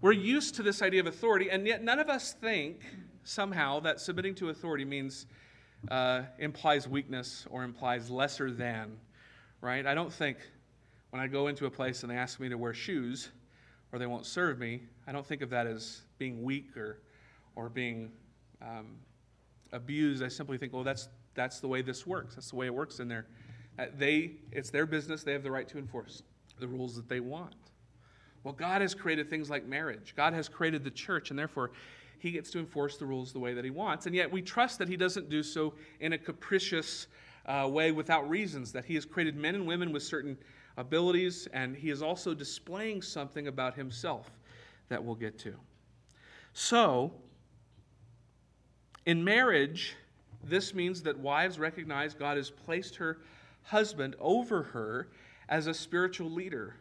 we're 0.00 0.12
used 0.12 0.54
to 0.56 0.62
this 0.62 0.82
idea 0.82 1.00
of 1.00 1.06
authority, 1.06 1.50
and 1.50 1.66
yet 1.66 1.82
none 1.82 1.98
of 1.98 2.08
us 2.08 2.34
think 2.34 2.82
somehow 3.24 3.80
that 3.80 4.00
submitting 4.00 4.34
to 4.36 4.50
authority 4.50 4.84
means 4.84 5.26
uh, 5.90 6.22
implies 6.38 6.86
weakness 6.86 7.46
or 7.50 7.64
implies 7.64 8.10
lesser 8.10 8.50
than, 8.50 8.96
right? 9.60 9.86
I 9.86 9.94
don't 9.94 10.12
think 10.12 10.38
when 11.10 11.20
I 11.22 11.26
go 11.26 11.48
into 11.48 11.66
a 11.66 11.70
place 11.70 12.02
and 12.02 12.12
they 12.12 12.16
ask 12.16 12.40
me 12.40 12.48
to 12.48 12.58
wear 12.58 12.74
shoes 12.74 13.30
or 13.92 13.98
they 13.98 14.06
won't 14.06 14.26
serve 14.26 14.58
me, 14.58 14.82
I 15.06 15.12
don't 15.12 15.26
think 15.26 15.40
of 15.40 15.50
that 15.50 15.66
as 15.66 16.02
being 16.18 16.42
weak 16.42 16.76
or, 16.76 17.00
or 17.56 17.68
being 17.68 18.10
um, 18.60 18.96
abused. 19.72 20.22
I 20.22 20.28
simply 20.28 20.58
think, 20.58 20.72
well, 20.72 20.84
that's, 20.84 21.08
that's 21.34 21.60
the 21.60 21.68
way 21.68 21.80
this 21.80 22.06
works. 22.06 22.34
That's 22.34 22.50
the 22.50 22.56
way 22.56 22.66
it 22.66 22.74
works 22.74 23.00
in 23.00 23.08
there. 23.08 23.26
Uh, 23.78 23.86
they, 23.96 24.32
it's 24.50 24.70
their 24.70 24.86
business. 24.86 25.22
They 25.22 25.32
have 25.32 25.42
the 25.42 25.50
right 25.50 25.68
to 25.68 25.78
enforce 25.78 26.22
the 26.58 26.66
rules 26.66 26.96
that 26.96 27.08
they 27.08 27.20
want. 27.20 27.54
Well, 28.44 28.54
God 28.54 28.82
has 28.82 28.94
created 28.94 29.28
things 29.30 29.50
like 29.50 29.66
marriage. 29.66 30.14
God 30.16 30.32
has 30.32 30.48
created 30.48 30.84
the 30.84 30.90
church, 30.90 31.30
and 31.30 31.38
therefore 31.38 31.70
he 32.18 32.30
gets 32.30 32.50
to 32.50 32.58
enforce 32.58 32.96
the 32.96 33.06
rules 33.06 33.32
the 33.32 33.38
way 33.38 33.54
that 33.54 33.64
he 33.64 33.70
wants. 33.70 34.06
And 34.06 34.14
yet 34.14 34.30
we 34.30 34.42
trust 34.42 34.78
that 34.78 34.88
he 34.88 34.96
doesn't 34.96 35.28
do 35.28 35.42
so 35.42 35.74
in 36.00 36.12
a 36.12 36.18
capricious 36.18 37.06
uh, 37.46 37.68
way 37.70 37.92
without 37.92 38.28
reasons, 38.28 38.72
that 38.72 38.84
he 38.84 38.94
has 38.94 39.04
created 39.04 39.36
men 39.36 39.54
and 39.54 39.66
women 39.66 39.92
with 39.92 40.02
certain 40.02 40.36
abilities, 40.76 41.48
and 41.52 41.76
he 41.76 41.90
is 41.90 42.02
also 42.02 42.34
displaying 42.34 43.02
something 43.02 43.48
about 43.48 43.74
himself 43.74 44.30
that 44.88 45.02
we'll 45.02 45.14
get 45.14 45.38
to. 45.40 45.54
So, 46.52 47.12
in 49.06 49.22
marriage, 49.22 49.96
this 50.44 50.74
means 50.74 51.02
that 51.02 51.18
wives 51.18 51.58
recognize 51.58 52.14
God 52.14 52.36
has 52.36 52.50
placed 52.50 52.96
her 52.96 53.18
husband 53.68 54.16
over 54.18 54.62
her 54.62 55.08
as 55.48 55.66
a 55.66 55.74
spiritual 55.74 56.30
leader 56.30 56.76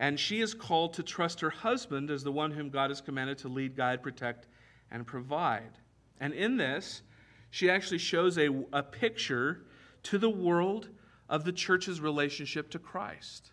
and 0.00 0.18
she 0.18 0.40
is 0.40 0.54
called 0.54 0.94
to 0.94 1.02
trust 1.02 1.40
her 1.40 1.50
husband 1.50 2.10
as 2.10 2.24
the 2.24 2.32
one 2.32 2.50
whom 2.50 2.68
God 2.68 2.90
has 2.90 3.00
commanded 3.00 3.38
to 3.38 3.48
lead, 3.48 3.76
guide, 3.76 4.02
protect, 4.02 4.48
and 4.90 5.06
provide. 5.06 5.78
And 6.20 6.32
in 6.34 6.56
this, 6.56 7.02
she 7.50 7.70
actually 7.70 7.98
shows 7.98 8.36
a, 8.38 8.48
a 8.72 8.82
picture 8.82 9.62
to 10.04 10.18
the 10.18 10.30
world 10.30 10.88
of 11.28 11.44
the 11.44 11.52
church's 11.52 12.00
relationship 12.00 12.70
to 12.70 12.78
Christ. 12.78 13.52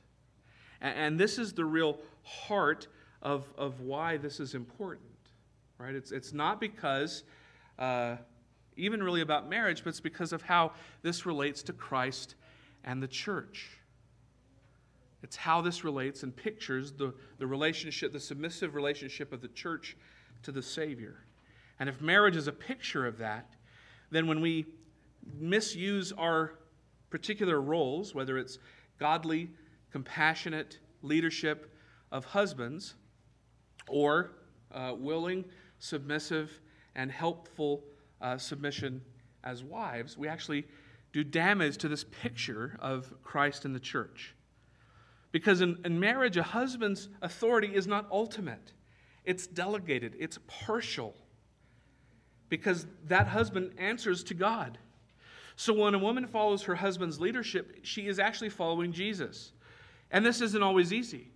And, 0.82 0.98
and 0.98 1.20
this 1.20 1.38
is 1.38 1.54
the 1.54 1.66
real 1.66 2.00
heart 2.24 2.88
of, 3.22 3.48
of 3.58 3.82
why 3.82 4.18
this 4.18 4.40
is 4.40 4.56
important, 4.56 5.06
right? 5.78 5.94
It's, 5.94 6.12
it's 6.12 6.34
not 6.34 6.60
because, 6.60 7.24
uh, 7.78 8.18
even 8.78 9.04
really 9.04 9.22
about 9.22 9.50
marriage, 9.50 9.84
but 9.84 9.90
it's 9.90 10.00
because 10.00 10.34
of 10.34 10.42
how 10.42 10.72
this 11.02 11.26
relates 11.26 11.62
to 11.64 11.74
Christ 11.74 12.36
and 12.84 13.02
the 13.02 13.08
church. 13.08 13.70
It's 15.24 15.36
how 15.36 15.62
this 15.62 15.84
relates 15.84 16.24
and 16.24 16.36
pictures 16.36 16.92
the, 16.94 17.14
the 17.38 17.46
relationship, 17.46 18.12
the 18.12 18.20
submissive 18.20 18.74
relationship 18.74 19.32
of 19.32 19.42
the 19.42 19.48
church 19.50 19.96
to 20.44 20.52
the 20.52 20.62
Savior. 20.62 21.26
And 21.80 21.88
if 21.90 22.02
marriage 22.02 22.36
is 22.36 22.48
a 22.48 22.52
picture 22.52 23.06
of 23.06 23.18
that, 23.20 23.54
then 24.10 24.28
when 24.28 24.42
we 24.42 24.66
misuse 25.40 26.12
our 26.12 26.56
particular 27.10 27.62
roles, 27.62 28.16
whether 28.16 28.38
it's 28.38 28.58
godly, 29.00 29.52
compassionate 29.92 30.80
leadership 31.02 31.74
of 32.12 32.26
husbands, 32.26 32.96
or 33.88 34.32
uh, 34.72 34.94
willing, 34.98 35.46
submissive, 35.80 36.60
and 36.96 37.12
helpful 37.12 37.84
uh, 38.22 38.38
submission 38.38 39.02
as 39.44 39.64
wives, 39.64 40.18
we 40.18 40.28
actually 40.28 40.66
do 41.14 41.24
damage 41.24 41.78
to 41.78 41.88
this 41.88 42.04
picture 42.04 42.78
of 42.80 43.14
Christ 43.24 43.66
and 43.66 43.76
the 43.76 43.80
church. 43.80 44.36
Because 45.32 45.62
in, 45.62 45.78
in 45.86 46.00
marriage, 46.00 46.38
a 46.38 46.44
husband's 46.44 47.10
authority 47.22 47.74
is 47.74 47.88
not 47.88 48.08
ultimate, 48.12 48.74
it's 49.24 49.48
delegated, 49.48 50.16
it's 50.20 50.40
partial. 50.48 51.16
Because 52.50 52.86
that 53.08 53.28
husband 53.28 53.72
answers 53.78 54.24
to 54.26 54.34
God. 54.34 54.78
So 55.56 55.74
when 55.74 55.94
a 55.94 56.00
woman 56.00 56.28
follows 56.28 56.64
her 56.64 56.76
husband's 56.76 57.20
leadership, 57.20 57.80
she 57.84 58.08
is 58.08 58.20
actually 58.20 58.50
following 58.50 58.92
Jesus. 58.92 59.54
And 60.12 60.26
this 60.26 60.42
isn't 60.42 60.62
always 60.62 60.92
easy. 60.92 61.30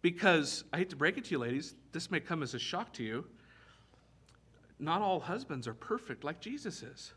Because, 0.00 0.62
I 0.72 0.78
hate 0.78 0.90
to 0.90 0.96
break 0.96 1.18
it 1.18 1.24
to 1.24 1.30
you, 1.32 1.38
ladies, 1.38 1.74
this 1.90 2.08
may 2.10 2.20
come 2.20 2.44
as 2.44 2.54
a 2.54 2.58
shock 2.58 2.92
to 2.94 3.02
you. 3.02 3.24
Not 4.78 5.02
all 5.02 5.20
husbands 5.20 5.66
are 5.66 5.74
perfect 5.74 6.24
like 6.24 6.40
Jesus 6.40 6.82
is. 6.82 7.12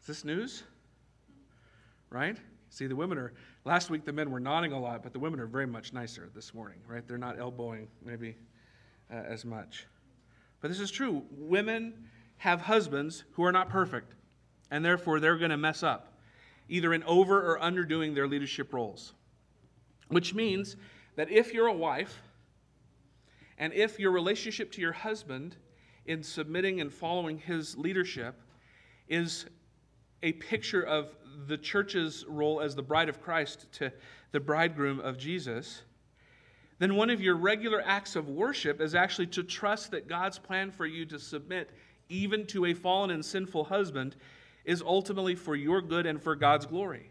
Is 0.00 0.06
this 0.06 0.24
news? 0.24 0.62
Right? 2.10 2.38
See, 2.70 2.86
the 2.86 2.96
women 2.96 3.18
are, 3.18 3.32
last 3.64 3.90
week 3.90 4.04
the 4.04 4.12
men 4.12 4.30
were 4.30 4.40
nodding 4.40 4.72
a 4.72 4.80
lot, 4.80 5.02
but 5.02 5.12
the 5.12 5.18
women 5.18 5.40
are 5.40 5.46
very 5.46 5.66
much 5.66 5.92
nicer 5.92 6.30
this 6.34 6.54
morning, 6.54 6.78
right? 6.86 7.06
They're 7.06 7.18
not 7.18 7.38
elbowing 7.38 7.88
maybe 8.04 8.36
uh, 9.10 9.16
as 9.16 9.44
much. 9.44 9.86
But 10.60 10.68
this 10.68 10.80
is 10.80 10.90
true. 10.90 11.24
Women 11.30 12.08
have 12.38 12.60
husbands 12.60 13.24
who 13.32 13.44
are 13.44 13.52
not 13.52 13.68
perfect, 13.68 14.14
and 14.70 14.84
therefore 14.84 15.20
they're 15.20 15.38
going 15.38 15.50
to 15.50 15.56
mess 15.56 15.82
up, 15.82 16.18
either 16.68 16.92
in 16.92 17.02
over 17.04 17.40
or 17.40 17.60
underdoing 17.60 18.14
their 18.14 18.28
leadership 18.28 18.72
roles. 18.72 19.14
Which 20.08 20.34
means 20.34 20.76
that 21.16 21.30
if 21.30 21.52
you're 21.52 21.66
a 21.66 21.72
wife, 21.72 22.22
and 23.58 23.72
if 23.72 23.98
your 23.98 24.12
relationship 24.12 24.70
to 24.72 24.80
your 24.80 24.92
husband 24.92 25.56
in 26.08 26.22
submitting 26.22 26.80
and 26.80 26.92
following 26.92 27.38
his 27.38 27.76
leadership 27.76 28.34
is 29.08 29.46
a 30.22 30.32
picture 30.32 30.82
of 30.82 31.14
the 31.46 31.56
church's 31.56 32.24
role 32.26 32.60
as 32.60 32.74
the 32.74 32.82
bride 32.82 33.08
of 33.08 33.20
Christ 33.20 33.66
to 33.74 33.92
the 34.32 34.40
bridegroom 34.40 35.00
of 35.00 35.18
Jesus, 35.18 35.82
then 36.78 36.96
one 36.96 37.10
of 37.10 37.20
your 37.20 37.36
regular 37.36 37.82
acts 37.84 38.16
of 38.16 38.28
worship 38.28 38.80
is 38.80 38.94
actually 38.94 39.26
to 39.28 39.42
trust 39.42 39.90
that 39.90 40.08
God's 40.08 40.38
plan 40.38 40.70
for 40.70 40.86
you 40.86 41.04
to 41.06 41.18
submit 41.18 41.70
even 42.08 42.46
to 42.46 42.64
a 42.64 42.74
fallen 42.74 43.10
and 43.10 43.24
sinful 43.24 43.64
husband 43.64 44.16
is 44.64 44.80
ultimately 44.80 45.34
for 45.34 45.54
your 45.54 45.82
good 45.82 46.06
and 46.06 46.22
for 46.22 46.34
God's 46.34 46.66
glory. 46.66 47.10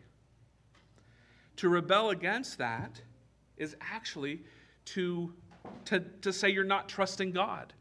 To 1.57 1.69
rebel 1.69 2.09
against 2.09 2.57
that 2.57 3.01
is 3.57 3.75
actually 3.79 4.41
to, 4.85 5.33
to, 5.85 5.99
to 6.21 6.33
say 6.33 6.49
you're 6.49 6.63
not 6.63 6.89
trusting 6.89 7.31
God. 7.31 7.73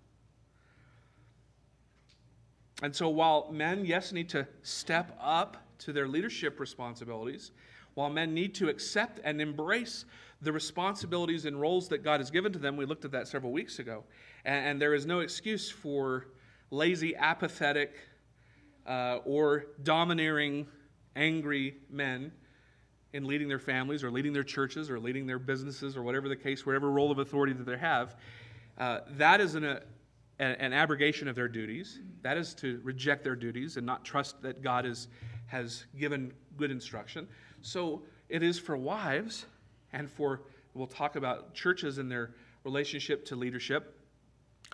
And 2.83 2.95
so, 2.95 3.09
while 3.09 3.49
men, 3.51 3.85
yes, 3.85 4.13
need 4.13 4.29
to 4.31 4.47
step 4.63 5.17
up 5.21 5.57
to 5.79 5.93
their 5.93 6.07
leadership 6.07 6.61
responsibilities, 6.61 7.53
while 7.95 8.11
men 8.11 8.35
need 8.35 8.55
to 8.57 8.69
accept 8.69 9.21
and 9.25 9.41
embrace 9.41 10.05
the 10.43 10.53
responsibilities 10.53 11.47
and 11.47 11.59
roles 11.59 11.89
that 11.89 12.05
God 12.05 12.21
has 12.21 12.31
given 12.31 12.53
to 12.53 12.59
them, 12.59 12.77
we 12.77 12.85
looked 12.85 13.07
at 13.07 13.13
that 13.13 13.29
several 13.29 13.53
weeks 13.53 13.79
ago. 13.79 14.05
And, 14.45 14.67
and 14.67 14.83
there 14.83 14.95
is 14.95 15.07
no 15.07 15.21
excuse 15.21 15.71
for 15.71 16.27
lazy, 16.71 17.17
apathetic, 17.17 17.95
uh, 18.87 19.21
or 19.25 19.67
domineering, 19.83 20.67
angry 21.17 21.77
men 21.91 22.31
in 23.15 23.27
leading 23.27 23.49
their 23.49 23.59
families 23.59 24.05
or 24.05 24.11
leading 24.11 24.33
their 24.33 24.45
churches 24.45 24.91
or 24.91 25.01
leading 25.01 25.27
their 25.27 25.39
businesses 25.39 25.97
or 25.97 26.03
whatever 26.03 26.29
the 26.29 26.37
case, 26.37 26.67
whatever 26.67 26.91
role 26.91 27.11
of 27.11 27.19
authority 27.19 27.55
that 27.55 27.65
they 27.65 27.79
have. 27.79 28.17
Uh, 28.77 29.01
that 29.13 29.41
is 29.41 29.55
an, 29.55 29.65
a, 29.65 29.81
an 30.39 30.73
abrogation 30.73 31.29
of 31.29 31.35
their 31.35 31.49
duties. 31.49 32.01
That 32.23 32.37
is 32.37 32.55
to 32.55 32.81
reject 32.83 33.25
their 33.25 33.37
duties 33.37 33.77
and 33.77 33.87
not 33.87 34.05
trust 34.05 34.43
that 34.43 34.63
God 34.63 34.85
is, 34.85 35.09
has 35.47 35.87
given 35.99 36.33
good 36.57 36.71
instruction. 36.71 37.27
So 37.63 38.03
it 38.29 38.43
is 38.43 38.59
for 38.59 38.77
wives 38.77 39.47
and 39.93 40.11
for, 40.11 40.43
we'll 40.75 40.87
talk 40.87 41.17
about 41.17 41.55
churches 41.55 41.99
and 41.99 42.11
their 42.11 42.33
relationship 42.65 43.25
to 43.27 43.37
leadership, 43.37 43.99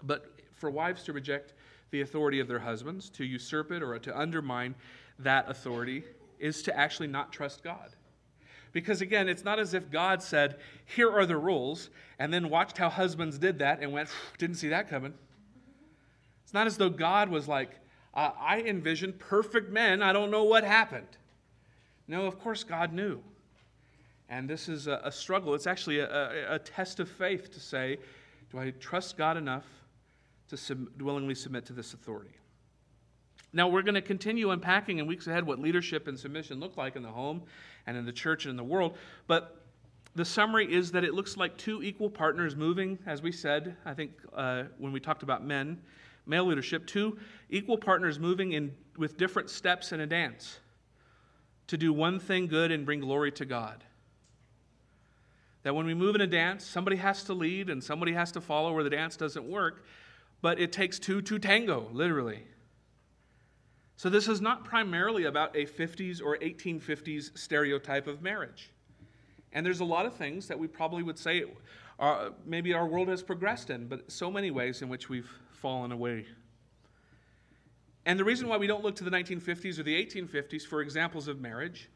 but 0.03 0.33
for 0.55 0.71
wives 0.71 1.05
to 1.05 1.13
reject 1.13 1.55
the 1.91 2.01
authority 2.01 2.41
of 2.41 2.49
their 2.49 2.59
husbands, 2.59 3.11
to 3.11 3.25
usurp 3.25 3.71
it 3.71 3.83
or 3.83 3.99
to 3.99 4.19
undermine 4.19 4.75
that 5.19 5.49
authority, 5.49 6.03
is 6.39 6.63
to 6.63 6.77
actually 6.77 7.07
not 7.07 7.33
trust 7.33 7.63
God. 7.63 7.91
Because 8.73 9.03
again, 9.03 9.29
it's 9.29 9.45
not 9.45 9.59
as 9.59 9.75
if 9.75 9.91
God 9.91 10.23
said, 10.23 10.59
Here 10.87 11.11
are 11.11 11.27
the 11.27 11.37
rules, 11.37 11.91
and 12.19 12.33
then 12.33 12.49
watched 12.49 12.79
how 12.79 12.89
husbands 12.89 13.39
did 13.39 13.59
that 13.59 13.81
and 13.81 13.93
went, 13.93 14.09
Didn't 14.39 14.57
see 14.57 14.69
that 14.69 14.89
coming. 14.89 15.13
It's 16.53 16.55
not 16.55 16.66
as 16.66 16.76
though 16.76 16.90
God 16.90 17.30
was 17.30 17.48
like, 17.48 17.70
uh, 18.12 18.32
I 18.38 18.61
envisioned 18.61 19.18
perfect 19.18 19.72
men. 19.72 20.03
I 20.03 20.12
don't 20.12 20.30
know 20.30 20.44
what 20.44 20.64
happened. 20.64 21.07
No, 22.07 22.26
of 22.26 22.38
course, 22.38 22.62
God 22.62 22.92
knew. 22.92 23.22
And 24.28 24.50
this 24.50 24.68
is 24.68 24.86
a, 24.86 25.00
a 25.03 25.11
struggle. 25.11 25.55
It's 25.55 25.66
actually 25.66 26.00
a, 26.00 26.11
a, 26.11 26.55
a, 26.57 26.59
test 26.59 27.00
of 27.00 27.09
faith 27.09 27.50
to 27.53 27.59
say, 27.59 27.96
do 28.50 28.59
I 28.59 28.68
trust 28.72 29.16
God 29.16 29.38
enough 29.38 29.64
to 30.48 30.59
sub- 30.59 31.00
willingly 31.00 31.34
submit 31.34 31.64
to 31.64 31.72
this 31.72 31.94
authority? 31.94 32.34
Now, 33.55 33.68
we're 33.68 33.80
going 33.80 33.94
to 33.94 34.03
continue 34.03 34.50
unpacking 34.50 34.98
in 34.98 35.07
weeks 35.07 35.28
ahead 35.28 35.46
what 35.46 35.59
leadership 35.59 36.07
and 36.07 36.18
submission 36.18 36.61
look 36.61 36.76
like 36.76 36.96
in 36.96 37.03
the 37.03 37.09
home 37.09 37.44
and 37.86 37.96
in 37.96 38.05
the 38.05 38.12
church 38.12 38.44
and 38.44 38.50
in 38.50 38.59
the 38.59 38.62
world. 38.64 38.98
But 39.26 39.64
the 40.16 40.24
summary 40.26 40.70
is 40.70 40.92
that 40.92 41.03
it 41.03 41.14
looks 41.14 41.38
like 41.38 41.57
two 41.57 41.82
equal 41.82 42.11
partners 42.11 42.55
moving, 42.55 42.98
as 43.07 43.22
we 43.22 43.32
said, 43.32 43.74
I 43.86 43.94
think 43.94 44.12
uh, 44.34 44.64
when 44.76 44.92
we 44.92 45.00
talked 45.00 45.22
about 45.22 45.42
men, 45.42 45.80
male 46.27 46.47
leadership, 46.47 46.87
two 46.87 47.18
equal 47.51 47.79
partners 47.79 48.18
moving 48.18 48.53
in 48.53 48.75
with 48.97 49.16
different 49.16 49.51
steps 49.51 49.93
in 49.93 50.01
a 50.01 50.07
dance 50.07 50.61
to 51.66 51.77
do 51.77 51.93
one 51.93 52.18
thing 52.18 52.47
good 52.47 52.70
and 52.70 52.85
bring 52.85 53.01
glory 53.01 53.33
to 53.33 53.45
God. 53.45 53.85
That 55.62 55.75
when 55.75 55.87
we 55.87 55.95
move 55.95 56.14
in 56.14 56.20
a 56.20 56.27
dance, 56.27 56.64
somebody 56.64 56.97
has 56.97 57.25
to 57.25 57.35
lead 57.35 57.70
and 57.70 57.83
somebody 57.83 58.12
has 58.12 58.33
to 58.33 58.41
follow 58.41 58.75
where 58.75 58.85
the 58.85 58.91
dance 58.91 59.16
doesn't 59.16 59.49
work, 59.49 59.85
but 60.41 60.59
it 60.59 60.73
takes 60.73 60.99
two 60.99 61.23
to 61.23 61.39
tango, 61.39 61.89
literally. 61.93 62.43
So 63.97 64.11
this 64.11 64.27
is 64.27 64.41
not 64.41 64.64
primarily 64.64 65.25
about 65.25 65.55
a 65.55 65.64
50s 65.64 66.20
or 66.20 66.37
1850s 66.39 67.39
stereotype 67.39 68.09
of 68.09 68.20
marriage. 68.20 68.70
And 69.53 69.64
there's 69.64 69.81
a 69.81 69.85
lot 69.85 70.07
of 70.07 70.14
things 70.14 70.49
that 70.49 70.59
we 70.59 70.66
probably 70.66 71.03
would 71.03 71.18
say 71.18 71.45
are, 71.99 72.33
maybe 72.45 72.75
our 72.75 72.87
world 72.87 73.09
has 73.09 73.23
progressed 73.23 73.70
in, 73.70 73.87
but 73.87 74.11
so 74.11 74.31
many 74.31 74.51
ways 74.51 74.83
in 74.83 74.89
which 74.89 75.09
we've 75.09 75.31
fallen 75.63 75.93
away. 75.93 76.27
And 78.05 78.19
the 78.19 78.25
reason 78.25 78.49
why 78.49 78.57
we 78.57 78.67
don't 78.67 78.83
look 78.83 78.97
to 78.97 79.05
the 79.05 79.11
1950s 79.11 79.79
or 79.79 79.85
the 79.85 80.05
1850s 80.05 80.67
for 80.67 80.83
examples 80.83 81.29
of 81.29 81.41
marriage, 81.41 81.89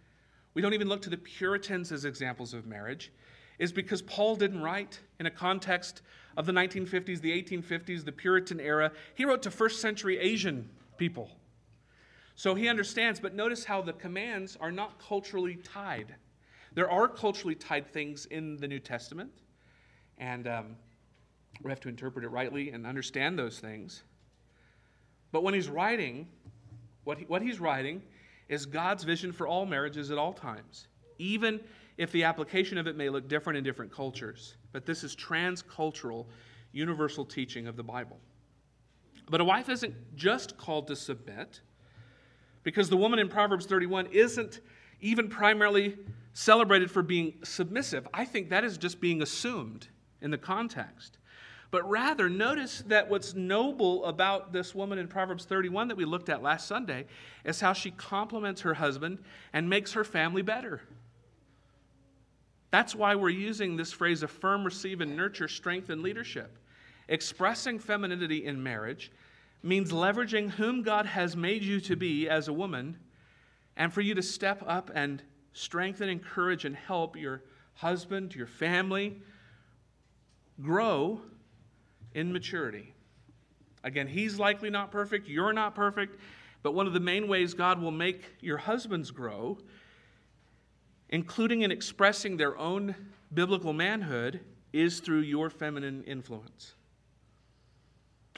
we 0.55 0.63
don't 0.63 0.73
even 0.73 0.89
look 0.89 1.03
to 1.03 1.11
the 1.11 1.17
Puritans 1.17 1.91
as 1.91 2.05
examples 2.05 2.55
of 2.55 2.65
marriage, 2.65 3.13
is 3.59 3.73
because 3.73 4.03
Paul 4.03 4.37
didn't 4.37 4.63
write 4.63 5.01
in 5.19 5.27
a 5.27 5.31
context 5.31 6.03
of 6.37 6.47
the 6.47 6.53
1950s, 6.53 7.21
the 7.21 7.43
1850s, 7.43 8.05
the 8.05 8.13
Puritan 8.13 8.61
era. 8.61 8.93
He 9.17 9.25
wrote 9.25 9.43
to 9.43 9.51
first 9.51 9.81
century 9.81 10.19
Asian 10.19 10.71
people. 10.97 11.29
So 12.37 12.55
he 12.55 12.69
understands, 12.69 13.19
but 13.19 13.35
notice 13.35 13.65
how 13.65 13.83
the 13.83 13.95
commands 13.95 14.57
are 14.61 14.71
not 14.71 15.01
culturally 15.01 15.57
tied. 15.57 16.15
There 16.75 16.91
are 16.91 17.09
culturally 17.09 17.55
tied 17.55 17.91
things 17.93 18.27
in 18.27 18.59
the 18.59 18.69
New 18.69 18.79
Testament, 18.79 19.33
and 20.19 20.47
um, 20.47 20.77
we 21.63 21.71
have 21.71 21.81
to 21.81 21.89
interpret 21.89 22.25
it 22.25 22.29
rightly 22.29 22.71
and 22.71 22.87
understand 22.87 23.39
those 23.39 23.59
things. 23.59 24.03
But 25.33 25.43
when 25.43 25.55
he's 25.55 25.69
writing, 25.69 26.29
what, 27.05 27.19
he, 27.19 27.25
what 27.25 27.43
he's 27.43 27.61
writing 27.61 28.03
is 28.49 28.67
God's 28.67 29.05
vision 29.05 29.33
for 29.33 29.47
all 29.47 29.67
marriages 29.67 30.11
at 30.11 30.19
all 30.19 30.33
times, 30.33 30.87
even 31.19 31.61
if 31.99 32.13
the 32.13 32.25
application 32.25 32.79
of 32.79 32.87
it 32.87 32.97
may 32.97 33.09
look 33.09 33.29
different 33.29 33.57
in 33.57 33.65
different 33.65 33.93
cultures. 33.93 34.57
But 34.73 34.87
this 34.87 35.03
is 35.03 35.17
transcultural, 35.17 36.27
universal 36.73 37.25
teaching 37.25 37.67
of 37.67 37.77
the 37.77 37.83
Bible. 37.83 38.19
But 39.29 39.41
a 39.41 39.45
wife 39.45 39.69
isn't 39.69 39.95
just 40.15 40.57
called 40.57 40.87
to 40.89 40.97
submit, 40.97 41.61
because 42.63 42.89
the 42.89 42.97
woman 42.97 43.19
in 43.19 43.29
Proverbs 43.29 43.67
31 43.67 44.07
isn't 44.07 44.61
even 45.01 45.29
primarily 45.29 45.97
celebrated 46.33 46.91
for 46.91 47.03
being 47.03 47.35
submissive. 47.45 48.07
I 48.13 48.25
think 48.25 48.51
that 48.51 48.65
is 48.65 48.77
just 48.77 49.01
being 49.01 49.23
assumed 49.23 49.89
in 50.21 50.31
the 50.31 50.39
context. 50.39 51.19
But 51.71 51.89
rather, 51.89 52.29
notice 52.29 52.83
that 52.87 53.09
what's 53.11 53.35
noble 53.35 54.05
about 54.05 54.53
this 54.53 54.75
woman 54.75 54.99
in 54.99 55.09
Proverbs 55.09 55.45
31 55.45 55.89
that 55.89 55.97
we 55.97 56.05
looked 56.05 56.29
at 56.29 56.43
last 56.43 56.69
Sunday 56.69 57.07
is 57.45 57.61
how 57.61 57.73
she 57.73 57.91
compliments 57.91 58.61
her 58.61 58.75
husband 58.75 59.19
and 59.53 59.69
makes 59.69 59.93
her 59.93 60.05
family 60.05 60.43
better. 60.43 60.81
That's 62.71 62.95
why 62.95 63.15
we're 63.15 63.31
using 63.31 63.77
this 63.77 63.93
phrase 63.93 64.23
affirm, 64.23 64.65
receive, 64.65 65.01
and 65.01 65.17
nurture 65.17 65.49
strength 65.49 65.91
and 65.91 66.03
leadership. 66.03 66.59
Expressing 67.09 67.79
femininity 67.79 68.45
in 68.45 68.63
marriage 68.63 69.11
means 69.63 69.93
leveraging 69.93 70.51
whom 70.51 70.83
God 70.83 71.07
has 71.07 71.37
made 71.37 71.63
you 71.63 71.81
to 71.81 71.97
be 71.97 72.29
as 72.29 72.49
a 72.49 72.53
woman 72.53 72.99
and 73.77 73.93
for 73.93 74.01
you 74.01 74.15
to 74.15 74.23
step 74.23 74.63
up 74.67 74.91
and 74.95 75.23
strengthen, 75.53 76.09
encourage, 76.09 76.65
and 76.65 76.77
help 76.77 77.17
your 77.17 77.43
husband, 77.75 78.35
your 78.35 78.47
family 78.47 79.21
grow 80.61 81.21
in 82.17 82.33
maturity. 82.33 82.95
Again, 83.85 84.09
he's 84.09 84.39
likely 84.39 84.71
not 84.71 84.91
perfect, 84.91 85.29
you're 85.29 85.53
not 85.53 85.75
perfect, 85.75 86.19
but 86.63 86.73
one 86.73 86.89
of 86.89 86.95
the 86.95 86.99
main 86.99 87.29
ways 87.29 87.55
God 87.55 87.81
will 87.81 87.93
make 87.93 88.25
your 88.41 88.57
husbands 88.57 89.13
grow, 89.13 89.59
including 91.11 91.63
in 91.63 91.71
expressing 91.71 92.37
their 92.37 92.59
own 92.59 92.97
biblical 93.33 93.73
manhood, 93.73 94.41
is 94.73 95.01
through 95.01 95.21
your 95.21 95.51
feminine 95.51 96.03
influence. 96.05 96.75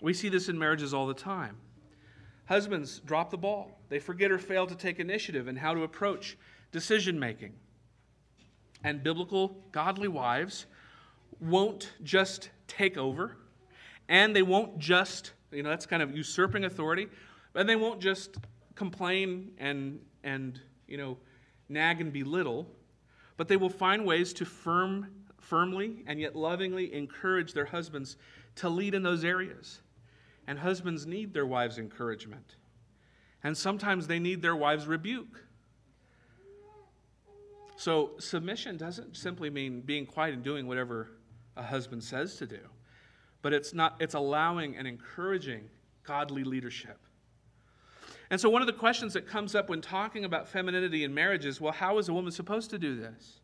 We 0.02 0.12
see 0.12 0.28
this 0.28 0.48
in 0.48 0.58
marriages 0.58 0.92
all 0.92 1.06
the 1.06 1.14
time. 1.14 1.56
Husbands 2.46 3.00
drop 3.00 3.30
the 3.30 3.38
ball. 3.38 3.80
They 3.88 4.00
forget 4.00 4.30
or 4.30 4.38
fail 4.38 4.66
to 4.66 4.74
take 4.74 4.98
initiative 4.98 5.48
in 5.48 5.56
how 5.56 5.72
to 5.74 5.84
approach 5.84 6.36
decision 6.72 7.18
making. 7.18 7.54
And 8.82 9.02
biblical, 9.02 9.62
godly 9.70 10.08
wives 10.08 10.66
won't 11.40 11.92
just 12.02 12.50
take 12.66 12.96
over, 12.96 13.36
and 14.08 14.34
they 14.34 14.42
won't 14.42 14.78
just, 14.78 15.32
you 15.50 15.62
know, 15.62 15.70
that's 15.70 15.86
kind 15.86 16.02
of 16.02 16.16
usurping 16.16 16.64
authority, 16.64 17.08
but 17.52 17.66
they 17.66 17.76
won't 17.76 18.00
just 18.00 18.36
complain 18.74 19.52
and, 19.58 20.00
and 20.24 20.60
you 20.86 20.96
know, 20.96 21.16
nag 21.68 22.00
and 22.00 22.12
belittle, 22.12 22.66
but 23.36 23.48
they 23.48 23.56
will 23.56 23.68
find 23.68 24.04
ways 24.04 24.32
to 24.34 24.44
firm, 24.44 25.08
firmly 25.38 26.02
and 26.06 26.20
yet 26.20 26.34
lovingly 26.34 26.92
encourage 26.94 27.52
their 27.52 27.66
husbands 27.66 28.16
to 28.56 28.68
lead 28.68 28.94
in 28.94 29.02
those 29.02 29.24
areas. 29.24 29.80
And 30.46 30.58
husbands 30.58 31.06
need 31.06 31.34
their 31.34 31.46
wives' 31.46 31.78
encouragement. 31.78 32.56
And 33.44 33.56
sometimes 33.56 34.06
they 34.06 34.18
need 34.18 34.42
their 34.42 34.56
wives' 34.56 34.86
rebuke. 34.86 35.44
So, 37.76 38.12
submission 38.18 38.76
doesn't 38.76 39.16
simply 39.16 39.50
mean 39.50 39.82
being 39.82 40.04
quiet 40.04 40.34
and 40.34 40.42
doing 40.42 40.66
whatever 40.66 41.10
a 41.56 41.62
husband 41.62 42.02
says 42.02 42.36
to 42.36 42.46
do, 42.46 42.58
but 43.42 43.52
it's 43.52 43.72
not 43.72 43.96
it's 44.00 44.14
allowing 44.14 44.76
and 44.76 44.86
encouraging 44.86 45.68
godly 46.04 46.44
leadership. 46.44 46.98
And 48.30 48.40
so 48.40 48.50
one 48.50 48.60
of 48.60 48.66
the 48.66 48.74
questions 48.74 49.14
that 49.14 49.26
comes 49.26 49.54
up 49.54 49.70
when 49.70 49.80
talking 49.80 50.24
about 50.24 50.48
femininity 50.48 51.04
in 51.04 51.14
marriage 51.14 51.46
is, 51.46 51.60
well, 51.60 51.72
how 51.72 51.98
is 51.98 52.08
a 52.08 52.12
woman 52.12 52.30
supposed 52.30 52.70
to 52.70 52.78
do 52.78 52.94
this? 52.94 53.40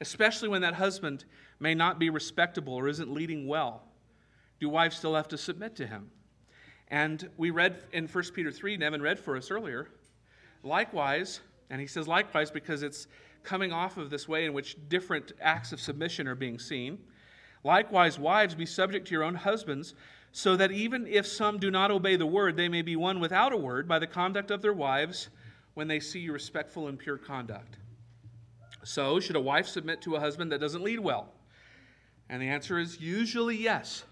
Especially 0.00 0.48
when 0.48 0.60
that 0.60 0.74
husband 0.74 1.24
may 1.58 1.74
not 1.74 1.98
be 1.98 2.10
respectable 2.10 2.74
or 2.74 2.88
isn't 2.88 3.10
leading 3.10 3.46
well. 3.46 3.82
Do 4.60 4.68
wives 4.68 4.96
still 4.96 5.14
have 5.14 5.28
to 5.28 5.38
submit 5.38 5.74
to 5.76 5.86
him? 5.86 6.10
And 6.88 7.30
we 7.38 7.50
read 7.50 7.82
in 7.92 8.06
1 8.06 8.24
Peter 8.34 8.52
3, 8.52 8.76
Nevin 8.76 9.00
read 9.00 9.18
for 9.18 9.36
us 9.36 9.50
earlier, 9.50 9.88
likewise, 10.62 11.40
and 11.70 11.80
he 11.80 11.86
says 11.86 12.06
likewise 12.06 12.50
because 12.50 12.82
it's 12.82 13.06
coming 13.42 13.72
off 13.72 13.96
of 13.96 14.10
this 14.10 14.28
way 14.28 14.44
in 14.44 14.52
which 14.52 14.76
different 14.88 15.32
acts 15.40 15.72
of 15.72 15.80
submission 15.80 16.28
are 16.28 16.34
being 16.34 16.58
seen. 16.58 16.98
Likewise, 17.64 18.18
wives, 18.18 18.54
be 18.54 18.66
subject 18.66 19.08
to 19.08 19.12
your 19.12 19.24
own 19.24 19.34
husbands, 19.34 19.94
so 20.32 20.54
that 20.56 20.70
even 20.70 21.06
if 21.06 21.26
some 21.26 21.58
do 21.58 21.70
not 21.70 21.90
obey 21.90 22.16
the 22.16 22.26
word, 22.26 22.56
they 22.56 22.68
may 22.68 22.82
be 22.82 22.94
won 22.94 23.20
without 23.20 23.52
a 23.52 23.56
word 23.56 23.88
by 23.88 23.98
the 23.98 24.06
conduct 24.06 24.50
of 24.50 24.60
their 24.60 24.72
wives 24.72 25.30
when 25.72 25.88
they 25.88 25.98
see 25.98 26.28
respectful 26.28 26.88
and 26.88 26.98
pure 26.98 27.16
conduct. 27.16 27.78
So, 28.84 29.18
should 29.18 29.36
a 29.36 29.40
wife 29.40 29.66
submit 29.66 30.02
to 30.02 30.16
a 30.16 30.20
husband 30.20 30.52
that 30.52 30.60
doesn't 30.60 30.82
lead 30.82 31.00
well? 31.00 31.32
And 32.28 32.42
the 32.42 32.48
answer 32.48 32.78
is 32.78 33.00
usually 33.00 33.56
yes. 33.56 34.04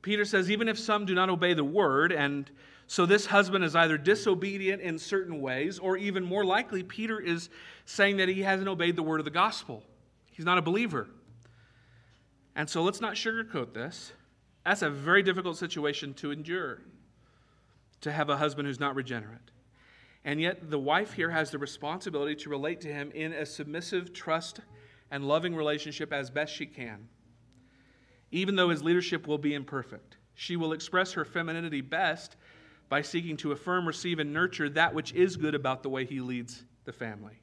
Peter 0.00 0.24
says, 0.24 0.50
even 0.50 0.68
if 0.68 0.78
some 0.78 1.04
do 1.04 1.14
not 1.14 1.28
obey 1.28 1.54
the 1.54 1.64
word, 1.64 2.12
and 2.12 2.50
so 2.86 3.04
this 3.04 3.26
husband 3.26 3.64
is 3.64 3.76
either 3.76 3.98
disobedient 3.98 4.80
in 4.80 4.98
certain 4.98 5.40
ways, 5.42 5.78
or 5.78 5.98
even 5.98 6.24
more 6.24 6.44
likely, 6.44 6.82
Peter 6.82 7.20
is 7.20 7.50
saying 7.84 8.16
that 8.18 8.28
he 8.28 8.42
hasn't 8.42 8.68
obeyed 8.68 8.96
the 8.96 9.02
word 9.02 9.20
of 9.20 9.24
the 9.24 9.30
gospel. 9.30 9.82
He's 10.32 10.46
not 10.46 10.56
a 10.56 10.62
believer. 10.62 11.08
And 12.58 12.68
so 12.68 12.82
let's 12.82 13.00
not 13.00 13.14
sugarcoat 13.14 13.72
this. 13.72 14.12
That's 14.66 14.82
a 14.82 14.90
very 14.90 15.22
difficult 15.22 15.56
situation 15.56 16.12
to 16.14 16.32
endure, 16.32 16.82
to 18.00 18.10
have 18.10 18.28
a 18.28 18.36
husband 18.36 18.66
who's 18.66 18.80
not 18.80 18.96
regenerate. 18.96 19.52
And 20.24 20.40
yet, 20.40 20.68
the 20.68 20.78
wife 20.78 21.12
here 21.12 21.30
has 21.30 21.52
the 21.52 21.58
responsibility 21.58 22.34
to 22.34 22.50
relate 22.50 22.80
to 22.80 22.88
him 22.88 23.12
in 23.12 23.32
a 23.32 23.46
submissive, 23.46 24.12
trust, 24.12 24.58
and 25.12 25.28
loving 25.28 25.54
relationship 25.54 26.12
as 26.12 26.30
best 26.30 26.52
she 26.52 26.66
can. 26.66 27.08
Even 28.32 28.56
though 28.56 28.70
his 28.70 28.82
leadership 28.82 29.28
will 29.28 29.38
be 29.38 29.54
imperfect, 29.54 30.16
she 30.34 30.56
will 30.56 30.72
express 30.72 31.12
her 31.12 31.24
femininity 31.24 31.80
best 31.80 32.34
by 32.88 33.02
seeking 33.02 33.36
to 33.36 33.52
affirm, 33.52 33.86
receive, 33.86 34.18
and 34.18 34.32
nurture 34.32 34.68
that 34.68 34.92
which 34.92 35.12
is 35.12 35.36
good 35.36 35.54
about 35.54 35.84
the 35.84 35.88
way 35.90 36.04
he 36.04 36.20
leads 36.20 36.64
the 36.84 36.92
family, 36.92 37.40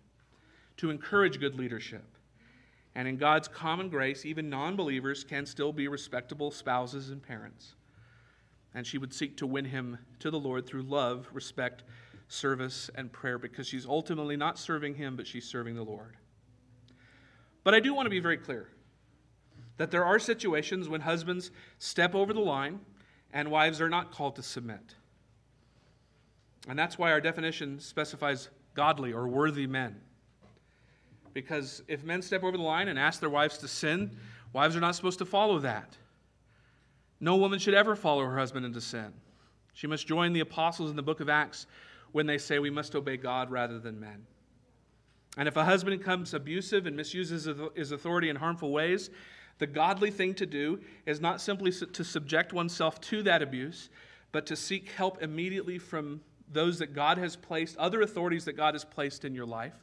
to 0.75 0.89
encourage 0.89 1.39
good 1.39 1.55
leadership. 1.55 2.14
And 2.95 3.07
in 3.07 3.17
God's 3.17 3.49
common 3.49 3.89
grace, 3.89 4.25
even 4.25 4.49
non 4.49 4.75
believers 4.75 5.23
can 5.23 5.45
still 5.45 5.73
be 5.73 5.87
respectable 5.87 6.49
spouses 6.49 7.09
and 7.09 7.21
parents. 7.21 7.75
And 8.73 8.87
she 8.87 8.97
would 8.97 9.13
seek 9.13 9.37
to 9.37 9.47
win 9.47 9.65
him 9.65 9.97
to 10.19 10.31
the 10.31 10.39
Lord 10.39 10.65
through 10.65 10.83
love, 10.83 11.27
respect, 11.33 11.83
service, 12.27 12.89
and 12.95 13.11
prayer 13.11 13.37
because 13.37 13.67
she's 13.67 13.85
ultimately 13.85 14.37
not 14.37 14.57
serving 14.57 14.95
him, 14.95 15.15
but 15.15 15.27
she's 15.27 15.45
serving 15.45 15.75
the 15.75 15.83
Lord. 15.83 16.17
But 17.63 17.73
I 17.73 17.79
do 17.79 17.93
want 17.93 18.05
to 18.05 18.11
be 18.11 18.19
very 18.19 18.37
clear 18.37 18.69
that 19.77 19.91
there 19.91 20.05
are 20.05 20.19
situations 20.19 20.87
when 20.87 21.01
husbands 21.01 21.51
step 21.79 22.15
over 22.15 22.31
the 22.31 22.39
line 22.39 22.79
and 23.33 23.51
wives 23.51 23.81
are 23.81 23.89
not 23.89 24.11
called 24.11 24.37
to 24.37 24.43
submit. 24.43 24.95
And 26.67 26.79
that's 26.79 26.97
why 26.97 27.11
our 27.11 27.21
definition 27.21 27.79
specifies 27.79 28.49
godly 28.73 29.11
or 29.13 29.27
worthy 29.27 29.67
men. 29.67 29.99
Because 31.35 31.83
if 31.89 32.03
men 32.03 32.23
step 32.23 32.43
over 32.43 32.55
the 32.55 32.63
line 32.63 32.87
and 32.87 32.97
ask 32.97 33.19
their 33.19 33.29
wives 33.29 33.57
to 33.59 33.67
sin, 33.67 34.09
wives 34.53 34.75
are 34.75 34.79
not 34.79 34.95
supposed 34.95 35.19
to 35.19 35.25
follow 35.25 35.59
that. 35.59 35.97
No 37.19 37.35
woman 37.35 37.59
should 37.59 37.73
ever 37.73 37.95
follow 37.95 38.23
her 38.23 38.37
husband 38.37 38.65
into 38.65 38.79
sin. 38.79 39.13
She 39.73 39.85
must 39.85 40.07
join 40.07 40.31
the 40.31 40.39
apostles 40.39 40.89
in 40.89 40.95
the 40.95 41.03
book 41.03 41.19
of 41.19 41.27
Acts 41.27 41.67
when 42.13 42.25
they 42.25 42.37
say 42.37 42.57
we 42.57 42.69
must 42.69 42.95
obey 42.95 43.17
God 43.17 43.51
rather 43.51 43.77
than 43.79 43.99
men. 43.99 44.25
And 45.37 45.49
if 45.49 45.57
a 45.57 45.65
husband 45.65 45.99
becomes 45.99 46.33
abusive 46.33 46.85
and 46.85 46.95
misuses 46.95 47.49
his 47.75 47.91
authority 47.91 48.29
in 48.29 48.37
harmful 48.37 48.71
ways, 48.71 49.09
the 49.57 49.67
godly 49.67 50.11
thing 50.11 50.33
to 50.35 50.45
do 50.45 50.79
is 51.05 51.19
not 51.19 51.41
simply 51.41 51.71
to 51.71 52.03
subject 52.05 52.53
oneself 52.53 53.01
to 53.01 53.21
that 53.23 53.41
abuse, 53.41 53.89
but 54.31 54.45
to 54.45 54.55
seek 54.55 54.91
help 54.91 55.21
immediately 55.21 55.79
from 55.79 56.21
those 56.49 56.79
that 56.79 56.93
God 56.93 57.17
has 57.17 57.35
placed, 57.35 57.75
other 57.75 58.01
authorities 58.01 58.45
that 58.45 58.53
God 58.53 58.73
has 58.75 58.85
placed 58.85 59.25
in 59.25 59.35
your 59.35 59.45
life. 59.45 59.73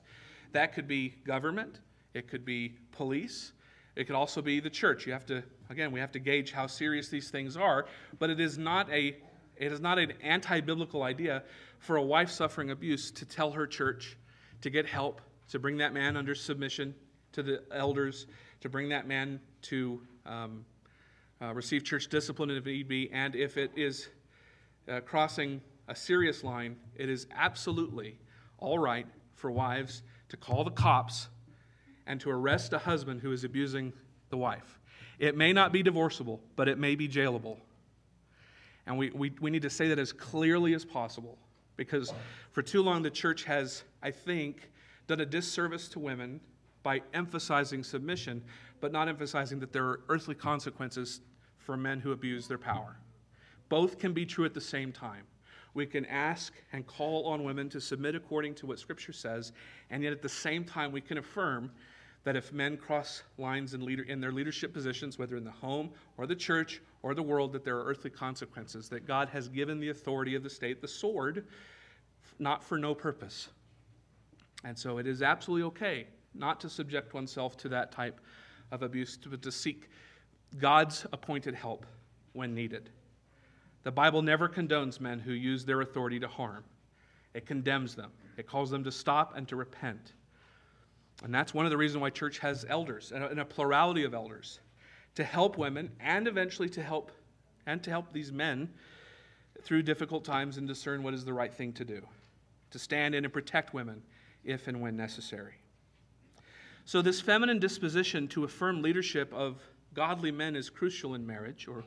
That 0.53 0.73
could 0.75 0.87
be 0.87 1.15
government, 1.25 1.81
it 2.15 2.29
could 2.29 2.45
be 2.45 2.77
police, 2.93 3.53
it 3.97 4.05
could 4.05 4.17
also 4.17 4.41
be 4.41 4.61
the 4.61 4.71
church. 4.71 5.07
You 5.07 5.13
have 5.13 5.27
to, 5.27 5.43
again, 5.71 5.93
we 5.93 6.01
have 6.01 6.13
to 6.13 6.19
gauge 6.19 6.53
how 6.53 6.67
serious 6.67 7.09
these 7.09 7.31
things 7.31 7.57
are, 7.57 7.87
but 8.19 8.31
it 8.31 8.41
is 8.41 8.59
not 8.59 8.91
a 8.91 9.17
it 9.57 9.71
is 9.71 9.81
not 9.81 9.99
an 9.99 10.13
anti-biblical 10.23 11.03
idea 11.03 11.43
for 11.79 11.97
a 11.97 12.03
wife 12.03 12.31
suffering 12.31 12.71
abuse 12.71 13.11
to 13.13 13.25
tell 13.25 13.53
her 13.53 13.67
church 13.67 14.17
to 14.63 14.71
get 14.71 14.87
help, 14.87 15.21
to 15.51 15.59
bring 15.59 15.77
that 15.77 15.93
man 15.93 16.17
under 16.17 16.35
submission 16.35 16.95
to 17.33 17.43
the 17.43 17.63
elders, 17.71 18.27
to 18.61 18.69
bring 18.69 18.89
that 18.89 19.07
man 19.07 19.39
to 19.61 20.01
um, 20.25 20.65
uh, 21.41 21.53
receive 21.55 21.85
church 21.85 22.09
discipline 22.09 22.51
if 22.51 22.65
need 22.65 22.89
be, 22.89 23.11
and 23.13 23.37
if 23.37 23.57
it 23.57 23.71
is 23.77 24.09
uh, 24.89 25.01
crossing 25.01 25.61
a 25.89 25.95
serious 25.95 26.43
line, 26.43 26.77
it 26.97 27.09
is 27.09 27.27
absolutely 27.37 28.17
all 28.59 28.79
right 28.79 29.07
for 29.35 29.51
wives 29.51 30.03
to 30.33 30.37
call 30.39 30.65
the 30.65 30.71
cops 30.71 31.29
and 32.07 32.19
to 32.19 32.31
arrest 32.31 32.73
a 32.73 32.79
husband 32.79 33.21
who 33.21 33.33
is 33.33 33.45
abusing 33.45 33.93
the 34.31 34.37
wife. 34.39 34.81
It 35.19 35.37
may 35.37 35.53
not 35.53 35.73
be 35.73 35.83
divorceable, 35.83 36.41
but 36.57 36.69
it 36.69 36.79
may 36.79 36.95
be 36.95 37.07
jailable. 37.07 37.59
And 38.87 38.97
we, 38.97 39.11
we, 39.11 39.31
we 39.43 39.51
need 39.51 39.61
to 39.61 39.71
say 39.71 39.89
that 39.89 39.99
as 39.99 40.11
clearly 40.11 40.73
as 40.73 40.87
possible 40.87 41.37
because 41.77 42.15
for 42.51 42.63
too 42.63 42.83
long 42.83 43.03
the 43.03 43.11
church 43.11 43.45
has, 43.45 43.85
I 44.03 44.11
think, 44.11 44.71
done 45.07 45.21
a 45.21 45.27
disservice 45.27 45.87
to 45.91 45.99
women 45.99 46.41
by 46.83 47.03
emphasizing 47.13 47.85
submission, 47.85 48.43
but 48.81 48.91
not 48.91 49.09
emphasizing 49.09 49.61
that 49.61 49.71
there 49.71 49.85
are 49.85 50.01
earthly 50.09 50.35
consequences 50.35 51.21
for 51.59 51.77
men 51.77 52.01
who 52.01 52.13
abuse 52.13 52.49
their 52.49 52.57
power. 52.57 52.97
Both 53.69 53.99
can 53.99 54.15
be 54.15 54.25
true 54.25 54.47
at 54.47 54.55
the 54.55 54.63
same 54.63 54.93
time. 54.93 55.25
We 55.75 55.87
can 55.87 56.05
ask 56.07 56.53
and 56.73 56.87
call 56.87 57.27
on 57.27 57.45
women 57.45 57.69
to 57.71 57.81
submit 57.81 58.15
according 58.15 58.55
to 58.57 58.67
what 58.67 58.79
Scripture 58.79 59.13
says, 59.13 59.53
and 59.91 60.03
yet 60.03 60.13
at 60.13 60.23
the 60.23 60.29
same 60.29 60.65
time, 60.65 60.93
we 60.93 61.01
can 61.01 61.19
affirm 61.19 61.71
that 62.25 62.37
if 62.37 62.53
men 62.53 62.77
cross 62.77 63.23
lines 63.39 63.75
in, 63.75 63.85
leader, 63.85 64.05
in 64.05 64.21
their 64.21 64.33
leadership 64.33 64.73
positions, 64.73 65.19
whether 65.19 65.37
in 65.37 65.45
the 65.45 65.51
home 65.51 65.91
or 66.19 66.27
the 66.27 66.37
church 66.37 66.81
or 67.03 67.15
the 67.15 67.23
world, 67.23 67.53
that 67.53 67.65
there 67.65 67.77
are 67.77 67.85
earthly 67.85 68.11
consequences, 68.11 68.89
that 68.89 69.07
God 69.07 69.29
has 69.31 69.49
given 69.49 69.81
the 69.81 69.89
authority 69.89 70.35
of 70.35 70.43
the 70.43 70.51
state 70.51 70.81
the 70.81 70.89
sword, 70.89 71.47
not 72.39 72.63
for 72.63 72.79
no 72.79 72.95
purpose. 72.95 73.49
And 74.65 74.79
so 74.79 74.99
it 74.99 75.07
is 75.07 75.23
absolutely 75.23 75.67
okay 75.69 76.07
not 76.35 76.61
to 76.61 76.71
subject 76.71 77.13
oneself 77.13 77.57
to 77.59 77.69
that 77.69 77.93
type 77.93 78.21
of 78.71 78.83
abuse, 78.83 79.19
but 79.29 79.43
to 79.43 79.53
seek 79.53 79.91
God's 80.59 81.07
appointed 81.13 81.55
help 81.55 81.87
when 82.33 82.55
needed. 82.55 82.91
The 83.83 83.91
Bible 83.91 84.23
never 84.23 84.49
condones 84.49 85.01
men 85.01 85.19
who 85.19 85.33
use 85.33 85.65
their 85.65 85.81
authority 85.81 86.21
to 86.21 86.29
harm, 86.29 86.65
it 87.35 87.47
condemns 87.47 87.95
them, 87.95 88.11
it 88.37 88.47
calls 88.47 88.71
them 88.71 88.85
to 88.85 88.93
stop 88.93 89.37
and 89.37 89.49
to 89.49 89.57
repent. 89.57 90.13
And 91.25 91.35
that's 91.35 91.55
one 91.55 91.67
of 91.67 91.71
the 91.71 91.77
reasons 91.77 92.01
why 92.01 92.11
church 92.11 92.39
has 92.39 92.65
elders 92.69 93.13
and 93.13 93.39
a 93.39 93.45
plurality 93.45 94.05
of 94.05 94.15
elders 94.15 94.61
to 95.15 95.25
help 95.25 95.59
women 95.59 95.91
and 96.01 96.27
eventually 96.27 96.69
to 96.71 96.83
help 96.83 97.13
and 97.67 97.83
to 97.83 97.91
help 97.91 98.13
these 98.13 98.33
men 98.33 98.69
through 99.63 99.83
difficult 99.83 100.25
times 100.25 100.57
and 100.57 100.67
discern 100.67 101.03
what 101.03 101.15
is 101.15 101.25
the 101.25 101.33
right 101.33 101.53
thing 101.53 101.73
to 101.75 101.85
do, 101.85 102.03
to 102.71 102.79
stand 102.79 103.15
in 103.15 103.25
and 103.25 103.33
protect 103.33 103.75
women 103.75 104.03
if 104.45 104.67
and 104.67 104.81
when 104.81 104.97
necessary. 104.97 105.55
So, 106.85 107.01
this 107.01 107.21
feminine 107.21 107.61
disposition 107.61 108.27
to 108.29 108.43
affirm 108.43 108.83
leadership 108.83 109.33
of 109.33 109.61
godly 109.95 110.33
men 110.33 110.57
is 110.57 110.69
crucial 110.69 111.15
in 111.15 111.25
marriage, 111.25 111.69
or 111.69 111.85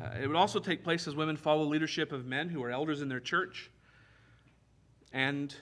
uh, 0.00 0.10
it 0.20 0.26
would 0.26 0.36
also 0.36 0.58
take 0.58 0.82
place 0.82 1.06
as 1.06 1.14
women 1.14 1.36
follow 1.36 1.64
leadership 1.64 2.12
of 2.12 2.26
men 2.26 2.48
who 2.48 2.62
are 2.62 2.70
elders 2.70 3.00
in 3.00 3.08
their 3.08 3.20
church. 3.20 3.70
And 5.12 5.54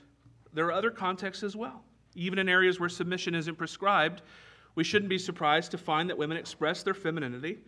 there 0.52 0.66
are 0.66 0.72
other 0.72 0.90
contexts 0.90 1.42
as 1.42 1.54
well. 1.54 1.84
Even 2.14 2.38
in 2.38 2.48
areas 2.48 2.80
where 2.80 2.88
submission 2.88 3.34
isn't 3.34 3.56
prescribed, 3.56 4.22
we 4.74 4.84
shouldn't 4.84 5.10
be 5.10 5.18
surprised 5.18 5.70
to 5.72 5.78
find 5.78 6.08
that 6.08 6.16
women 6.16 6.36
express 6.36 6.82
their 6.82 6.94
femininity 6.94 7.58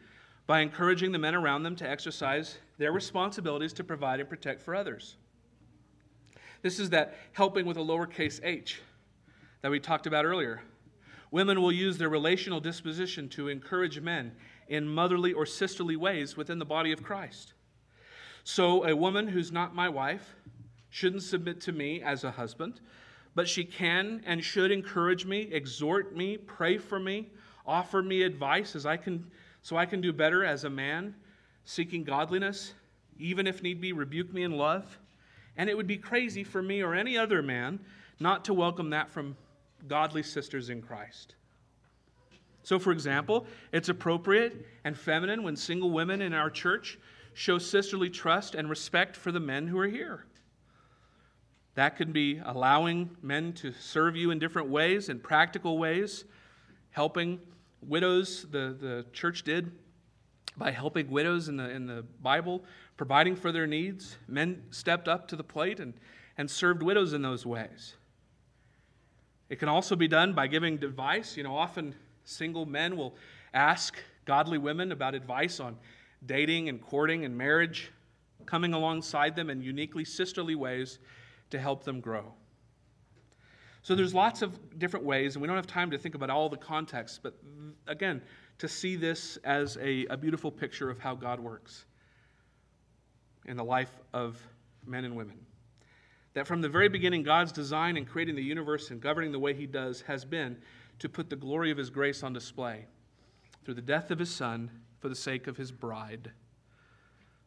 by 0.47 0.61
encouraging 0.61 1.13
the 1.13 1.19
men 1.19 1.35
around 1.35 1.63
them 1.63 1.77
to 1.77 1.89
exercise 1.89 2.59
their 2.79 2.93
responsibilities 2.93 3.73
to 3.75 3.85
provide 3.85 4.21
and 4.21 4.29
protect 4.29 4.63
for 4.63 4.75
others. 4.75 5.17
This 6.63 6.79
is 6.79 6.91
that 6.91 7.15
helping 7.33 7.67
with 7.67 7.77
a 7.77 7.81
lowercase 7.81 8.41
h 8.43 8.81
that 9.63 9.71
we 9.71 9.81
talked 9.81 10.07
about 10.07 10.25
earlier. 10.25 10.63
Women 11.31 11.61
will 11.61 11.73
use 11.73 11.99
their 11.99 12.09
relational 12.09 12.61
disposition 12.61 13.29
to 13.31 13.49
encourage 13.49 14.01
men 14.01 14.33
in 14.69 14.89
motherly 14.89 15.33
or 15.33 15.47
sisterly 15.47 15.97
ways 15.97 16.37
within 16.37 16.59
the 16.59 16.65
body 16.65 16.93
of 16.93 17.03
Christ. 17.03 17.53
So, 18.45 18.87
a 18.87 18.95
woman 18.95 19.29
who's 19.29 19.51
not 19.51 19.75
my 19.75 19.89
wife 19.89 20.35
shouldn't 20.91 21.23
submit 21.23 21.61
to 21.63 21.73
me 21.73 22.03
as 22.03 22.25
a 22.25 22.31
husband, 22.31 22.81
but 23.35 23.49
she 23.49 23.65
can 23.65 24.23
and 24.27 24.45
should 24.45 24.71
encourage 24.71 25.25
me, 25.25 25.49
exhort 25.51 26.15
me, 26.17 26.37
pray 26.37 26.79
for 26.79 27.01
me, 27.01 27.31
offer 27.67 28.03
me 28.03 28.23
advice 28.23 28.77
as 28.77 28.87
I 28.87 28.97
can 28.97 29.31
so 29.63 29.77
I 29.77 29.87
can 29.87 30.03
do 30.03 30.13
better 30.13 30.45
as 30.45 30.65
a 30.65 30.71
man 30.71 31.15
seeking 31.65 32.05
godliness, 32.05 32.75
even 33.19 33.47
if 33.47 33.63
need 33.63 33.81
be 33.81 33.93
rebuke 33.93 34.33
me 34.33 34.43
in 34.43 34.53
love. 34.53 34.99
And 35.57 35.71
it 35.71 35.77
would 35.77 35.87
be 35.87 35.97
crazy 35.97 36.45
for 36.45 36.63
me 36.63 36.83
or 36.83 36.95
any 36.95 37.17
other 37.17 37.43
man 37.43 37.81
not 38.21 38.45
to 38.45 38.55
welcome 38.55 38.91
that 38.91 39.09
from 39.09 39.37
godly 39.89 40.23
sisters 40.23 40.69
in 40.69 40.83
Christ. 40.83 41.35
So, 42.65 42.79
for 42.79 42.93
example, 42.93 43.47
it's 43.73 43.91
appropriate 43.91 44.67
and 44.85 44.99
feminine 44.99 45.43
when 45.43 45.55
single 45.55 45.91
women 45.91 46.23
in 46.23 46.33
our 46.33 46.51
church 46.51 46.99
show 47.35 47.59
sisterly 47.59 48.09
trust 48.09 48.55
and 48.55 48.71
respect 48.71 49.17
for 49.17 49.31
the 49.31 49.39
men 49.41 49.67
who 49.67 49.79
are 49.79 49.87
here. 49.87 50.25
That 51.75 51.97
can 51.97 52.11
be 52.11 52.41
allowing 52.43 53.17
men 53.21 53.53
to 53.55 53.73
serve 53.73 54.17
you 54.17 54.31
in 54.31 54.39
different 54.39 54.71
ways, 54.71 55.11
in 55.11 55.21
practical 55.21 55.77
ways, 55.77 56.25
helping 56.91 57.39
widows, 57.83 58.47
the, 58.51 58.75
the 58.81 59.05
church 59.13 59.43
did 59.43 59.71
by 60.57 60.71
helping 60.71 61.11
widows 61.11 61.49
in 61.49 61.57
the, 61.57 61.69
in 61.69 61.87
the 61.87 62.05
Bible, 62.23 62.65
providing 62.97 63.37
for 63.37 63.53
their 63.53 63.67
needs. 63.67 64.17
Men 64.27 64.63
stepped 64.71 65.09
up 65.09 65.29
to 65.29 65.37
the 65.37 65.45
plate 65.45 65.81
and, 65.81 65.93
and 66.39 66.51
served 66.51 66.83
widows 66.83 67.13
in 67.13 67.21
those 67.21 67.45
ways. 67.45 67.97
It 69.51 69.57
can 69.57 69.69
also 69.69 69.97
be 69.97 70.09
done 70.09 70.33
by 70.33 70.47
giving 70.47 70.83
advice. 70.83 71.37
You 71.37 71.43
know, 71.43 71.57
often 71.57 71.95
single 72.25 72.67
men 72.67 72.97
will 72.97 73.15
ask 73.53 73.99
godly 74.25 74.59
women 74.59 74.93
about 74.93 75.15
advice 75.15 75.61
on 75.61 75.77
dating 76.27 76.69
and 76.69 76.81
courting 76.81 77.25
and 77.25 77.37
marriage, 77.37 77.93
coming 78.47 78.73
alongside 78.73 79.37
them 79.37 79.51
in 79.51 79.61
uniquely 79.61 80.05
sisterly 80.05 80.55
ways 80.55 80.99
to 81.51 81.59
help 81.59 81.85
them 81.85 82.01
grow. 82.01 82.33
So 83.83 83.95
there's 83.95 84.15
lots 84.15 84.41
of 84.41 84.79
different 84.79 85.05
ways, 85.05 85.35
and 85.35 85.43
we 85.43 85.47
don't 85.47 85.57
have 85.57 85.67
time 85.67 85.91
to 85.91 85.99
think 85.99 86.15
about 86.15 86.31
all 86.31 86.49
the 86.49 86.57
context, 86.57 87.21
but 87.23 87.35
again, 87.87 88.23
to 88.59 88.67
see 88.67 88.97
this 88.97 89.37
as 89.45 89.77
a, 89.77 90.07
a 90.07 90.17
beautiful 90.17 90.51
picture 90.51 90.89
of 90.89 90.99
how 90.99 91.15
God 91.15 91.39
works 91.39 91.85
in 93.45 93.59
the 93.59 93.65
life 93.65 93.91
of 94.15 94.41
men 94.87 95.05
and 95.05 95.15
women. 95.15 95.37
that 96.33 96.47
from 96.47 96.61
the 96.61 96.69
very 96.69 96.89
beginning, 96.89 97.23
God's 97.23 97.53
design 97.53 97.97
in 97.97 98.05
creating 98.05 98.37
the 98.37 98.43
universe 98.43 98.91
and 98.91 99.01
governing 99.01 99.33
the 99.33 99.39
way 99.39 99.55
He 99.55 99.67
does 99.67 100.01
has 100.03 100.25
been 100.25 100.57
to 100.99 101.09
put 101.09 101.31
the 101.31 101.37
glory 101.37 101.71
of 101.71 101.79
His 101.79 101.91
grace 101.91 102.23
on 102.23 102.33
display 102.33 102.87
through 103.65 103.75
the 103.75 103.83
death 103.83 104.11
of 104.11 104.19
His 104.19 104.31
Son 104.31 104.71
for 105.01 105.09
the 105.09 105.15
sake 105.15 105.47
of 105.47 105.57
His 105.57 105.73
bride. 105.73 106.33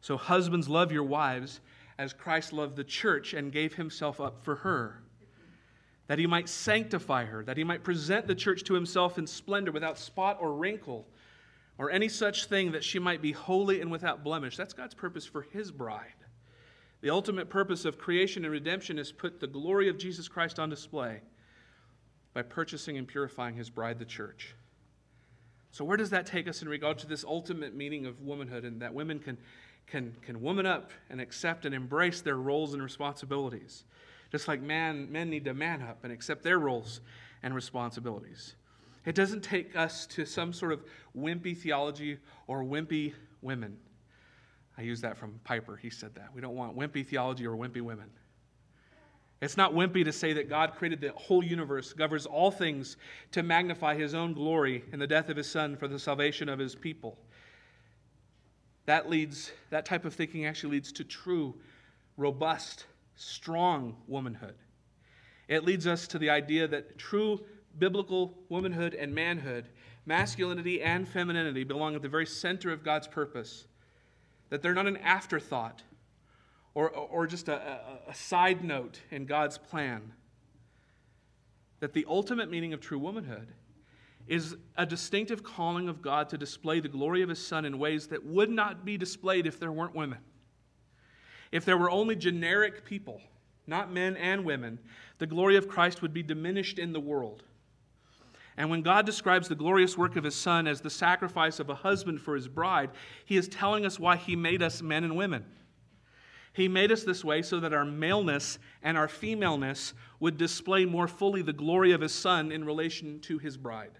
So, 0.00 0.16
husbands, 0.16 0.68
love 0.68 0.92
your 0.92 1.04
wives 1.04 1.60
as 1.98 2.12
Christ 2.12 2.52
loved 2.52 2.76
the 2.76 2.84
church 2.84 3.34
and 3.34 3.52
gave 3.52 3.74
Himself 3.74 4.20
up 4.20 4.44
for 4.44 4.56
her, 4.56 5.02
that 6.06 6.18
He 6.18 6.26
might 6.26 6.48
sanctify 6.48 7.24
her, 7.24 7.42
that 7.44 7.56
He 7.56 7.64
might 7.64 7.82
present 7.82 8.26
the 8.26 8.34
church 8.34 8.64
to 8.64 8.74
Himself 8.74 9.18
in 9.18 9.26
splendor 9.26 9.72
without 9.72 9.98
spot 9.98 10.38
or 10.40 10.54
wrinkle 10.54 11.06
or 11.78 11.90
any 11.90 12.08
such 12.08 12.46
thing 12.46 12.72
that 12.72 12.84
she 12.84 12.98
might 12.98 13.22
be 13.22 13.32
holy 13.32 13.80
and 13.80 13.90
without 13.90 14.24
blemish. 14.24 14.56
That's 14.56 14.74
God's 14.74 14.94
purpose 14.94 15.24
for 15.24 15.42
His 15.42 15.70
bride. 15.70 16.12
The 17.00 17.10
ultimate 17.10 17.48
purpose 17.48 17.84
of 17.84 17.98
creation 17.98 18.44
and 18.44 18.52
redemption 18.52 18.98
is 18.98 19.12
put 19.12 19.38
the 19.38 19.46
glory 19.46 19.88
of 19.88 19.98
Jesus 19.98 20.26
Christ 20.26 20.58
on 20.58 20.68
display 20.68 21.20
by 22.34 22.42
purchasing 22.42 22.96
and 22.96 23.08
purifying 23.08 23.54
his 23.54 23.70
bride, 23.70 23.98
the 23.98 24.04
church. 24.04 24.54
So, 25.70 25.84
where 25.84 25.96
does 25.96 26.10
that 26.10 26.26
take 26.26 26.48
us 26.48 26.62
in 26.62 26.68
regard 26.68 26.98
to 26.98 27.06
this 27.06 27.24
ultimate 27.24 27.74
meaning 27.74 28.06
of 28.06 28.22
womanhood 28.22 28.64
and 28.64 28.80
that 28.82 28.94
women 28.94 29.18
can, 29.18 29.38
can, 29.86 30.14
can 30.22 30.40
woman 30.40 30.66
up 30.66 30.90
and 31.10 31.20
accept 31.20 31.66
and 31.66 31.74
embrace 31.74 32.20
their 32.20 32.36
roles 32.36 32.74
and 32.74 32.82
responsibilities? 32.82 33.84
Just 34.30 34.48
like 34.48 34.60
man, 34.60 35.10
men 35.10 35.30
need 35.30 35.44
to 35.44 35.54
man 35.54 35.82
up 35.82 36.04
and 36.04 36.12
accept 36.12 36.42
their 36.42 36.58
roles 36.58 37.00
and 37.42 37.54
responsibilities. 37.54 38.54
It 39.04 39.14
doesn't 39.14 39.42
take 39.42 39.76
us 39.76 40.06
to 40.08 40.26
some 40.26 40.52
sort 40.52 40.72
of 40.72 40.84
wimpy 41.16 41.56
theology 41.56 42.18
or 42.46 42.62
wimpy 42.62 43.14
women. 43.40 43.78
I 44.76 44.82
use 44.82 45.00
that 45.00 45.16
from 45.16 45.40
Piper. 45.44 45.76
He 45.76 45.90
said 45.90 46.14
that. 46.14 46.28
We 46.34 46.40
don't 46.40 46.54
want 46.54 46.76
wimpy 46.76 47.06
theology 47.06 47.46
or 47.46 47.56
wimpy 47.56 47.80
women. 47.80 48.10
It's 49.40 49.56
not 49.56 49.72
wimpy 49.72 50.04
to 50.04 50.12
say 50.12 50.32
that 50.32 50.48
God 50.48 50.74
created 50.74 51.00
the 51.00 51.12
whole 51.12 51.44
universe, 51.44 51.92
governs 51.92 52.26
all 52.26 52.50
things 52.50 52.96
to 53.32 53.42
magnify 53.42 53.94
his 53.94 54.14
own 54.14 54.32
glory 54.32 54.84
in 54.92 54.98
the 54.98 55.06
death 55.06 55.28
of 55.28 55.36
his 55.36 55.48
son 55.48 55.76
for 55.76 55.86
the 55.86 55.98
salvation 55.98 56.48
of 56.48 56.58
his 56.58 56.74
people. 56.74 57.16
That 58.86 59.08
leads 59.08 59.52
that 59.70 59.84
type 59.84 60.04
of 60.04 60.14
thinking 60.14 60.46
actually 60.46 60.72
leads 60.72 60.90
to 60.92 61.04
true, 61.04 61.54
robust, 62.16 62.86
strong 63.14 63.96
womanhood. 64.08 64.54
It 65.46 65.64
leads 65.64 65.86
us 65.86 66.08
to 66.08 66.18
the 66.18 66.30
idea 66.30 66.66
that 66.66 66.98
true 66.98 67.40
biblical 67.78 68.34
womanhood 68.48 68.94
and 68.94 69.14
manhood, 69.14 69.68
masculinity 70.04 70.82
and 70.82 71.06
femininity 71.06 71.64
belong 71.64 71.94
at 71.94 72.02
the 72.02 72.08
very 72.08 72.26
center 72.26 72.72
of 72.72 72.82
God's 72.82 73.06
purpose 73.06 73.66
that 74.50 74.62
they're 74.62 74.74
not 74.74 74.86
an 74.86 74.96
afterthought 74.98 75.82
or, 76.78 76.90
or 76.90 77.26
just 77.26 77.48
a, 77.48 77.80
a, 78.06 78.14
side 78.14 78.62
note 78.62 79.00
in 79.10 79.26
God's 79.26 79.58
plan. 79.58 80.12
That 81.80 81.92
the 81.92 82.06
ultimate 82.08 82.52
meaning 82.52 82.72
of 82.72 82.80
true 82.80 83.00
womanhood 83.00 83.48
is 84.28 84.54
a 84.76 84.86
distinctive 84.86 85.42
calling 85.42 85.88
of 85.88 86.00
God 86.02 86.28
to 86.28 86.38
display 86.38 86.78
the 86.78 86.88
glory 86.88 87.22
of 87.22 87.30
His 87.30 87.44
Son 87.44 87.64
in 87.64 87.80
ways 87.80 88.06
that 88.08 88.24
would 88.24 88.48
not 88.48 88.84
be 88.84 88.96
displayed 88.96 89.44
if 89.44 89.58
there 89.58 89.72
weren't 89.72 89.96
women. 89.96 90.18
If 91.50 91.64
there 91.64 91.76
were 91.76 91.90
only 91.90 92.14
generic 92.14 92.84
people, 92.84 93.22
not 93.66 93.92
men 93.92 94.16
and 94.16 94.44
women, 94.44 94.78
the 95.18 95.26
glory 95.26 95.56
of 95.56 95.66
Christ 95.66 96.00
would 96.00 96.14
be 96.14 96.22
diminished 96.22 96.78
in 96.78 96.92
the 96.92 97.00
world. 97.00 97.42
And 98.56 98.70
when 98.70 98.82
God 98.82 99.04
describes 99.04 99.48
the 99.48 99.56
glorious 99.56 99.98
work 99.98 100.14
of 100.14 100.22
his 100.22 100.36
Son 100.36 100.68
as 100.68 100.80
the 100.80 100.90
sacrifice 100.90 101.58
of 101.58 101.70
a 101.70 101.74
husband 101.74 102.20
for 102.20 102.36
his 102.36 102.46
bride, 102.46 102.90
he 103.24 103.36
is 103.36 103.48
telling 103.48 103.84
us 103.84 103.98
why 103.98 104.14
he 104.14 104.36
made 104.36 104.62
us 104.62 104.80
men 104.80 105.02
and 105.02 105.16
women. 105.16 105.44
He 106.52 106.68
made 106.68 106.90
us 106.90 107.04
this 107.04 107.24
way 107.24 107.42
so 107.42 107.60
that 107.60 107.72
our 107.72 107.84
maleness 107.84 108.58
and 108.82 108.96
our 108.96 109.08
femaleness 109.08 109.94
would 110.20 110.36
display 110.36 110.84
more 110.84 111.08
fully 111.08 111.42
the 111.42 111.52
glory 111.52 111.92
of 111.92 112.00
his 112.00 112.14
Son 112.14 112.50
in 112.50 112.64
relation 112.64 113.20
to 113.20 113.38
his 113.38 113.56
bride. 113.56 113.98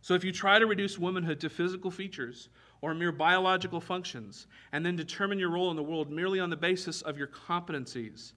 So 0.00 0.14
if 0.14 0.24
you 0.24 0.32
try 0.32 0.58
to 0.58 0.66
reduce 0.66 0.98
womanhood 0.98 1.40
to 1.40 1.50
physical 1.50 1.90
features 1.90 2.48
or 2.80 2.94
mere 2.94 3.12
biological 3.12 3.80
functions, 3.80 4.46
and 4.72 4.84
then 4.84 4.96
determine 4.96 5.38
your 5.38 5.50
role 5.50 5.70
in 5.70 5.76
the 5.76 5.82
world 5.82 6.10
merely 6.10 6.38
on 6.38 6.50
the 6.50 6.56
basis 6.56 7.02
of 7.02 7.18
your 7.18 7.26
competencies 7.26 8.32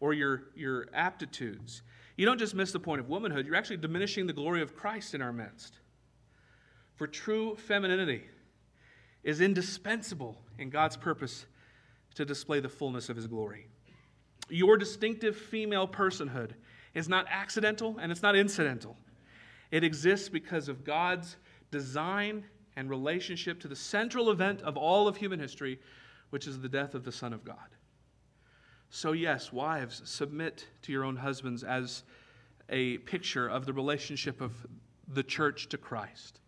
or 0.00 0.14
your, 0.14 0.44
your 0.54 0.86
aptitudes, 0.94 1.82
you 2.16 2.24
don't 2.24 2.38
just 2.38 2.54
miss 2.54 2.72
the 2.72 2.80
point 2.80 3.00
of 3.00 3.08
womanhood, 3.08 3.46
you're 3.46 3.56
actually 3.56 3.76
diminishing 3.76 4.26
the 4.26 4.32
glory 4.32 4.62
of 4.62 4.74
Christ 4.74 5.14
in 5.14 5.20
our 5.20 5.32
midst. 5.32 5.78
For 6.94 7.06
true 7.06 7.56
femininity 7.56 8.22
is 9.22 9.40
indispensable 9.40 10.36
in 10.58 10.70
God's 10.70 10.96
purpose 10.96 11.44
to 12.16 12.24
display 12.24 12.60
the 12.60 12.68
fullness 12.68 13.08
of 13.08 13.16
his 13.16 13.26
glory. 13.26 13.68
Your 14.48 14.76
distinctive 14.76 15.36
female 15.36 15.86
personhood 15.88 16.52
is 16.94 17.08
not 17.08 17.26
accidental 17.30 17.96
and 18.00 18.10
it's 18.10 18.22
not 18.22 18.36
incidental. 18.36 18.96
It 19.70 19.84
exists 19.84 20.28
because 20.28 20.68
of 20.68 20.84
God's 20.84 21.36
design 21.70 22.44
and 22.76 22.90
relationship 22.90 23.60
to 23.60 23.68
the 23.68 23.76
central 23.76 24.30
event 24.30 24.62
of 24.62 24.76
all 24.76 25.08
of 25.08 25.16
human 25.16 25.40
history, 25.40 25.78
which 26.30 26.46
is 26.46 26.60
the 26.60 26.68
death 26.68 26.94
of 26.94 27.04
the 27.04 27.12
Son 27.12 27.32
of 27.32 27.44
God. 27.44 27.56
So, 28.90 29.12
yes, 29.12 29.52
wives, 29.52 30.02
submit 30.04 30.66
to 30.82 30.92
your 30.92 31.04
own 31.04 31.16
husbands 31.16 31.64
as 31.64 32.04
a 32.68 32.98
picture 32.98 33.48
of 33.48 33.66
the 33.66 33.72
relationship 33.72 34.40
of 34.40 34.52
the 35.08 35.22
church 35.22 35.68
to 35.70 35.78
Christ. 35.78 36.40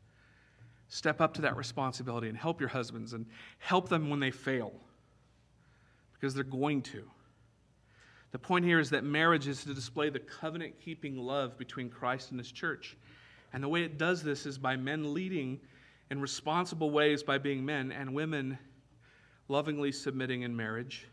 Step 0.88 1.20
up 1.20 1.34
to 1.34 1.42
that 1.42 1.56
responsibility 1.56 2.28
and 2.28 2.36
help 2.38 2.60
your 2.60 2.68
husbands 2.68 3.12
and 3.12 3.26
help 3.58 3.88
them 3.88 4.08
when 4.08 4.20
they 4.20 4.30
fail, 4.30 4.72
because 6.18 6.34
they're 6.34 6.44
going 6.44 6.82
to. 6.82 7.04
The 8.32 8.38
point 8.38 8.64
here 8.64 8.78
is 8.78 8.90
that 8.90 9.04
marriage 9.04 9.48
is 9.48 9.64
to 9.64 9.74
display 9.74 10.10
the 10.10 10.18
covenant 10.18 10.74
keeping 10.84 11.16
love 11.16 11.56
between 11.56 11.88
Christ 11.88 12.30
and 12.30 12.38
his 12.38 12.52
church. 12.52 12.96
And 13.52 13.62
the 13.62 13.68
way 13.68 13.82
it 13.82 13.96
does 13.96 14.22
this 14.22 14.44
is 14.44 14.58
by 14.58 14.76
men 14.76 15.14
leading 15.14 15.60
in 16.10 16.20
responsible 16.20 16.90
ways 16.90 17.22
by 17.22 17.38
being 17.38 17.64
men 17.64 17.92
and 17.92 18.14
women 18.14 18.58
lovingly 19.48 19.92
submitting 19.92 20.42
in 20.42 20.54
marriage 20.54 21.06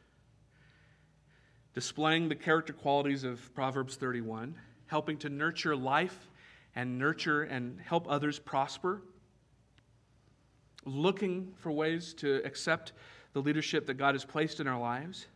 displaying 1.75 2.29
the 2.29 2.35
character 2.35 2.71
qualities 2.71 3.25
of 3.25 3.53
Proverbs 3.53 3.97
31, 3.97 4.55
helping 4.87 5.17
to 5.17 5.29
nurture 5.29 5.75
life 5.75 6.29
and 6.73 6.97
nurture 6.97 7.43
and 7.43 7.79
help 7.81 8.07
others 8.09 8.39
prosper, 8.39 9.01
looking 10.85 11.53
for 11.57 11.73
ways 11.73 12.13
to 12.13 12.41
accept 12.45 12.93
the 13.35 13.41
leadership 13.41 13.85
that 13.85 13.95
God 13.95 14.15
has 14.15 14.23
placed 14.23 14.61
in 14.61 14.67
our 14.67 14.79
lives. 14.79 15.27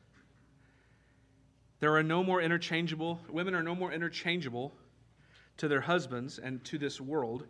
There 1.81 1.93
are 1.97 2.01
no 2.01 2.23
more 2.23 2.41
interchangeable, 2.41 3.19
women 3.29 3.53
are 3.53 3.61
no 3.61 3.75
more 3.75 3.91
interchangeable 3.91 4.73
to 5.57 5.67
their 5.67 5.81
husbands 5.81 6.39
and 6.39 6.63
to 6.63 6.77
this 6.77 7.01
world 7.01 7.45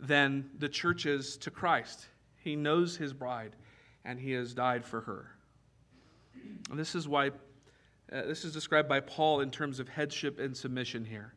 than 0.00 0.48
the 0.58 0.68
church 0.68 1.04
is 1.04 1.36
to 1.36 1.50
Christ. 1.50 2.06
He 2.38 2.56
knows 2.56 2.96
his 2.96 3.12
bride 3.12 3.52
and 4.06 4.18
he 4.18 4.32
has 4.32 4.54
died 4.54 4.82
for 4.82 5.02
her. 5.02 5.32
And 6.70 6.78
this 6.78 6.94
is 6.94 7.06
why 7.06 7.28
uh, 7.28 8.22
this 8.22 8.46
is 8.46 8.54
described 8.54 8.88
by 8.88 9.00
Paul 9.00 9.40
in 9.40 9.50
terms 9.50 9.78
of 9.78 9.90
headship 9.90 10.38
and 10.40 10.56
submission 10.56 11.04
here. 11.04 11.34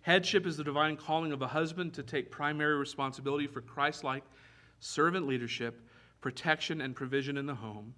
Headship 0.00 0.44
is 0.44 0.56
the 0.56 0.64
divine 0.64 0.96
calling 0.96 1.30
of 1.30 1.40
a 1.40 1.46
husband 1.46 1.94
to 1.94 2.02
take 2.02 2.32
primary 2.32 2.74
responsibility 2.74 3.46
for 3.46 3.60
Christ 3.60 4.02
like 4.02 4.24
servant 4.80 5.28
leadership, 5.28 5.80
protection, 6.22 6.80
and 6.80 6.96
provision 6.96 7.36
in 7.36 7.44
the 7.44 7.54
home. 7.54 7.92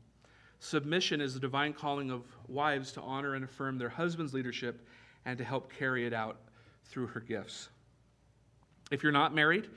Submission 0.58 1.20
is 1.20 1.34
the 1.34 1.40
divine 1.40 1.72
calling 1.72 2.10
of 2.10 2.22
wives 2.48 2.90
to 2.92 3.02
honor 3.02 3.34
and 3.34 3.44
affirm 3.44 3.78
their 3.78 3.88
husband's 3.88 4.34
leadership 4.34 4.88
and 5.24 5.38
to 5.38 5.44
help 5.44 5.72
carry 5.72 6.06
it 6.06 6.12
out 6.12 6.38
through 6.86 7.06
her 7.06 7.20
gifts. 7.20 7.68
If 8.90 9.02
you're 9.02 9.12
not 9.12 9.34
married, 9.34 9.68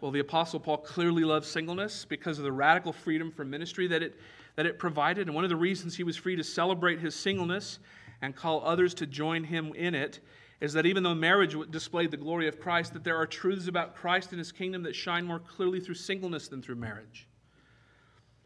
well, 0.00 0.10
the 0.10 0.20
Apostle 0.20 0.60
Paul 0.60 0.78
clearly 0.78 1.24
loves 1.24 1.48
singleness 1.48 2.04
because 2.04 2.38
of 2.38 2.44
the 2.44 2.52
radical 2.52 2.92
freedom 2.92 3.30
from 3.30 3.48
ministry 3.48 3.86
that 3.86 4.02
it 4.02 4.16
that 4.56 4.66
it 4.66 4.78
provided. 4.78 5.28
And 5.28 5.34
one 5.34 5.44
of 5.44 5.50
the 5.50 5.56
reasons 5.56 5.96
he 5.96 6.04
was 6.04 6.16
free 6.16 6.36
to 6.36 6.44
celebrate 6.44 6.98
his 6.98 7.14
singleness 7.14 7.78
and 8.20 8.36
call 8.36 8.62
others 8.64 8.94
to 8.94 9.06
join 9.06 9.44
him 9.44 9.72
in 9.74 9.94
it 9.94 10.20
is 10.60 10.72
that 10.74 10.86
even 10.86 11.02
though 11.02 11.14
marriage 11.14 11.56
displayed 11.70 12.10
the 12.10 12.16
glory 12.16 12.46
of 12.46 12.60
Christ, 12.60 12.92
that 12.92 13.02
there 13.02 13.16
are 13.16 13.26
truths 13.26 13.66
about 13.66 13.96
Christ 13.96 14.30
and 14.30 14.38
his 14.38 14.52
kingdom 14.52 14.82
that 14.84 14.94
shine 14.94 15.24
more 15.24 15.40
clearly 15.40 15.80
through 15.80 15.96
singleness 15.96 16.48
than 16.48 16.62
through 16.62 16.76
marriage. 16.76 17.26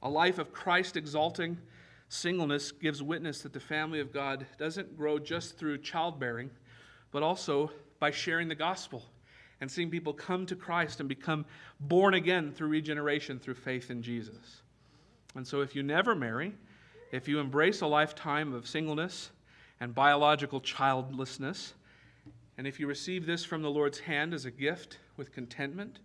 A 0.03 0.09
life 0.09 0.39
of 0.39 0.53
Christ 0.53 0.97
exalting 0.97 1.59
singleness 2.09 2.71
gives 2.73 3.03
witness 3.03 3.43
that 3.43 3.53
the 3.53 3.61
family 3.61 4.01
of 4.01 4.13
God 4.13 4.47
doesn't 4.59 4.97
grow 4.97 5.19
just 5.19 5.59
through 5.59 5.79
childbearing, 5.79 6.51
but 7.11 7.23
also 7.23 7.71
by 7.99 8.11
sharing 8.11 8.49
the 8.49 8.55
gospel 8.55 9.03
and 9.61 9.71
seeing 9.71 9.91
people 9.91 10.13
come 10.13 10.47
to 10.47 10.55
Christ 10.57 11.01
and 11.01 11.09
become 11.09 11.47
born 11.81 12.15
again 12.15 12.53
through 12.53 12.69
regeneration 12.69 13.39
through 13.39 13.55
faith 13.55 13.91
in 13.91 14.03
Jesus. 14.03 14.63
And 15.35 15.47
so, 15.47 15.61
if 15.61 15.75
you 15.75 15.83
never 15.83 16.15
marry, 16.15 16.55
if 17.13 17.29
you 17.29 17.41
embrace 17.41 17.81
a 17.81 17.87
lifetime 17.87 18.53
of 18.53 18.67
singleness 18.67 19.31
and 19.81 19.95
biological 19.95 20.61
childlessness, 20.61 21.75
and 22.59 22.67
if 22.67 22.81
you 22.81 22.87
receive 22.87 23.27
this 23.27 23.45
from 23.45 23.63
the 23.63 23.71
Lord's 23.71 23.99
hand 23.99 24.33
as 24.33 24.45
a 24.45 24.51
gift 24.51 24.99
with 25.17 25.33
contentment, 25.33 25.99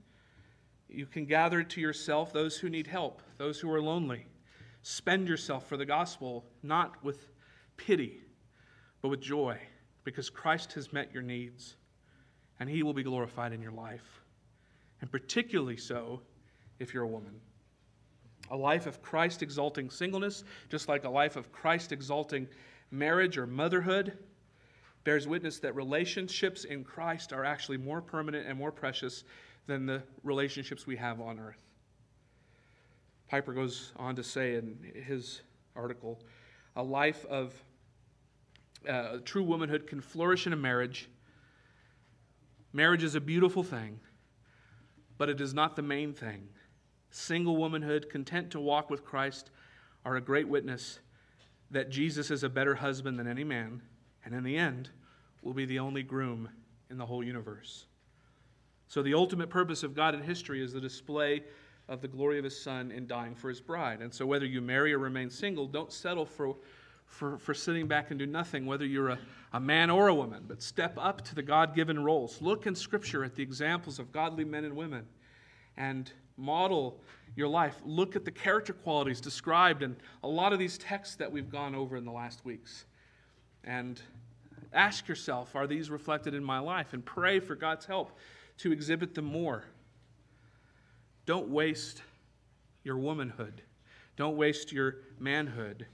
you 0.92 1.06
can 1.06 1.26
gather 1.26 1.64
to 1.64 1.82
yourself 1.82 2.34
those 2.34 2.58
who 2.58 2.70
need 2.70 2.88
help, 2.88 3.22
those 3.38 3.60
who 3.60 3.72
are 3.72 3.82
lonely. 3.82 4.26
Spend 4.82 5.28
yourself 5.28 5.68
for 5.68 5.78
the 5.78 5.86
gospel, 5.86 6.46
not 6.64 7.04
with 7.04 7.30
pity, 7.78 8.22
but 9.02 9.10
with 9.10 9.22
joy, 9.22 9.58
because 10.04 10.30
Christ 10.30 10.74
has 10.74 10.92
met 10.92 11.14
your 11.14 11.24
needs, 11.24 11.76
and 12.60 12.70
he 12.70 12.84
will 12.84 12.94
be 12.94 13.04
glorified 13.04 13.54
in 13.54 13.62
your 13.62 13.72
life. 13.72 14.24
And 15.02 15.12
particularly 15.12 15.78
so 15.78 16.22
if 16.80 16.94
you're 16.94 17.04
a 17.04 17.08
woman. 17.08 17.40
A 18.50 18.58
life 18.58 18.86
of 18.86 19.02
Christ 19.02 19.42
exalting 19.44 19.90
singleness, 19.90 20.44
just 20.70 20.90
like 20.90 21.06
a 21.06 21.10
life 21.10 21.36
of 21.36 21.52
Christ 21.52 21.92
exalting 21.92 22.48
marriage 22.90 23.38
or 23.38 23.48
motherhood, 23.48 24.18
bears 25.04 25.28
witness 25.28 25.60
that 25.60 25.76
relationships 25.76 26.64
in 26.66 26.84
Christ 26.84 27.34
are 27.34 27.46
actually 27.46 27.78
more 27.78 28.02
permanent 28.02 28.48
and 28.48 28.58
more 28.58 28.72
precious 28.72 29.24
than 29.68 29.86
the 29.86 30.04
relationships 30.24 30.86
we 30.86 30.96
have 30.96 31.22
on 31.22 31.40
earth. 31.40 31.62
Piper 33.28 33.54
goes 33.54 33.94
on 33.96 34.16
to 34.16 34.24
say 34.24 34.56
in 34.56 34.78
his 35.06 35.42
article 35.76 36.20
a 36.76 36.84
life 36.84 37.26
of 37.26 37.54
uh, 38.88 39.18
true 39.24 39.44
womanhood 39.44 39.88
can 39.88 40.02
flourish 40.02 40.48
in 40.48 40.54
a 40.54 40.58
marriage. 40.58 41.10
Marriage 42.74 43.04
is 43.04 43.16
a 43.16 43.22
beautiful 43.22 43.64
thing, 43.64 44.00
but 45.18 45.30
it 45.30 45.40
is 45.40 45.54
not 45.54 45.76
the 45.76 45.82
main 45.82 46.14
thing. 46.14 46.48
Single 47.12 47.58
womanhood, 47.58 48.10
content 48.10 48.52
to 48.52 48.60
walk 48.60 48.90
with 48.90 49.04
Christ, 49.04 49.52
are 50.06 50.16
a 50.16 50.22
great 50.22 50.48
witness 50.48 51.00
that 51.70 51.90
Jesus 51.90 52.32
is 52.32 52.44
a 52.44 52.50
better 52.50 52.76
husband 52.76 53.20
than 53.20 53.28
any 53.28 53.44
man, 53.44 53.82
and 54.26 54.34
in 54.34 54.44
the 54.44 54.58
end, 54.58 54.90
will 55.42 55.54
be 55.54 55.66
the 55.66 55.80
only 55.80 56.04
groom 56.04 56.50
in 56.90 56.98
the 56.98 57.06
whole 57.06 57.24
universe. 57.24 57.86
So, 58.92 59.02
the 59.02 59.14
ultimate 59.14 59.50
purpose 59.50 59.84
of 59.84 59.96
God 59.96 60.16
in 60.16 60.22
history 60.22 60.62
is 60.62 60.74
the 60.74 60.82
display 60.82 61.44
of 61.88 62.02
the 62.02 62.10
glory 62.10 62.38
of 62.38 62.44
His 62.44 62.62
Son 62.62 62.92
in 62.92 63.08
dying 63.08 63.36
for 63.36 63.48
His 63.48 63.62
bride. 63.62 64.02
And 64.02 64.14
so, 64.14 64.26
whether 64.26 64.46
you 64.46 64.60
marry 64.60 64.92
or 64.92 64.98
remain 64.98 65.30
single, 65.30 65.66
don't 65.66 65.94
settle 65.94 66.26
for, 66.26 66.58
for, 67.06 67.38
for 67.38 67.54
sitting 67.54 67.88
back 67.88 68.10
and 68.10 68.20
do 68.20 68.26
nothing, 68.26 68.66
whether 68.66 68.86
you're 68.86 69.12
a, 69.12 69.20
a 69.54 69.62
man 69.62 69.90
or 69.90 70.10
a 70.10 70.14
woman, 70.14 70.44
but 70.46 70.62
step 70.62 70.98
up 71.00 71.22
to 71.22 71.36
the 71.36 71.42
God 71.42 71.74
given 71.74 72.04
roles. 72.04 72.42
Look 72.42 72.68
in 72.68 72.76
Scripture 72.76 73.24
at 73.24 73.34
the 73.34 73.42
examples 73.42 73.98
of 73.98 74.12
godly 74.12 74.44
men 74.44 74.66
and 74.66 74.76
women 74.76 75.06
and 75.78 76.12
model 76.36 77.00
your 77.38 77.48
life. 77.48 77.78
Look 77.86 78.18
at 78.18 78.26
the 78.26 78.32
character 78.32 78.74
qualities 78.74 79.22
described 79.22 79.84
in 79.84 79.96
a 80.22 80.28
lot 80.28 80.52
of 80.52 80.60
these 80.60 80.78
texts 80.78 81.16
that 81.16 81.32
we've 81.32 81.50
gone 81.50 81.76
over 81.76 81.96
in 81.96 82.04
the 82.04 82.12
last 82.12 82.44
weeks. 82.44 82.84
And 83.64 84.02
ask 84.74 85.08
yourself, 85.08 85.56
are 85.56 85.66
these 85.66 85.90
reflected 85.90 86.34
in 86.34 86.44
my 86.44 86.60
life? 86.60 86.92
And 86.92 87.06
pray 87.06 87.40
for 87.40 87.56
God's 87.56 87.86
help 87.86 88.12
to 88.62 88.72
exhibit 88.72 89.16
them 89.16 89.26
more. 89.26 89.66
Don't 91.26 91.50
waste 91.50 92.02
your 92.84 92.98
womanhood. 92.98 93.62
Don't 94.18 94.38
waste 94.38 94.72
your 94.72 94.96
manhood 95.20 95.86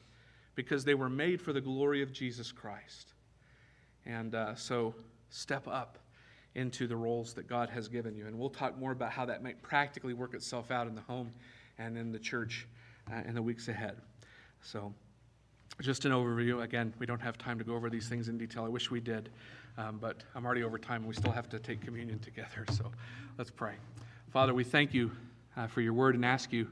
because 0.56 0.84
they 0.84 0.94
were 0.94 1.10
made 1.10 1.42
for 1.42 1.54
the 1.54 1.62
glory 1.62 2.02
of 2.02 2.12
Jesus 2.12 2.52
Christ. 2.52 3.14
And 4.06 4.36
uh, 4.36 4.56
so 4.56 4.96
step 5.30 5.68
up 5.68 6.00
into 6.56 6.88
the 6.88 6.96
roles 6.96 7.34
that 7.34 7.48
God 7.48 7.70
has 7.70 7.88
given 7.88 8.16
you. 8.16 8.26
And 8.26 8.38
we'll 8.38 8.50
talk 8.50 8.78
more 8.78 8.92
about 8.92 9.12
how 9.12 9.26
that 9.26 9.44
might 9.44 9.62
practically 9.62 10.14
work 10.14 10.34
itself 10.34 10.72
out 10.72 10.88
in 10.88 10.96
the 10.96 11.02
home 11.02 11.32
and 11.78 11.98
in 11.98 12.12
the 12.12 12.20
church 12.20 12.68
uh, 13.12 13.22
in 13.28 13.36
the 13.36 13.42
weeks 13.42 13.68
ahead. 13.68 13.98
So, 14.62 14.94
just 15.82 16.06
an 16.06 16.12
overview. 16.12 16.64
Again, 16.64 16.94
we 17.00 17.06
don't 17.06 17.22
have 17.22 17.38
time 17.38 17.58
to 17.58 17.64
go 17.64 17.76
over 17.76 17.90
these 17.90 18.10
things 18.10 18.30
in 18.30 18.38
detail. 18.38 18.66
I 18.66 18.70
wish 18.70 18.90
we 18.90 19.00
did, 19.00 19.30
um, 19.78 19.98
but 20.00 20.24
I'm 20.36 20.46
already 20.46 20.64
over 20.64 20.78
time 20.78 21.06
we 21.06 21.14
still 21.14 21.32
have 21.32 21.50
to 21.50 21.60
take 21.60 21.82
communion 21.82 22.20
together. 22.20 22.66
So, 22.74 22.92
let's 23.38 23.52
pray. 23.52 23.74
Father, 24.32 24.54
we 24.54 24.64
thank 24.64 24.94
you 24.94 25.12
uh, 25.56 25.68
for 25.68 25.82
your 25.82 25.94
word 25.94 26.16
and 26.16 26.26
ask 26.26 26.52
you 26.52 26.68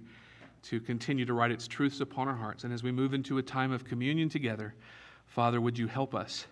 to 0.64 0.80
continue 0.80 1.26
to 1.26 1.34
write 1.34 1.52
its 1.52 1.68
truths 1.68 2.02
upon 2.02 2.28
our 2.28 2.36
hearts. 2.36 2.64
And 2.64 2.74
as 2.74 2.84
we 2.84 2.92
move 2.92 3.14
into 3.14 3.38
a 3.38 3.44
time 3.44 3.72
of 3.72 3.86
communion 3.86 4.30
together, 4.30 4.74
Father, 5.28 5.62
would 5.62 5.78
you 5.78 5.88
help 5.88 6.16
us? 6.16 6.48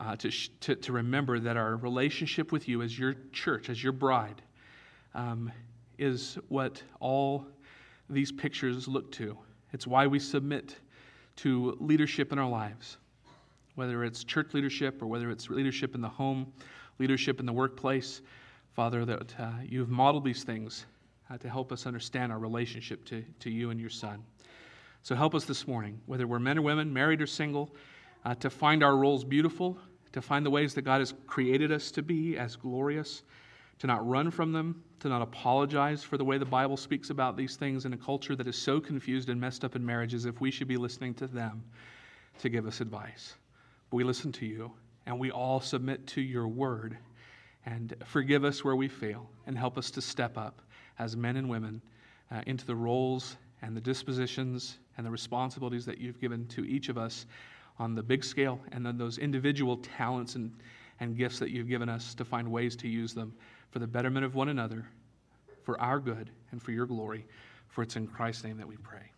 uh, 0.00 0.16
to, 0.16 0.30
sh- 0.30 0.50
to, 0.60 0.74
to 0.74 0.92
remember 0.92 1.38
that 1.38 1.56
our 1.56 1.76
relationship 1.76 2.52
with 2.52 2.68
you 2.68 2.82
as 2.82 2.98
your 2.98 3.14
church, 3.32 3.68
as 3.68 3.82
your 3.82 3.92
bride, 3.92 4.42
um, 5.14 5.52
is 5.98 6.38
what 6.48 6.82
all 7.00 7.46
these 8.08 8.32
pictures 8.32 8.88
look 8.88 9.12
to. 9.12 9.36
It's 9.72 9.86
why 9.86 10.06
we 10.06 10.18
submit 10.18 10.76
to 11.42 11.76
leadership 11.80 12.32
in 12.32 12.38
our 12.38 12.48
lives, 12.48 12.96
whether 13.74 14.04
it's 14.04 14.24
church 14.24 14.54
leadership 14.54 15.02
or 15.02 15.06
whether 15.06 15.30
it's 15.30 15.48
leadership 15.50 15.94
in 15.94 16.00
the 16.00 16.08
home, 16.08 16.52
leadership 16.98 17.40
in 17.40 17.46
the 17.46 17.52
workplace. 17.52 18.22
Father, 18.74 19.04
that 19.04 19.34
uh, 19.38 19.50
you've 19.64 19.90
modeled 19.90 20.24
these 20.24 20.44
things 20.44 20.86
uh, 21.30 21.38
to 21.38 21.48
help 21.48 21.72
us 21.72 21.86
understand 21.86 22.32
our 22.32 22.38
relationship 22.38 23.04
to, 23.04 23.24
to 23.40 23.50
you 23.50 23.70
and 23.70 23.80
your 23.80 23.90
Son. 23.90 24.22
So 25.02 25.14
help 25.14 25.34
us 25.34 25.44
this 25.44 25.66
morning, 25.66 26.00
whether 26.06 26.26
we're 26.26 26.38
men 26.38 26.58
or 26.58 26.62
women, 26.62 26.92
married 26.92 27.20
or 27.20 27.26
single, 27.26 27.74
uh, 28.24 28.34
to 28.36 28.50
find 28.50 28.82
our 28.82 28.96
roles 28.96 29.24
beautiful 29.24 29.78
to 30.12 30.20
find 30.20 30.44
the 30.44 30.50
ways 30.50 30.74
that 30.74 30.82
God 30.82 31.00
has 31.00 31.14
created 31.26 31.70
us 31.70 31.90
to 31.92 32.02
be 32.02 32.36
as 32.36 32.56
glorious, 32.56 33.22
to 33.80 33.86
not 33.86 34.06
run 34.06 34.30
from 34.30 34.52
them, 34.52 34.82
to 35.00 35.08
not 35.08 35.22
apologize 35.22 36.04
for 36.04 36.18
the 36.18 36.24
way 36.24 36.36
the 36.36 36.44
Bible 36.44 36.76
speaks 36.76 37.08
about 37.08 37.36
these 37.36 37.56
things 37.56 37.86
in 37.86 37.94
a 37.94 37.96
culture 37.96 38.36
that 38.36 38.46
is 38.46 38.56
so 38.56 38.78
confused 38.78 39.30
and 39.30 39.40
messed 39.40 39.64
up 39.64 39.74
in 39.74 39.84
marriages, 39.84 40.26
if 40.26 40.40
we 40.40 40.50
should 40.50 40.68
be 40.68 40.76
listening 40.76 41.14
to 41.14 41.26
them 41.26 41.64
to 42.38 42.50
give 42.50 42.66
us 42.66 42.82
advice. 42.82 43.34
But 43.88 43.96
we 43.96 44.04
listen 44.04 44.32
to 44.32 44.46
you, 44.46 44.70
and 45.06 45.18
we 45.18 45.30
all 45.30 45.60
submit 45.60 46.06
to 46.08 46.20
your 46.20 46.46
word. 46.46 46.98
And 47.64 47.94
forgive 48.04 48.44
us 48.44 48.62
where 48.62 48.76
we 48.76 48.86
fail, 48.86 49.30
and 49.46 49.56
help 49.56 49.78
us 49.78 49.90
to 49.92 50.02
step 50.02 50.36
up 50.36 50.60
as 50.98 51.16
men 51.16 51.36
and 51.36 51.48
women 51.48 51.80
uh, 52.30 52.42
into 52.46 52.66
the 52.66 52.76
roles 52.76 53.38
and 53.62 53.74
the 53.74 53.80
dispositions 53.80 54.78
and 54.98 55.06
the 55.06 55.10
responsibilities 55.10 55.86
that 55.86 55.96
you've 55.96 56.20
given 56.20 56.46
to 56.48 56.66
each 56.66 56.90
of 56.90 56.98
us 56.98 57.24
on 57.78 57.94
the 57.94 58.02
big 58.02 58.24
scale, 58.24 58.60
and 58.72 58.84
then 58.84 58.98
those 58.98 59.16
individual 59.16 59.78
talents 59.78 60.34
and, 60.34 60.52
and 61.00 61.16
gifts 61.16 61.38
that 61.38 61.48
you've 61.48 61.68
given 61.68 61.88
us 61.88 62.14
to 62.14 62.26
find 62.26 62.46
ways 62.46 62.76
to 62.76 62.86
use 62.86 63.14
them 63.14 63.32
for 63.70 63.78
the 63.78 63.86
betterment 63.86 64.24
of 64.24 64.34
one 64.34 64.48
another, 64.48 64.86
for 65.62 65.80
our 65.80 65.98
good, 65.98 66.30
and 66.50 66.62
for 66.62 66.72
your 66.72 66.86
glory. 66.86 67.26
For 67.68 67.82
it's 67.82 67.96
in 67.96 68.06
Christ's 68.06 68.44
name 68.44 68.58
that 68.58 68.66
we 68.66 68.76
pray. 68.76 69.12